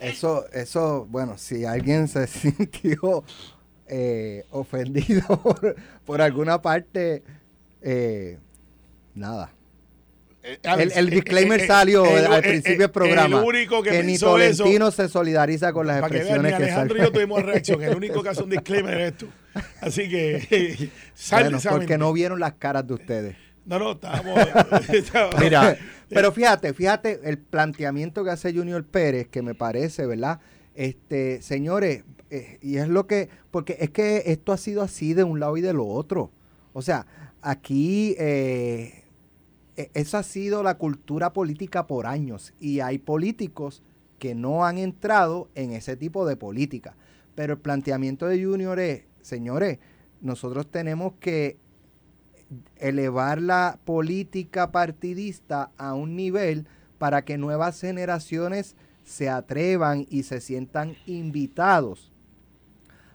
Eso, 0.00 0.46
eso, 0.52 1.06
bueno, 1.10 1.36
si 1.38 1.64
alguien 1.64 2.08
se 2.08 2.26
sintió 2.26 3.24
eh, 3.86 4.44
ofendido 4.50 5.26
por, 5.42 5.76
por 6.04 6.22
alguna 6.22 6.62
parte, 6.62 7.22
eh, 7.82 8.38
nada. 9.14 9.52
Eh, 10.42 10.58
El, 10.62 11.08
eh, 11.08 11.10
disclaimer 11.10 11.66
salió 11.66 12.04
al 12.04 12.40
principio 12.40 12.78
del 12.78 12.90
programa. 12.90 13.40
El 13.40 13.44
único 13.44 13.82
que, 13.82 14.02
ni 14.02 14.14
hizo 14.14 14.38
eso, 14.38 14.62
Tolentino 14.62 14.90
se 14.90 15.08
solidariza 15.08 15.72
con 15.72 15.86
las 15.86 16.00
que 16.00 16.06
expresiones 16.16 16.42
ni 16.42 16.48
que 16.48 16.54
Alejandro 16.64 16.96
y 16.96 17.00
yo 17.00 17.12
tuvimos 17.12 17.42
reacción. 17.42 17.82
El 17.82 17.94
único 17.96 18.22
que 18.22 18.28
hace 18.30 18.42
un 18.42 18.50
disclaimer 18.50 19.00
es 19.00 19.16
tú. 19.18 19.28
Así 19.80 20.08
que, 20.08 20.90
Bueno, 21.30 21.58
porque 21.68 21.98
no 21.98 22.12
vieron 22.12 22.40
las 22.40 22.54
caras 22.54 22.86
de 22.86 22.94
ustedes. 22.94 23.36
No, 23.66 23.78
no, 23.78 23.92
estábamos. 23.92 24.38
estábamos- 24.92 25.40
Mira, 25.40 25.76
pero 26.08 26.32
fíjate, 26.32 26.72
fíjate 26.74 27.20
el 27.24 27.38
planteamiento 27.38 28.24
que 28.24 28.30
hace 28.30 28.52
Junior 28.52 28.84
Pérez, 28.84 29.28
que 29.28 29.42
me 29.42 29.54
parece, 29.54 30.06
¿verdad? 30.06 30.40
Este, 30.74 31.40
señores, 31.42 32.04
eh, 32.30 32.58
y 32.62 32.76
es 32.76 32.88
lo 32.88 33.06
que, 33.06 33.28
porque 33.50 33.76
es 33.80 33.90
que 33.90 34.24
esto 34.26 34.52
ha 34.52 34.56
sido 34.56 34.82
así 34.82 35.14
de 35.14 35.24
un 35.24 35.40
lado 35.40 35.56
y 35.56 35.60
de 35.60 35.72
lo 35.72 35.86
otro. 35.86 36.30
O 36.72 36.82
sea, 36.82 37.06
aquí 37.42 38.14
eh, 38.18 39.04
e- 39.76 39.90
esa 39.94 40.18
ha 40.20 40.22
sido 40.22 40.62
la 40.62 40.78
cultura 40.78 41.32
política 41.32 41.86
por 41.86 42.06
años 42.06 42.54
y 42.60 42.80
hay 42.80 42.98
políticos 42.98 43.82
que 44.18 44.34
no 44.34 44.64
han 44.64 44.78
entrado 44.78 45.48
en 45.54 45.72
ese 45.72 45.96
tipo 45.96 46.26
de 46.26 46.36
política. 46.36 46.96
Pero 47.34 47.54
el 47.54 47.58
planteamiento 47.60 48.26
de 48.26 48.44
Junior 48.44 48.78
es, 48.80 49.02
señores, 49.22 49.78
nosotros 50.20 50.70
tenemos 50.70 51.14
que 51.20 51.56
elevar 52.76 53.40
la 53.40 53.78
política 53.84 54.72
partidista 54.72 55.70
a 55.76 55.94
un 55.94 56.16
nivel 56.16 56.66
para 56.98 57.24
que 57.24 57.38
nuevas 57.38 57.80
generaciones 57.80 58.76
se 59.04 59.28
atrevan 59.28 60.06
y 60.10 60.24
se 60.24 60.40
sientan 60.40 60.96
invitados 61.06 62.10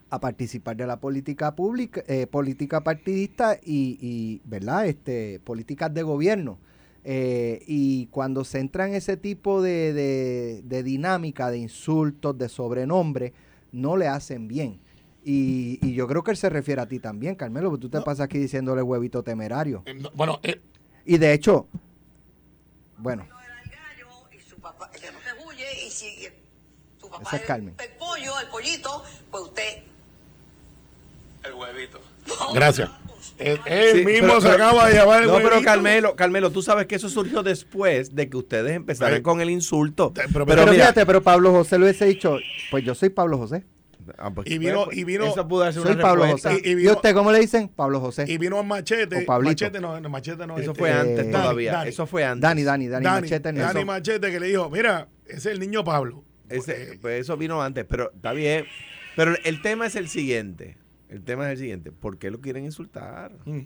a 0.10 0.20
participar 0.20 0.78
de 0.78 0.88
la 0.88 1.00
política 1.00 1.56
pública, 1.56 2.04
eh, 2.08 2.28
política 2.28 2.84
partidista 2.84 3.58
y, 3.64 4.42
¿verdad? 4.46 4.88
Este, 4.88 5.40
políticas 5.44 5.94
de 5.94 6.04
gobierno. 6.04 6.58
Eh, 7.04 7.64
y 7.68 8.08
cuando 8.08 8.44
se 8.44 8.60
entra 8.60 8.88
en 8.88 8.96
ese 8.96 9.16
tipo 9.18 9.62
de- 9.62 10.64
de 10.64 10.84
dinámica, 10.84 11.52
de 11.52 11.60
insultos, 11.60 12.38
de 12.38 12.50
sobrenombre, 12.50 13.34
no 13.72 13.98
le 13.98 14.08
hacen 14.08 14.48
bien. 14.48 14.80
Y, 15.28 15.80
y 15.82 15.96
yo 15.96 16.08
creo 16.08 16.24
que 16.24 16.30
él 16.32 16.38
se 16.38 16.50
refiere 16.50 16.82
a 16.82 16.86
ti 16.86 17.00
también, 17.00 17.34
Carmelo, 17.36 17.70
porque 17.72 17.82
tú 17.82 17.90
te 17.90 17.98
No. 17.98 18.04
pasas 18.04 18.26
aquí 18.26 18.38
diciéndole 18.38 18.84
huevito 18.84 19.24
temerario. 19.24 19.82
Eh, 19.88 19.96
no, 19.96 20.12
Bueno, 20.14 20.40
eh, 20.44 20.62
Y 21.04 21.18
de 21.18 21.34
hecho, 21.34 21.68
bueno, 22.98 23.24
era 23.24 23.62
el 23.64 23.70
gallo 23.72 24.08
y 24.32 24.40
su 24.48 24.56
papá, 24.58 24.90
que 24.92 25.00
no 25.12 25.18
se 25.20 25.48
huye, 25.48 25.66
y 25.88 25.90
si 25.90 26.28
su 27.02 27.10
papá 27.10 27.24
Esa 27.28 27.38
es 27.38 27.42
Carmen. 27.44 27.74
el 27.80 27.90
pollo, 27.98 28.40
el 28.40 28.48
pollito, 28.50 29.04
pues 29.32 29.44
usted. 29.46 29.84
El 31.44 31.54
huevito. 31.54 32.00
gracias. 32.54 32.90
Él, 33.38 33.60
Sí, 33.94 34.06
mismo 34.06 34.28
pero- 34.28 34.42
se 34.42 34.50
pero- 34.50 34.64
acaba 34.66 34.88
de 34.88 34.94
llamar 34.96 35.22
el 35.24 35.28
No, 35.28 35.38
pero. 35.38 35.62
Carmelo, 35.64 36.16
Carmelo, 36.16 36.52
tú 36.52 36.62
sabes 36.62 36.86
que 36.88 36.96
eso 36.96 37.10
surgió 37.10 37.44
después 37.44 38.16
de 38.16 38.30
que 38.30 38.38
ustedes 38.38 38.72
empezaran 38.76 39.16
Ay. 39.16 39.22
con 39.22 39.42
el 39.42 39.50
insulto. 39.50 40.12
Pero- 40.14 40.30
pero, 40.32 40.46
pero 40.46 40.62
mira, 40.64 40.74
fíjate, 40.74 41.06
pero 41.06 41.22
Pablo 41.22 41.52
José 41.52 41.78
lo 41.78 41.86
hubiese 41.86 42.06
dicho, 42.06 42.38
pues 42.72 42.84
yo 42.86 42.96
soy 42.96 43.10
Pablo 43.10 43.38
José. 43.38 43.64
Ah, 44.18 44.32
pues, 44.32 44.50
Y 44.50 44.58
vino- 44.58 44.86
pues, 44.86 44.98
y 44.98 45.04
vino- 45.04 45.26
Eso 45.26 45.48
pudo 45.48 45.64
ser 45.72 45.82
Soy 45.82 45.92
una 45.94 46.02
Pablo 46.02 46.24
respuesta. 46.24 46.52
José. 46.52 46.62
Y- 46.70 46.82
y 46.84 46.88
usted 46.90 47.14
cómo 47.14 47.32
le 47.32 47.40
dicen? 47.40 47.68
Pablo 47.70 48.00
José. 48.00 48.26
Y 48.28 48.38
vino 48.38 48.62
Machete. 48.64 49.24
O 49.24 49.26
Pablito. 49.26 49.52
Machete 49.66 49.80
no, 49.82 50.00
no, 50.00 50.10
Machete 50.10 50.48
no. 50.48 50.58
Eso 50.58 50.72
este, 50.72 50.80
fue 50.80 50.92
antes 50.92 51.28
Eh, 51.28 51.32
todavía. 51.32 51.72
Dani. 51.74 51.90
Eso 51.90 52.06
fue 52.08 52.24
antes. 52.24 52.42
Dani, 52.42 52.64
Dani, 52.64 52.88
Dani, 52.88 53.04
Dani, 53.06 53.22
Machete 53.22 53.52
Dani 53.54 53.80
eso. 53.80 53.86
Machete 53.86 54.32
que 54.32 54.40
le 54.40 54.48
dijo, 54.48 54.70
mira, 54.70 55.08
ese 55.26 55.38
es 55.38 55.46
el 55.48 55.60
niño 55.60 55.84
Pablo. 55.84 56.24
Ese- 56.50 56.94
Eh, 56.94 56.98
pues 57.02 57.22
eso 57.22 57.36
vino 57.38 57.62
antes, 57.62 57.86
pero 57.86 58.12
está 58.14 58.32
bien. 58.34 58.66
Pero 59.16 59.34
el 59.44 59.62
tema 59.62 59.86
es 59.88 59.96
el 59.96 60.08
siguiente. 60.10 60.78
El 61.10 61.24
tema 61.24 61.46
es 61.46 61.54
el 61.54 61.58
siguiente. 61.60 61.92
¿Por 61.92 62.18
qué 62.18 62.30
lo 62.32 62.42
quieren 62.42 62.66
insultar? 62.66 63.32
mm. 63.46 63.62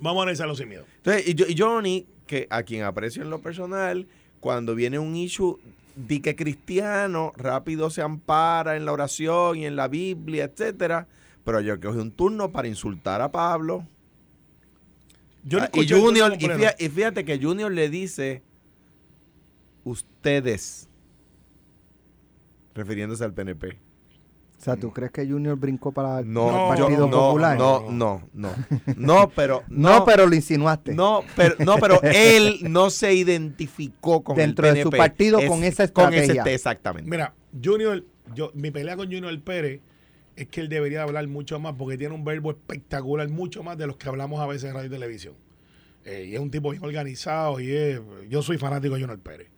Vamos 0.00 0.20
a 0.20 0.22
analizarlo 0.24 0.54
sin 0.54 0.68
miedo. 0.68 0.84
Entonces, 0.98 1.26
y, 1.28 1.34
yo- 1.34 1.46
y 1.48 1.56
Johnny, 1.56 2.06
que 2.26 2.46
a 2.50 2.62
quien 2.62 2.82
aprecio 2.84 3.22
en 3.22 3.30
lo 3.30 3.40
personal, 3.40 4.06
cuando 4.40 4.74
viene 4.74 4.98
un 4.98 5.16
issue 5.16 5.58
di 5.96 6.20
que 6.20 6.36
cristiano, 6.36 7.32
rápido 7.36 7.90
se 7.90 8.02
ampara 8.02 8.76
en 8.76 8.84
la 8.84 8.92
oración 8.92 9.56
y 9.56 9.66
en 9.66 9.74
la 9.74 9.88
Biblia, 9.88 10.44
etcétera. 10.44 11.08
Pero 11.42 11.60
yo 11.60 11.80
cogí 11.80 11.98
un 11.98 12.12
turno 12.12 12.52
para 12.52 12.68
insultar 12.68 13.22
a 13.22 13.32
Pablo. 13.32 13.86
Yo 15.42 15.58
no 15.58 15.64
Ah, 15.64 15.70
y 15.72 15.88
Junior, 15.88 16.36
fíjate, 16.36 16.84
y 16.84 16.88
fíjate 16.88 17.24
que 17.24 17.38
Junior 17.38 17.72
le 17.72 17.88
dice 17.88 18.42
ustedes, 19.84 20.88
refiriéndose 22.74 23.24
al 23.24 23.32
PNP. 23.32 23.78
O 24.66 24.68
sea, 24.72 24.76
¿tú 24.80 24.92
crees 24.92 25.12
que 25.12 25.24
Junior 25.24 25.56
brincó 25.56 25.92
para 25.92 26.18
el 26.18 26.32
No, 26.32 26.50
yo- 26.50 26.86
Partido 26.86 27.06
no, 27.06 27.10
Popular? 27.10 27.56
no, 27.56 27.88
no, 27.88 28.28
no, 28.34 28.52
no, 28.96 29.28
pero 29.36 29.62
No, 29.68 30.04
pero 30.04 30.26
lo 30.26 30.34
insinuaste. 30.34 30.92
no, 30.92 31.22
pero 31.36 31.54
no, 31.60 31.76
pero 31.76 32.00
él 32.02 32.58
no 32.62 32.90
se 32.90 33.14
identificó 33.14 34.24
con 34.24 34.34
Dentro 34.36 34.66
el 34.66 34.74
de 34.74 34.82
su 34.82 34.90
PNP. 34.90 34.98
partido 35.08 35.38
con 35.46 35.62
esa 35.62 35.86
con 35.86 36.12
ese- 36.12 36.22
estrategia. 36.24 36.52
exactamente. 36.52 37.08
Mira, 37.08 37.32
Junior, 37.62 38.02
yo, 38.34 38.50
mi 38.54 38.72
pelea 38.72 38.96
con 38.96 39.06
Junior 39.06 39.40
Pérez 39.40 39.82
es 40.34 40.48
que 40.48 40.60
él 40.62 40.68
debería 40.68 41.04
hablar 41.04 41.28
mucho 41.28 41.60
más 41.60 41.74
porque 41.78 41.96
tiene 41.96 42.12
un 42.16 42.24
verbo 42.24 42.50
espectacular, 42.50 43.28
mucho 43.28 43.62
más 43.62 43.78
de 43.78 43.86
los 43.86 43.96
que 43.98 44.08
hablamos 44.08 44.40
a 44.40 44.46
veces 44.46 44.64
en 44.70 44.74
radio 44.74 44.88
y 44.88 44.90
televisión. 44.90 45.34
Eh, 46.04 46.26
y 46.30 46.34
es 46.34 46.40
un 46.40 46.50
tipo 46.50 46.70
bien 46.72 46.82
organizado 46.84 47.60
y 47.60 47.70
es, 47.70 48.00
yo 48.28 48.42
soy 48.42 48.58
fanático 48.58 48.94
de 48.96 49.00
Junior 49.02 49.20
Pérez. 49.20 49.48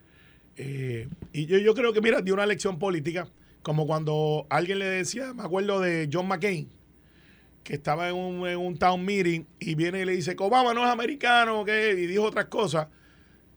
Eh, 0.57 1.09
y 1.33 1.47
yo, 1.47 1.57
yo 1.57 1.73
creo 1.75 1.95
que, 1.95 2.03
mira, 2.03 2.21
dio 2.21 2.35
una 2.35 2.45
lección 2.45 2.79
política, 2.79 3.27
como 3.63 3.87
cuando 3.87 4.47
alguien 4.51 4.79
le 4.79 4.87
decía, 4.87 5.35
me 5.35 5.43
acuerdo 5.43 5.81
de 5.81 6.09
John 6.13 6.29
McCain, 6.29 6.69
que 7.65 7.75
estaba 7.75 8.09
en 8.09 8.15
un, 8.15 8.47
en 8.49 8.59
un 8.59 8.79
town 8.79 9.05
meeting 9.05 9.45
y 9.59 9.75
viene 9.75 10.01
y 10.01 10.05
le 10.05 10.13
dice 10.13 10.35
Obama 10.39 10.73
no 10.73 10.85
es 10.85 10.91
americano, 10.91 11.65
que 11.65 11.93
y 11.93 12.07
dijo 12.07 12.25
otras 12.25 12.47
cosas. 12.47 12.89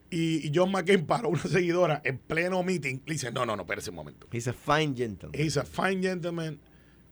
Y, 0.10 0.46
y 0.46 0.52
John 0.54 0.72
McCain 0.72 1.06
paró 1.06 1.30
una 1.30 1.44
seguidora 1.44 2.02
en 2.04 2.18
pleno 2.18 2.62
meeting. 2.64 3.00
Le 3.06 3.14
dice, 3.14 3.32
no, 3.32 3.46
no, 3.46 3.56
no, 3.56 3.62
espérese 3.62 3.92
un 3.92 3.96
momento. 3.96 4.28
He's 4.32 4.48
a 4.48 4.54
fine 4.54 4.94
gentleman. 4.96 5.40
He's 5.40 5.56
a 5.56 5.64
fine 5.64 6.02
gentleman. 6.02 6.60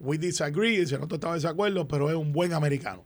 We 0.02 0.18
disagree. 0.18 0.80
Dice, 0.80 0.96
nosotros 0.96 1.20
estamos 1.20 1.42
de 1.42 1.48
desacuerdo, 1.48 1.88
pero 1.88 2.10
es 2.10 2.16
un 2.16 2.34
buen 2.34 2.52
americano. 2.52 3.06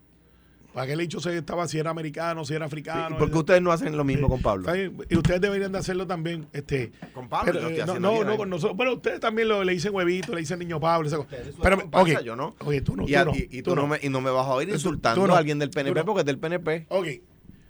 Para 0.74 0.88
que 0.88 0.94
el 0.94 1.02
hecho 1.02 1.20
se 1.20 1.38
estaba 1.38 1.68
si 1.68 1.78
era 1.78 1.91
americano, 1.91 2.43
si 2.45 2.56
era 2.56 2.66
africano. 2.66 3.18
porque 3.20 3.38
ustedes 3.38 3.62
no 3.62 3.72
hacen 3.72 3.95
lo 3.95 4.04
mismo 4.04 4.28
con 4.28 4.41
Pablo. 4.41 4.68
Y 4.76 5.16
ustedes 5.16 5.39
deberían 5.39 5.72
de 5.72 5.78
hacerlo 5.78 6.08
también. 6.08 6.47
Este, 6.52 6.91
Con 7.14 7.30
Pablo, 7.30 7.52
pero, 7.54 7.70
yo 7.70 7.76
estoy 7.76 7.95
eh, 7.97 8.00
no, 8.00 8.00
no, 8.00 8.24
no, 8.24 8.38
con 8.38 8.50
nosotros. 8.50 8.76
Pero 8.78 8.95
ustedes 8.95 9.20
también 9.20 9.50
lo, 9.50 9.64
le 9.64 9.74
dicen 9.74 9.93
huevito, 9.93 10.34
le 10.34 10.39
dicen 10.39 10.58
niño 10.58 10.80
Pablo. 10.80 11.08
esa 11.08 11.18
cosa. 11.18 11.30
Ustedes 11.30 11.56
Pero, 11.62 11.76
son 11.76 11.82
comparsa, 11.91 12.20
ok. 12.20 12.26
yo 12.26 12.36
no. 12.36 12.56
Oye, 12.66 12.82
tú 12.82 12.95
no. 12.95 13.04
y, 13.08 13.12
tú 13.14 13.18
a- 13.20 13.26
no, 13.26 13.32
y- 13.36 13.47
y 13.52 13.62
tú, 13.62 13.76
no 13.76 13.86
me, 13.88 14.00
y 14.02 14.10
no 14.10 14.20
me 14.20 14.32
vas 14.32 14.47
a 14.47 14.54
oír 14.54 14.70
insultando 14.70 15.32
a 15.34 15.38
alguien 15.38 15.60
del 15.60 15.70
PNP 15.70 16.00
no. 16.00 16.06
porque 16.06 16.22
es 16.22 16.26
del 16.26 16.39
PNP. 16.39 16.88
Ok. 16.89 17.08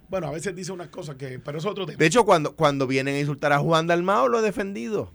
Bueno, 0.08 0.28
a 0.28 0.30
veces 0.30 0.54
dice 0.56 0.72
unas 0.72 0.88
cosas 0.88 1.16
que. 1.16 1.38
Pero 1.40 1.58
es 1.58 1.66
otro 1.66 1.84
tema. 1.84 1.98
De 1.98 2.06
hecho, 2.06 2.24
cuando, 2.24 2.54
cuando 2.56 2.86
vienen 2.86 3.16
a 3.16 3.20
insultar 3.20 3.52
a 3.52 3.58
Juan 3.58 3.86
Dalmao, 3.86 4.28
lo 4.28 4.38
he 4.38 4.42
defendido. 4.42 5.12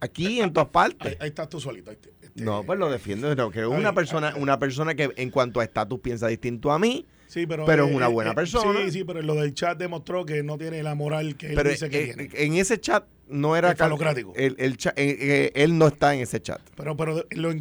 Aquí, 0.00 0.40
en 0.40 0.52
todas 0.52 0.66
ahí, 0.68 0.72
partes. 0.72 1.16
ahí 1.20 1.28
estás 1.28 1.48
tú 1.48 1.58
solito. 1.60 1.90
este, 1.90 2.12
este, 2.36 2.44
No, 2.44 2.62
pues 2.64 2.78
lo 2.78 2.90
defiendo. 2.90 3.34
no, 3.34 3.50
que 3.50 3.60
es 3.60 3.66
una 3.66 3.88
Ay, 3.90 3.94
persona, 3.94 4.32
ay, 4.34 4.42
una 4.42 4.58
persona 4.58 4.94
que 4.94 5.10
en 5.16 5.30
cuanto 5.30 5.60
a 5.60 5.64
estatus 5.64 5.98
piensa 6.00 6.28
distinto 6.28 6.70
a 6.70 6.78
mí. 6.78 7.04
Sí, 7.26 7.46
pero, 7.46 7.64
pero 7.64 7.86
es 7.88 7.94
una 7.94 8.06
buena 8.08 8.30
eh, 8.30 8.34
persona. 8.34 8.78
Sí, 8.84 8.92
sí, 8.92 9.04
pero 9.04 9.20
lo 9.20 9.34
del 9.34 9.52
chat 9.52 9.76
demostró 9.76 10.24
que 10.24 10.42
no 10.44 10.56
tiene 10.58 10.82
la 10.84 10.94
moral 10.94 11.36
que 11.36 11.48
él 11.48 11.54
Pero 11.56 11.70
dice 11.70 11.90
que 11.90 12.04
eh, 12.10 12.14
tiene. 12.14 12.30
en 12.34 12.54
ese 12.54 12.78
chat 12.80 13.04
no 13.28 13.56
era 13.56 13.74
falocrático. 13.74 14.32
El, 14.36 14.54
el 14.58 14.76
cha- 14.76 14.94
eh, 14.96 15.16
eh, 15.20 15.52
él 15.56 15.76
no 15.76 15.88
está 15.88 16.14
en 16.14 16.20
ese 16.20 16.40
chat. 16.40 16.60
Pero, 16.76 16.96
pero 16.96 17.24
lo- 17.30 17.54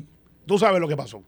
tú 0.46 0.60
sabes 0.60 0.80
lo 0.80 0.88
que 0.88 0.96
pasó. 0.96 1.24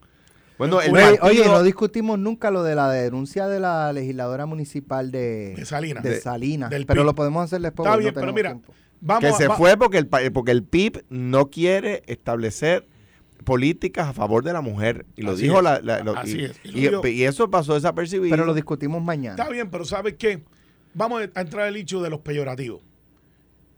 Bueno, 0.59 0.81
el 0.81 0.91
Oye, 0.93 1.01
partido- 1.17 1.23
oye, 1.25 1.45
no 1.45 1.63
discutimos 1.63 2.19
nunca 2.19 2.49
lo 2.51 2.63
de 2.63 2.75
la 2.75 2.91
denuncia 2.91 3.47
de 3.47 3.59
la 3.59 3.91
legisladora 3.93 4.45
municipal 4.45 5.11
de, 5.11 5.53
De 5.55 5.65
Salinas. 5.65 6.03
de 6.03 6.09
De- 6.11 6.21
Salinas, 6.21 6.69
del 6.69 6.85
pero 6.85 7.01
PIB. 7.01 7.05
lo 7.05 7.15
podemos 7.15 7.43
hacer 7.43 7.61
después. 7.61 7.87
Está 7.87 7.97
bien, 7.97 8.13
no 8.13 8.19
pero 8.21 8.33
mira, 8.33 8.59
vamos 9.01 9.21
que 9.21 9.27
a- 9.29 9.33
se 9.33 9.47
va- 9.47 9.55
fue 9.55 9.77
porque 9.77 9.97
el, 9.99 10.07
porque 10.07 10.51
el 10.51 10.63
PIB 10.63 11.05
no 11.09 11.49
quiere 11.49 12.03
establecer 12.05 12.87
políticas 13.43 14.07
a 14.07 14.13
favor 14.13 14.43
de 14.43 14.53
la 14.53 14.61
mujer. 14.61 15.05
Y 15.15 15.21
lo 15.23 15.31
Así 15.31 15.43
dijo 15.43 15.57
es. 15.57 15.63
la... 15.63 15.79
la- 15.81 16.03
lo- 16.03 16.17
Así 16.17 16.37
y, 16.39 16.43
es. 16.45 16.59
Y 16.63 16.71
lo 16.71 16.77
y- 16.77 16.81
dijo- 16.81 17.07
y 17.07 17.23
eso 17.23 17.49
pasó 17.49 17.73
desapercibido. 17.75 18.29
Pero 18.31 18.45
lo 18.45 18.53
discutimos 18.53 19.01
mañana. 19.01 19.35
Está 19.41 19.49
bien, 19.51 19.69
pero 19.69 19.85
¿sabes 19.85 20.15
qué? 20.17 20.43
Vamos 20.93 21.21
a 21.35 21.41
entrar 21.41 21.67
al 21.67 21.75
hecho 21.75 22.01
de 22.01 22.09
los 22.09 22.19
peyorativos. 22.21 22.81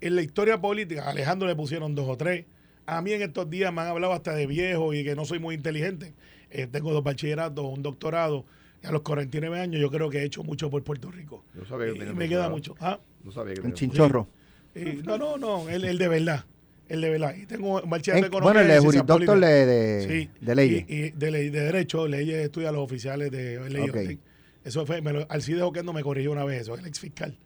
En 0.02 0.16
la 0.16 0.22
historia 0.22 0.60
política, 0.62 1.04
a 1.04 1.10
Alejandro 1.10 1.48
le 1.48 1.56
pusieron 1.56 1.94
dos 1.96 2.08
o 2.08 2.16
tres. 2.18 2.46
A 2.86 3.02
mí 3.02 3.12
en 3.12 3.22
estos 3.22 3.50
días 3.50 3.74
me 3.74 3.82
han 3.82 3.88
hablado 3.88 4.14
hasta 4.14 4.34
de 4.34 4.48
viejo 4.48 4.94
y 4.94 5.04
que 5.04 5.16
no 5.16 5.26
soy 5.26 5.40
muy 5.40 5.56
inteligente. 5.56 6.14
Eh, 6.50 6.66
tengo 6.68 6.94
dos 6.94 7.04
bachilleratos, 7.04 7.66
un 7.66 7.84
doctorado. 7.84 8.46
Y 8.82 8.88
a 8.88 8.92
los 8.92 9.02
49 9.02 9.60
años 9.60 9.82
yo 9.82 9.92
creo 9.92 10.10
que 10.10 10.20
he 10.20 10.24
hecho 10.24 10.42
mucho 10.44 10.70
por 10.70 10.82
Puerto 10.84 11.12
Rico. 11.12 11.44
No 11.54 11.66
sabía 11.66 11.88
que 11.88 11.96
Y 11.98 12.00
tenía 12.00 12.14
me 12.14 12.30
queda 12.30 12.50
mucho. 12.50 12.76
¿Ah? 12.80 13.00
No 13.26 13.32
sabía 13.32 13.54
que 13.56 13.60
Un 13.60 13.74
tenía- 13.74 13.76
chinchorro. 13.76 14.28
Y- 14.74 15.02
no, 15.04 15.18
no, 15.18 15.38
no, 15.38 15.68
el, 15.70 15.84
el 15.84 15.98
de 15.98 16.08
verdad. 16.08 16.46
El 16.90 17.02
de 17.02 17.10
verdad. 17.12 17.36
Y 17.36 17.46
tengo 17.46 17.82
un 17.82 17.90
bachillerato 17.90 18.26
En- 18.26 18.32
de 18.32 18.40
bueno, 18.42 18.60
el 18.60 18.68
de 18.68 18.80
jurisdoctor 18.80 19.26
políticas. 19.26 19.50
de, 19.50 19.66
de, 19.66 20.08
Sí, 20.08 20.30
de 20.42 20.56
leyes. 20.56 20.86
Y, 20.90 20.94
y 20.96 21.10
de, 21.12 21.32
ley- 21.32 21.50
de 21.50 21.60
derecho, 21.62 22.08
leyes 22.08 22.38
estudia 22.44 22.70
a 22.70 22.72
los 22.72 22.82
oficiales 22.84 23.32
de 23.32 23.70
leyes. 23.70 23.90
Ok. 24.16 24.20
Eso 24.66 24.86
fue, 24.86 25.02
me 25.02 25.14
lo, 25.14 25.26
Alcides 25.32 25.62
Oquendo 25.62 25.94
me 25.94 26.02
corrigió 26.04 26.32
una 26.32 26.44
vez 26.44 26.62
eso, 26.64 26.76
el 26.76 26.86
ex 26.86 27.00
fiscal. 27.00 27.38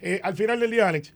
Eh, 0.00 0.20
al 0.22 0.36
final 0.36 0.60
del 0.60 0.70
día, 0.70 0.88
Alex, 0.88 1.12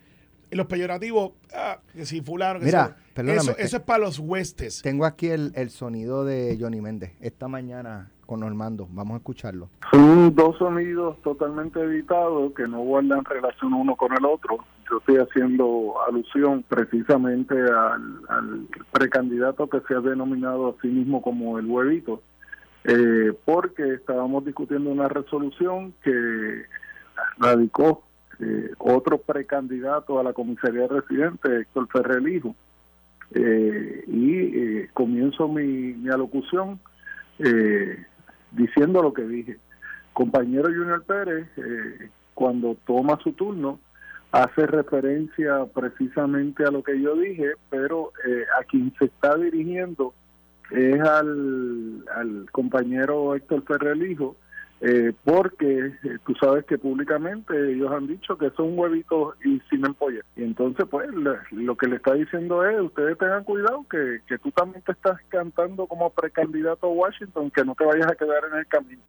los 0.51 0.67
peyorativos, 0.67 1.33
ah, 1.55 1.81
que 1.95 2.05
si 2.07 2.21
fulano, 2.21 2.59
que 2.61 2.67
Mira, 2.67 2.97
eso, 3.35 3.57
eso 3.59 3.77
es 3.77 3.83
para 3.83 3.99
los 4.01 4.19
huestes. 4.19 4.81
Tengo 4.83 5.05
aquí 5.05 5.29
el, 5.29 5.53
el 5.55 5.71
sonido 5.71 6.25
de 6.25 6.57
Johnny 6.61 6.81
Méndez 6.81 7.13
esta 7.21 7.47
mañana 7.49 8.11
con 8.27 8.41
Normando. 8.41 8.89
Vamos 8.91 9.15
a 9.15 9.17
escucharlo. 9.19 9.69
Son 9.91 10.35
dos 10.35 10.59
sonidos 10.59 11.21
totalmente 11.23 11.81
editados 11.81 12.53
que 12.55 12.67
no 12.67 12.81
guardan 12.81 13.25
relación 13.25 13.73
uno 13.73 13.97
con 13.97 14.13
el 14.13 14.25
otro. 14.25 14.59
Yo 14.91 14.99
estoy 14.99 15.17
haciendo 15.17 15.95
alusión 16.07 16.65
precisamente 16.69 17.55
al, 17.55 18.67
precandidato 18.93 19.69
que 19.69 19.81
se 19.89 19.95
ha 19.95 20.01
denominado 20.01 20.69
a 20.69 20.83
sí 20.83 20.89
mismo 20.89 21.23
como 21.23 21.59
el 21.59 21.67
huevito, 21.67 22.23
eh, 22.85 23.33
porque 23.45 23.95
estábamos 23.95 24.45
discutiendo 24.45 24.91
una 24.91 25.09
resolución 25.09 25.95
que 26.03 26.63
radicó 27.39 28.03
eh, 28.39 28.71
otro 28.79 29.19
precandidato 29.19 30.21
a 30.21 30.23
la 30.23 30.33
comisaría 30.33 30.87
residente, 30.87 31.61
Héctor 31.61 31.89
Ferrer 31.89 32.29
Hijo. 32.29 32.55
Eh, 33.33 34.05
y 34.07 34.35
eh, 34.39 34.91
comienzo 34.95 35.49
mi, 35.49 35.65
mi 35.95 36.09
alocución 36.11 36.79
eh, 37.41 38.07
diciendo 38.53 39.03
lo 39.03 39.13
que 39.13 39.23
dije. 39.23 39.59
Compañero 40.13 40.65
Junior 40.65 41.03
Pérez, 41.05 41.47
eh, 41.57 42.11
cuando 42.35 42.77
toma 42.87 43.19
su 43.23 43.33
turno, 43.33 43.79
hace 44.33 44.67
referencia 44.67 45.65
precisamente 45.75 46.65
a 46.65 46.71
lo 46.71 46.83
que 46.83 47.01
yo 47.01 47.15
dije, 47.17 47.53
pero 47.71 48.13
eh, 48.27 48.45
a 48.61 48.65
quien 48.65 48.93
se 48.99 49.07
está 49.07 49.37
dirigiendo 49.37 50.15
es 50.71 51.01
al, 51.01 52.05
al 52.15 52.51
compañero 52.51 53.35
Héctor 53.35 53.63
Ferrer 53.65 53.97
Hijo, 53.99 54.37
eh, 54.81 55.13
porque 55.25 55.87
eh, 56.05 56.19
tú 56.27 56.35
sabes 56.35 56.65
que 56.67 56.77
públicamente 56.79 57.55
ellos 57.73 57.91
han 57.93 58.07
dicho 58.07 58.37
que 58.37 58.51
son 58.51 58.79
huevitos 58.79 59.35
y 59.45 59.61
sin 59.71 59.87
empolla. 59.87 60.21
Y 60.37 60.43
entonces, 60.45 60.87
pues, 60.91 61.09
le- 61.15 61.39
lo 61.53 61.77
que 61.77 61.87
le 61.87 61.97
está 61.97 62.13
diciendo 62.15 62.65
es, 62.65 62.79
ustedes 62.81 63.17
tengan 63.19 63.45
cuidado 63.45 63.87
que, 63.91 64.21
que 64.29 64.37
tú 64.39 64.51
también 64.53 64.83
te 64.83 64.93
estás 64.93 65.19
cantando 65.29 65.87
como 65.87 66.11
precandidato 66.11 66.87
a 66.89 66.91
Washington, 66.91 67.51
que 67.51 67.65
no 67.65 67.75
te 67.75 67.85
vayas 67.85 68.07
a 68.09 68.15
quedar 68.17 68.43
en 68.53 68.59
el 68.59 68.67
camino. 68.67 69.03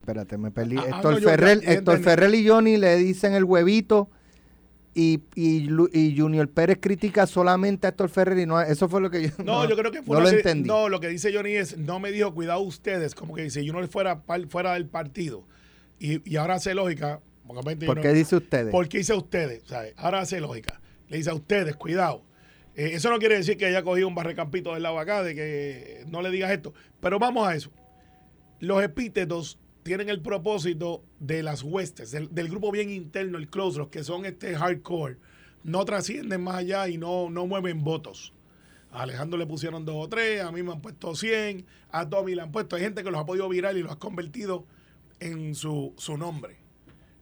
Espérate, 0.00 0.36
me 0.36 0.50
perdí. 0.50 0.76
Ah, 0.78 0.82
ah, 0.84 0.88
Héctor, 0.96 1.12
no, 1.14 1.18
Ferrer, 1.20 1.58
Héctor. 1.64 1.98
Ferrer 2.00 2.34
y 2.34 2.46
Johnny 2.46 2.76
le 2.76 2.96
dicen 2.96 3.32
el 3.32 3.44
huevito 3.44 4.10
y, 4.94 5.20
y, 5.34 5.68
y 5.92 6.16
Junior 6.18 6.48
Pérez 6.48 6.78
critica 6.80 7.26
solamente 7.26 7.86
a 7.86 7.90
Héctor 7.90 8.08
Ferrer 8.08 8.38
y 8.38 8.46
no 8.46 8.60
eso 8.60 8.88
fue 8.88 9.00
lo 9.00 9.10
que 9.10 9.22
yo 9.28 9.30
No, 9.44 9.64
yo 9.68 9.76
creo 9.76 9.90
que 9.90 10.02
fue 10.02 10.16
no 10.16 10.22
lo 10.22 10.28
serie- 10.28 10.40
entendí. 10.42 10.68
No, 10.68 10.88
lo 10.88 11.00
que 11.00 11.08
dice 11.08 11.32
Johnny 11.34 11.52
es, 11.54 11.76
no 11.76 11.98
me 12.00 12.12
dijo 12.12 12.32
cuidado 12.32 12.60
ustedes, 12.60 13.14
como 13.14 13.34
que 13.34 13.48
yo 13.50 13.72
no 13.72 13.86
fuera 13.88 14.22
fuera 14.48 14.74
del 14.74 14.86
partido. 14.86 15.44
Y, 15.98 16.28
y 16.30 16.36
ahora 16.36 16.54
hace 16.54 16.74
lógica. 16.74 17.20
porque 17.46 17.86
¿Por 17.86 17.96
no- 17.96 18.02
qué 18.02 18.12
dice 18.12 18.36
ustedes? 18.36 18.70
¿Por 18.70 18.88
qué 18.88 18.98
dice 18.98 19.14
ustedes? 19.14 19.62
¿sabe? 19.66 19.94
Ahora 19.96 20.20
hace 20.20 20.40
lógica. 20.40 20.80
Le 21.08 21.16
dice 21.18 21.30
a 21.30 21.34
ustedes, 21.34 21.76
cuidado. 21.76 22.22
Eh, 22.76 22.90
eso 22.94 23.10
no 23.10 23.18
quiere 23.18 23.36
decir 23.36 23.56
que 23.56 23.66
haya 23.66 23.82
cogido 23.82 24.08
un 24.08 24.14
barrecampito 24.14 24.74
del 24.74 24.82
lado 24.82 24.98
acá, 24.98 25.22
de 25.22 25.34
que 25.34 26.04
no 26.08 26.22
le 26.22 26.30
digas 26.30 26.50
esto. 26.50 26.72
Pero 27.00 27.18
vamos 27.18 27.46
a 27.46 27.54
eso. 27.54 27.70
Los 28.60 28.82
epítetos 28.82 29.58
tienen 29.84 30.08
el 30.08 30.20
propósito 30.20 31.04
de 31.20 31.42
las 31.42 31.62
huestes, 31.62 32.10
del, 32.10 32.48
grupo 32.48 32.72
bien 32.72 32.90
interno, 32.90 33.38
el 33.38 33.48
close, 33.48 33.78
los 33.78 33.88
que 33.88 34.02
son 34.02 34.24
este 34.24 34.56
hardcore, 34.56 35.18
no 35.62 35.84
trascienden 35.84 36.42
más 36.42 36.56
allá 36.56 36.88
y 36.88 36.98
no, 36.98 37.30
no 37.30 37.46
mueven 37.46 37.84
votos. 37.84 38.32
A 38.90 39.02
Alejandro 39.02 39.38
le 39.38 39.46
pusieron 39.46 39.84
dos 39.84 39.96
o 39.98 40.08
tres, 40.08 40.42
a 40.42 40.50
mí 40.50 40.62
me 40.62 40.72
han 40.72 40.80
puesto 40.80 41.14
100, 41.14 41.66
a 41.90 42.08
Tommy 42.08 42.34
le 42.34 42.42
han 42.42 42.50
puesto. 42.50 42.76
Hay 42.76 42.82
gente 42.82 43.04
que 43.04 43.10
los 43.10 43.20
ha 43.20 43.26
podido 43.26 43.48
virar 43.48 43.76
y 43.76 43.82
los 43.82 43.92
ha 43.92 43.98
convertido 43.98 44.66
en 45.20 45.54
su, 45.54 45.92
su 45.98 46.16
nombre. 46.16 46.56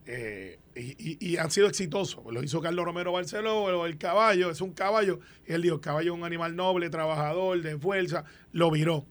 Eh, 0.06 0.58
y, 0.76 1.36
han 1.38 1.50
sido 1.50 1.66
exitosos. 1.66 2.22
Lo 2.30 2.42
hizo 2.42 2.60
Carlos 2.60 2.84
Romero 2.84 3.12
Barceló, 3.12 3.84
el, 3.84 3.90
el 3.90 3.98
caballo, 3.98 4.50
es 4.50 4.60
un 4.60 4.72
caballo. 4.72 5.18
Y 5.46 5.52
él 5.52 5.62
dijo, 5.62 5.76
el 5.76 5.80
caballo 5.80 6.12
es 6.12 6.18
un 6.18 6.24
animal 6.24 6.54
noble, 6.54 6.90
trabajador, 6.90 7.60
de 7.60 7.76
fuerza. 7.76 8.24
Lo 8.52 8.70
viró. 8.70 9.04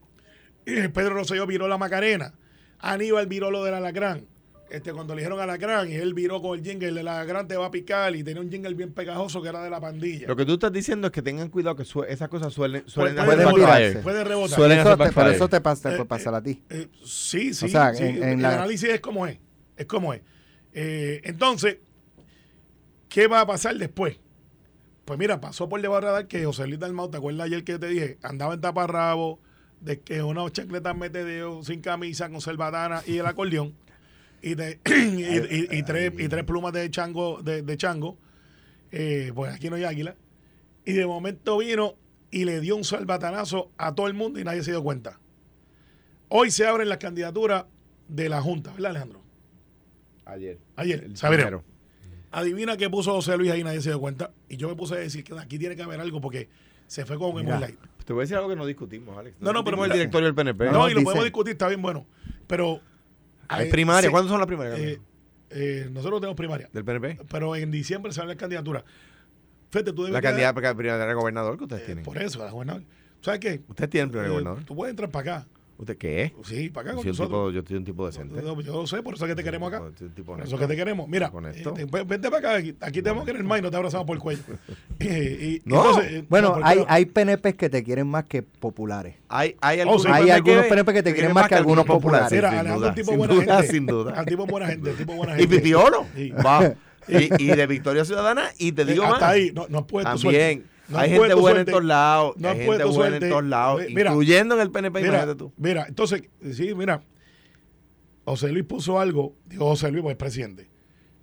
Eh, 0.66 0.90
Pedro 0.90 1.16
Rosselló 1.16 1.46
viró 1.48 1.68
la 1.68 1.78
Macarena. 1.78 2.34
Aníbal 2.82 3.28
viró 3.28 3.52
lo 3.52 3.64
del 3.64 3.74
alacrán. 3.76 4.26
Este, 4.70 4.94
cuando 4.94 5.14
le 5.14 5.20
dijeron 5.22 5.38
alacrán, 5.42 5.90
y 5.92 5.96
él 5.96 6.14
viró 6.14 6.42
con 6.42 6.58
el 6.58 6.64
jingle, 6.64 6.88
el 7.02 7.06
alacrán 7.08 7.46
te 7.46 7.58
va 7.58 7.66
a 7.66 7.72
picar, 7.72 8.16
y 8.16 8.24
tenía 8.24 8.42
un 8.42 8.50
jingle 8.50 8.74
bien 8.74 8.94
pegajoso 8.94 9.42
que 9.42 9.50
era 9.50 9.62
de 9.62 9.70
la 9.70 9.82
pandilla. 9.82 10.26
Lo 10.28 10.36
que 10.38 10.46
tú 10.46 10.54
estás 10.54 10.72
diciendo 10.72 11.08
es 11.08 11.12
que 11.12 11.22
tengan 11.22 11.50
cuidado 11.50 11.76
que 11.76 11.84
su- 11.84 12.04
esas 12.04 12.30
cosas 12.30 12.54
suelen, 12.54 12.84
suelen 12.88 13.16
Puede- 13.16 13.26
pueden 13.28 13.48
rebotar, 13.56 14.02
puede 14.02 14.24
rebotar. 14.24 14.56
Suelen 14.58 14.80
eso 14.80 14.98
te, 14.98 15.12
pero 15.12 15.30
eso 15.30 15.50
te 15.50 15.60
pasa, 15.60 15.90
te 15.90 15.96
Eh, 15.96 15.98
puede 15.98 16.08
pasar 16.08 16.36
a 16.36 16.42
ti. 16.42 16.64
Eh, 16.70 16.88
sí, 17.04 17.54
sí. 17.54 17.66
O 17.66 17.68
sea, 17.68 17.94
sí. 17.94 18.04
en- 18.04 18.24
en 18.24 18.30
el 18.30 18.42
la- 18.42 18.54
análisis 18.54 18.88
es 18.90 19.02
como 19.02 19.28
es. 19.28 19.40
Es 19.76 19.86
como 19.88 20.14
es. 20.14 20.22
Eh, 20.74 21.20
entonces, 21.26 21.80
¿qué 23.10 23.28
va 23.28 23.42
a 23.42 23.46
pasar 23.48 23.76
después? 23.76 24.18
Pues 25.04 25.20
mira, 25.20 25.42
pasó 25.42 25.68
por 25.68 25.82
debajo 25.82 26.00
radar 26.00 26.28
que 26.28 26.46
José 26.46 26.66
Luis 26.68 26.80
Dalmau, 26.80 27.10
¿te 27.12 27.18
acuerdas 27.18 27.48
ayer 27.48 27.66
que 27.66 27.78
te 27.78 27.88
dije? 27.88 28.18
Andaba 28.22 28.54
en 28.54 28.62
taparrabo, 28.62 29.42
de 29.82 30.00
que 30.00 30.22
una 30.24 30.50
chancletas 30.52 30.96
metedeo, 30.96 31.64
sin 31.64 31.82
camisa, 31.82 32.30
con 32.30 32.42
cerbatana 32.42 33.02
y 33.06 33.18
el 33.18 33.26
acordeón. 33.26 33.74
Y, 34.42 34.56
de- 34.56 34.80
y, 34.86 35.76
y- 35.76 35.80
y 35.80 35.84
tres, 35.84 36.14
y 36.18 36.28
tres 36.28 36.44
plumas 36.46 36.74
de 36.74 36.90
chango, 36.90 37.42
de, 37.42 37.62
de 37.62 37.78
chango. 37.78 38.18
Eh, 38.92 39.32
pues 39.36 39.54
aquí 39.54 39.70
no 39.70 39.76
hay 39.76 39.84
águila. 39.84 40.16
Y 40.86 40.94
de 40.94 41.06
momento 41.06 41.58
vino 41.58 41.96
y 42.32 42.46
le 42.46 42.60
dio 42.62 42.76
un 42.76 42.84
salvatanazo 42.84 43.72
a 43.78 43.94
todo 43.94 44.08
el 44.08 44.14
mundo 44.14 44.40
y 44.40 44.44
nadie 44.44 44.64
se 44.64 44.72
dio 44.72 44.82
cuenta. 44.84 45.20
Hoy 46.30 46.50
se 46.50 46.66
abren 46.66 46.88
las 46.90 46.98
candidaturas 46.98 47.66
de 48.08 48.30
la 48.30 48.42
Junta, 48.42 48.72
¿verdad, 48.72 48.92
Alejandro? 48.92 49.22
Ayer. 50.26 50.60
Ayer, 50.76 51.10
El. 51.16 51.64
Adivina 52.32 52.78
qué 52.78 52.90
puso 52.90 53.12
José 53.14 53.36
Luis 53.38 53.52
ahí, 53.52 53.64
nadie 53.64 53.82
se 53.82 53.90
dio 53.90 54.00
cuenta. 54.00 54.32
Y 54.48 54.56
yo 54.58 54.70
me 54.70 54.76
puse 54.76 54.96
a 54.96 54.98
decir 54.98 55.24
que 55.24 55.38
aquí 55.38 55.60
tiene 55.60 55.76
que 55.76 55.84
haber 55.84 56.00
algo 56.00 56.22
porque 56.22 56.48
se 56.92 57.06
fue 57.06 57.18
con 57.18 57.34
Mira. 57.34 57.58
Light. 57.58 57.80
Te 58.04 58.12
voy 58.12 58.22
a 58.22 58.24
decir 58.24 58.36
algo 58.36 58.50
que 58.50 58.56
no 58.58 58.66
discutimos, 58.66 59.18
Alex. 59.18 59.38
No, 59.40 59.54
no, 59.54 59.64
pero 59.64 59.78
discutimos 59.78 59.86
el 59.88 59.94
directorio 59.94 60.26
del 60.26 60.36
PNP. 60.36 60.66
No, 60.66 60.72
No, 60.74 60.90
y 60.90 60.94
lo 60.94 61.00
dice- 61.00 61.04
podemos 61.06 61.24
discutir, 61.24 61.52
está 61.54 61.68
bien 61.70 61.82
bueno. 61.82 62.06
Pero. 62.48 62.82
Hay 63.48 63.68
eh, 63.68 63.72
primaria. 63.72 64.02
se- 64.10 64.12
¿Cuándo 64.12 64.28
son 64.30 64.40
las 64.40 64.48
primarias? 64.48 64.78
eh, 64.78 65.00
eh, 65.52 65.88
nosotros 65.90 66.20
tenemos 66.20 66.36
primaria. 66.36 66.70
¿Del 66.74 66.84
PNP? 66.84 67.20
Pero 67.32 67.56
en 67.56 67.72
diciembre 67.72 68.12
salen 68.12 68.28
las 68.30 68.38
candidaturas. 68.38 68.84
Fíjate, 69.70 69.94
tú 69.94 70.02
debes 70.04 70.14
La 70.14 70.22
candidata 70.22 70.74
primera 70.76 70.98
de 71.06 71.14
gobernador 71.14 71.58
que 71.58 71.64
ustedes 71.64 71.84
eh, 71.84 71.86
tienen. 71.86 72.04
Por 72.04 72.18
eso, 72.18 72.40
la 72.44 72.52
gobernador. 72.52 72.84
¿Sabes 73.22 73.40
qué? 73.40 73.62
¿Ustedes 73.70 73.90
tienen 73.90 74.10
primer 74.10 74.28
Eh, 74.28 74.30
gobernador? 74.32 74.64
Tú 74.66 74.76
puedes 74.76 74.90
entrar 74.92 75.10
para 75.10 75.38
acá. 75.38 75.48
¿Usted 75.82 75.98
qué? 75.98 76.32
Sí, 76.44 76.70
para 76.70 76.92
acá 76.92 76.92
Yo 76.92 76.96
con 76.96 77.04
soy, 77.04 77.10
un 77.10 77.16
tipo, 77.16 77.24
nosotros. 77.38 77.54
yo 77.56 77.68
soy 77.68 77.78
un 77.78 77.84
tipo 77.84 78.06
decente. 78.06 78.42
No, 78.44 78.62
yo 78.62 78.74
lo 78.82 78.88
sé, 78.88 79.02
por 79.02 79.16
eso 79.16 79.26
es 79.26 79.30
que 79.32 79.36
te 79.36 79.44
queremos 79.44 79.74
acá. 79.74 79.80
Yo 79.84 79.92
soy 79.98 80.08
un 80.08 80.14
tipo 80.14 80.32
Por 80.34 80.42
eso 80.44 80.56
es 80.56 80.62
que 80.62 80.68
te 80.68 80.76
queremos. 80.76 81.08
Mira, 81.10 81.32
eh, 81.56 81.64
te- 81.76 82.04
vente 82.04 82.30
para 82.30 82.38
acá. 82.38 82.54
Aquí, 82.60 82.76
aquí 82.80 83.02
te 83.02 83.10
vamos 83.10 83.24
a 83.24 83.26
querer 83.26 83.44
más 83.44 83.58
y 83.58 83.62
no 83.64 83.72
te 83.72 83.78
abrazamos 83.78 84.06
por 84.06 84.16
el 84.16 84.22
cuello. 84.22 84.42
Eh, 85.00 85.60
y- 85.66 85.70
No. 85.70 86.00
eh, 86.00 86.24
Bueno, 86.30 86.58
no, 86.60 86.66
hay, 86.66 86.78
no- 86.78 86.86
hay 86.88 87.06
PNPs 87.06 87.56
que 87.56 87.70
te 87.70 87.84
quieren 87.84 88.08
más 88.08 88.26
que 88.26 88.44
populares. 88.44 89.16
Hay, 89.28 89.56
hay 89.60 89.82
Oh, 89.88 89.98
sí. 89.98 90.08
Hay 90.08 90.26
PNP 90.26 90.32
algunos 90.52 90.66
PNP 90.68 90.94
que 90.94 91.04
te 91.04 91.14
quieren 91.16 91.34
más 91.34 91.48
que 91.48 91.56
algunos 91.56 91.86
populares. 91.86 92.32
Mira, 92.32 92.50
sin 92.52 92.60
Alejandro 92.60 92.80
duda, 92.80 92.88
es 92.88 92.92
un 92.92 92.96
tipo 92.96 93.10
sin 93.12 93.18
buena 93.18 93.34
duda, 93.34 93.56
gente. 93.58 93.72
Sin 93.74 93.86
duda. 93.88 94.12
Al 94.14 94.26
tipo 94.28 94.46
buena 94.46 94.68
gente, 94.68 94.92
tipo 94.94 95.14
buena 95.16 95.34
Y 95.38 95.40
gente. 95.40 95.56
Pipiolo. 95.58 96.06
Sí. 96.16 96.30
Va. 96.30 96.76
Y, 97.08 97.44
y 97.44 97.48
de 97.48 97.66
Victoria 97.66 98.06
Ciudadana. 98.06 98.44
Y 98.60 98.72
te 98.74 98.86
digo 98.86 99.04
Eh, 99.04 99.08
más. 99.08 99.14
hasta 99.16 99.30
ahí, 99.30 99.52
no, 99.56 99.66
no 99.70 99.80
has 99.80 99.86
puesto 99.86 100.12
También. 100.12 100.60
suerte. 100.60 100.71
No 100.92 101.00
hay 101.00 101.10
gente 101.10 101.34
buena 101.34 101.42
suerte. 101.42 101.60
en 101.62 101.66
todos 101.66 101.84
lados. 101.86 102.34
No 102.38 102.50
hay 102.50 102.56
gente 102.58 102.68
buena 102.84 102.92
suerte. 102.92 103.26
en 103.26 103.32
todos 103.32 103.44
lados. 103.46 103.82
Mira, 103.90 104.10
incluyendo 104.12 104.56
en 104.56 104.62
el 104.62 104.72
PNP, 104.72 105.00
Mira, 105.02 105.10
imagínate 105.14 105.38
tú. 105.38 105.54
mira, 105.58 105.86
entonces, 105.88 106.24
sí, 106.54 106.74
mira, 106.76 107.04
José 108.26 108.52
Luis 108.52 108.66
puso 108.66 109.00
algo, 109.00 109.36
digo 109.46 109.66
José 109.68 109.92
Luis, 109.92 110.04
pues 110.04 110.16
presidente. 110.18 110.70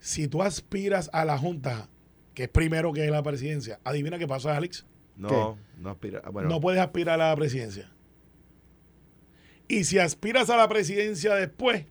Si 0.00 0.28
tú 0.28 0.42
aspiras 0.42 1.10
a 1.12 1.24
la 1.24 1.38
Junta, 1.38 1.88
que 2.34 2.44
es 2.44 2.48
primero 2.48 2.92
que 2.92 3.08
la 3.10 3.22
presidencia, 3.22 3.80
adivina 3.84 4.18
qué 4.18 4.26
pasa, 4.28 4.56
Alex. 4.56 4.86
No, 5.16 5.58
no 5.78 5.90
aspira. 5.90 6.22
ah, 6.24 6.30
Bueno, 6.30 6.48
no 6.48 6.60
puedes 6.60 6.80
aspirar 6.80 7.20
a 7.20 7.28
la 7.30 7.36
presidencia. 7.36 7.90
Y 9.66 9.84
si 9.84 9.98
aspiras 9.98 10.48
a 10.50 10.56
la 10.56 10.68
presidencia 10.68 11.34
después, 11.34 11.86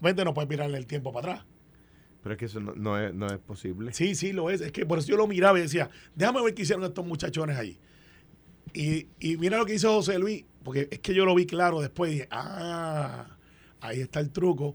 obviamente 0.00 0.24
no 0.24 0.34
puedes 0.34 0.48
mirarle 0.48 0.78
el 0.78 0.86
tiempo 0.86 1.12
para 1.12 1.32
atrás. 1.34 1.46
Pero 2.24 2.32
es 2.32 2.38
que 2.38 2.46
eso 2.46 2.58
no, 2.58 2.74
no 2.74 2.98
es, 2.98 3.12
no 3.12 3.26
es 3.26 3.38
posible. 3.38 3.92
Sí, 3.92 4.14
sí, 4.14 4.32
lo 4.32 4.48
es. 4.48 4.62
Es 4.62 4.72
que 4.72 4.86
por 4.86 4.98
eso 4.98 5.08
yo 5.08 5.18
lo 5.18 5.26
miraba 5.26 5.58
y 5.58 5.62
decía, 5.62 5.90
déjame 6.14 6.42
ver 6.42 6.54
qué 6.54 6.62
hicieron 6.62 6.82
estos 6.82 7.04
muchachones 7.04 7.58
ahí. 7.58 7.78
Y, 8.72 9.08
y 9.20 9.36
mira 9.36 9.58
lo 9.58 9.66
que 9.66 9.74
hizo 9.74 9.92
José 9.92 10.18
Luis, 10.18 10.46
porque 10.62 10.88
es 10.90 11.00
que 11.00 11.12
yo 11.12 11.26
lo 11.26 11.34
vi 11.34 11.44
claro 11.44 11.82
después 11.82 12.10
y 12.10 12.14
dije, 12.14 12.28
ah, 12.30 13.36
ahí 13.82 14.00
está 14.00 14.20
el 14.20 14.30
truco. 14.30 14.74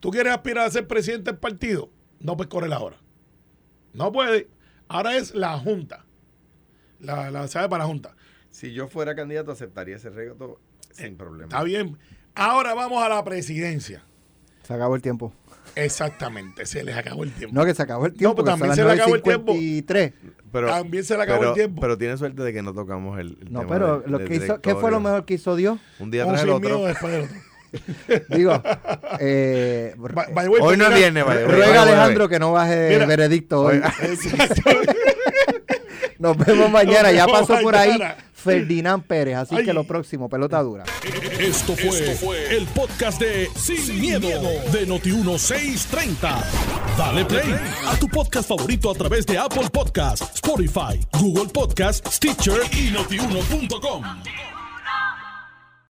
¿Tú 0.00 0.10
quieres 0.10 0.32
aspirar 0.32 0.66
a 0.66 0.70
ser 0.72 0.88
presidente 0.88 1.30
del 1.30 1.38
partido? 1.38 1.88
No 2.18 2.36
puedes 2.36 2.50
correr 2.50 2.72
ahora. 2.72 2.96
No 3.92 4.10
puede. 4.10 4.48
Ahora 4.88 5.16
es 5.16 5.36
la 5.36 5.56
Junta. 5.60 6.04
La, 6.98 7.30
la 7.30 7.46
sabe 7.46 7.68
para 7.68 7.84
la 7.84 7.88
Junta. 7.88 8.16
Si 8.50 8.72
yo 8.72 8.88
fuera 8.88 9.14
candidato, 9.14 9.52
aceptaría 9.52 9.94
ese 9.94 10.10
reto 10.10 10.60
sin 10.90 11.16
problema. 11.16 11.44
Está 11.44 11.62
bien. 11.62 11.96
Ahora 12.34 12.74
vamos 12.74 13.04
a 13.04 13.08
la 13.08 13.22
presidencia. 13.22 14.04
Se 14.64 14.74
acabó 14.74 14.96
el 14.96 15.02
tiempo. 15.02 15.32
Exactamente, 15.74 16.66
se 16.66 16.84
les 16.84 16.96
acabó 16.96 17.24
el 17.24 17.32
tiempo. 17.32 17.54
No, 17.54 17.64
que 17.64 17.74
se 17.74 17.82
acabó 17.82 18.06
el 18.06 18.12
tiempo. 18.14 18.36
pero 18.36 18.44
que 18.44 18.50
también 18.50 18.74
se 18.76 18.84
le 18.84 18.92
acabó 18.92 19.14
el 19.14 19.22
tiempo. 19.22 19.52
9:53. 19.54 20.12
Pero, 20.52 20.66
También 20.68 21.02
se 21.04 21.16
le 21.16 21.22
acabó 21.22 21.38
pero, 21.38 21.50
el 21.52 21.54
tiempo. 21.56 21.80
Pero 21.80 21.96
tiene 21.98 22.16
suerte 22.18 22.42
de 22.42 22.52
que 22.52 22.60
no 22.62 22.74
tocamos 22.74 23.18
el, 23.18 23.38
el 23.40 23.52
No, 23.52 23.60
tema 23.60 23.72
pero 23.72 24.00
del- 24.00 24.10
lo 24.12 24.18
del 24.18 24.28
que 24.28 24.34
hizo, 24.36 24.60
¿qué 24.60 24.74
fue 24.74 24.90
lo 24.90 25.00
mejor 25.00 25.24
que 25.24 25.34
hizo 25.34 25.56
Dios? 25.56 25.78
Un 25.98 26.10
día 26.10 26.26
tras 26.26 26.42
el 26.42 26.50
otro. 26.50 26.84
después 26.84 27.12
del 27.12 27.22
otro. 27.22 27.36
Digo, 28.36 28.62
eh, 29.20 29.94
By- 29.96 30.32
by 30.34 30.48
way, 30.48 30.60
Hoy 30.62 30.76
no 30.76 30.90
viene, 30.90 31.22
ruega 31.24 31.82
Alejandro 31.84 32.28
que 32.28 32.38
no 32.38 32.52
baje 32.52 32.90
Mira, 32.90 33.06
veredicto 33.06 33.62
hoy. 33.62 33.76
Exacto. 34.02 34.70
Nos 36.18 36.36
vemos 36.36 36.70
mañana. 36.70 37.08
Nos 37.08 37.14
Ya 37.16 37.26
pasó 37.26 37.58
por 37.60 37.76
ahí. 37.76 37.98
Ferdinand 38.42 39.04
Pérez. 39.04 39.36
Así 39.36 39.54
Ay. 39.56 39.64
que 39.64 39.72
lo 39.72 39.84
próximo, 39.84 40.28
pelota 40.28 40.60
dura. 40.62 40.84
Esto 41.38 41.74
fue, 41.76 42.56
el 42.56 42.66
podcast 42.66 43.20
de 43.20 43.48
Sin, 43.54 44.00
miedo, 44.00 44.28
de 44.28 44.86
Noti1630. 44.86 46.44
Dale 46.98 47.24
play 47.24 47.54
a 47.86 47.96
tu 47.96 48.08
podcast 48.08 48.48
favorito 48.48 48.90
a 48.90 48.94
través 48.94 49.24
de 49.26 49.38
Apple 49.38 49.70
Podcasts, 49.72 50.28
Spotify, 50.34 51.00
Google 51.12 51.50
Podcasts, 51.52 52.16
Stitcher 52.16 52.60
y 52.72 52.90
notiuno.com. 52.90 54.02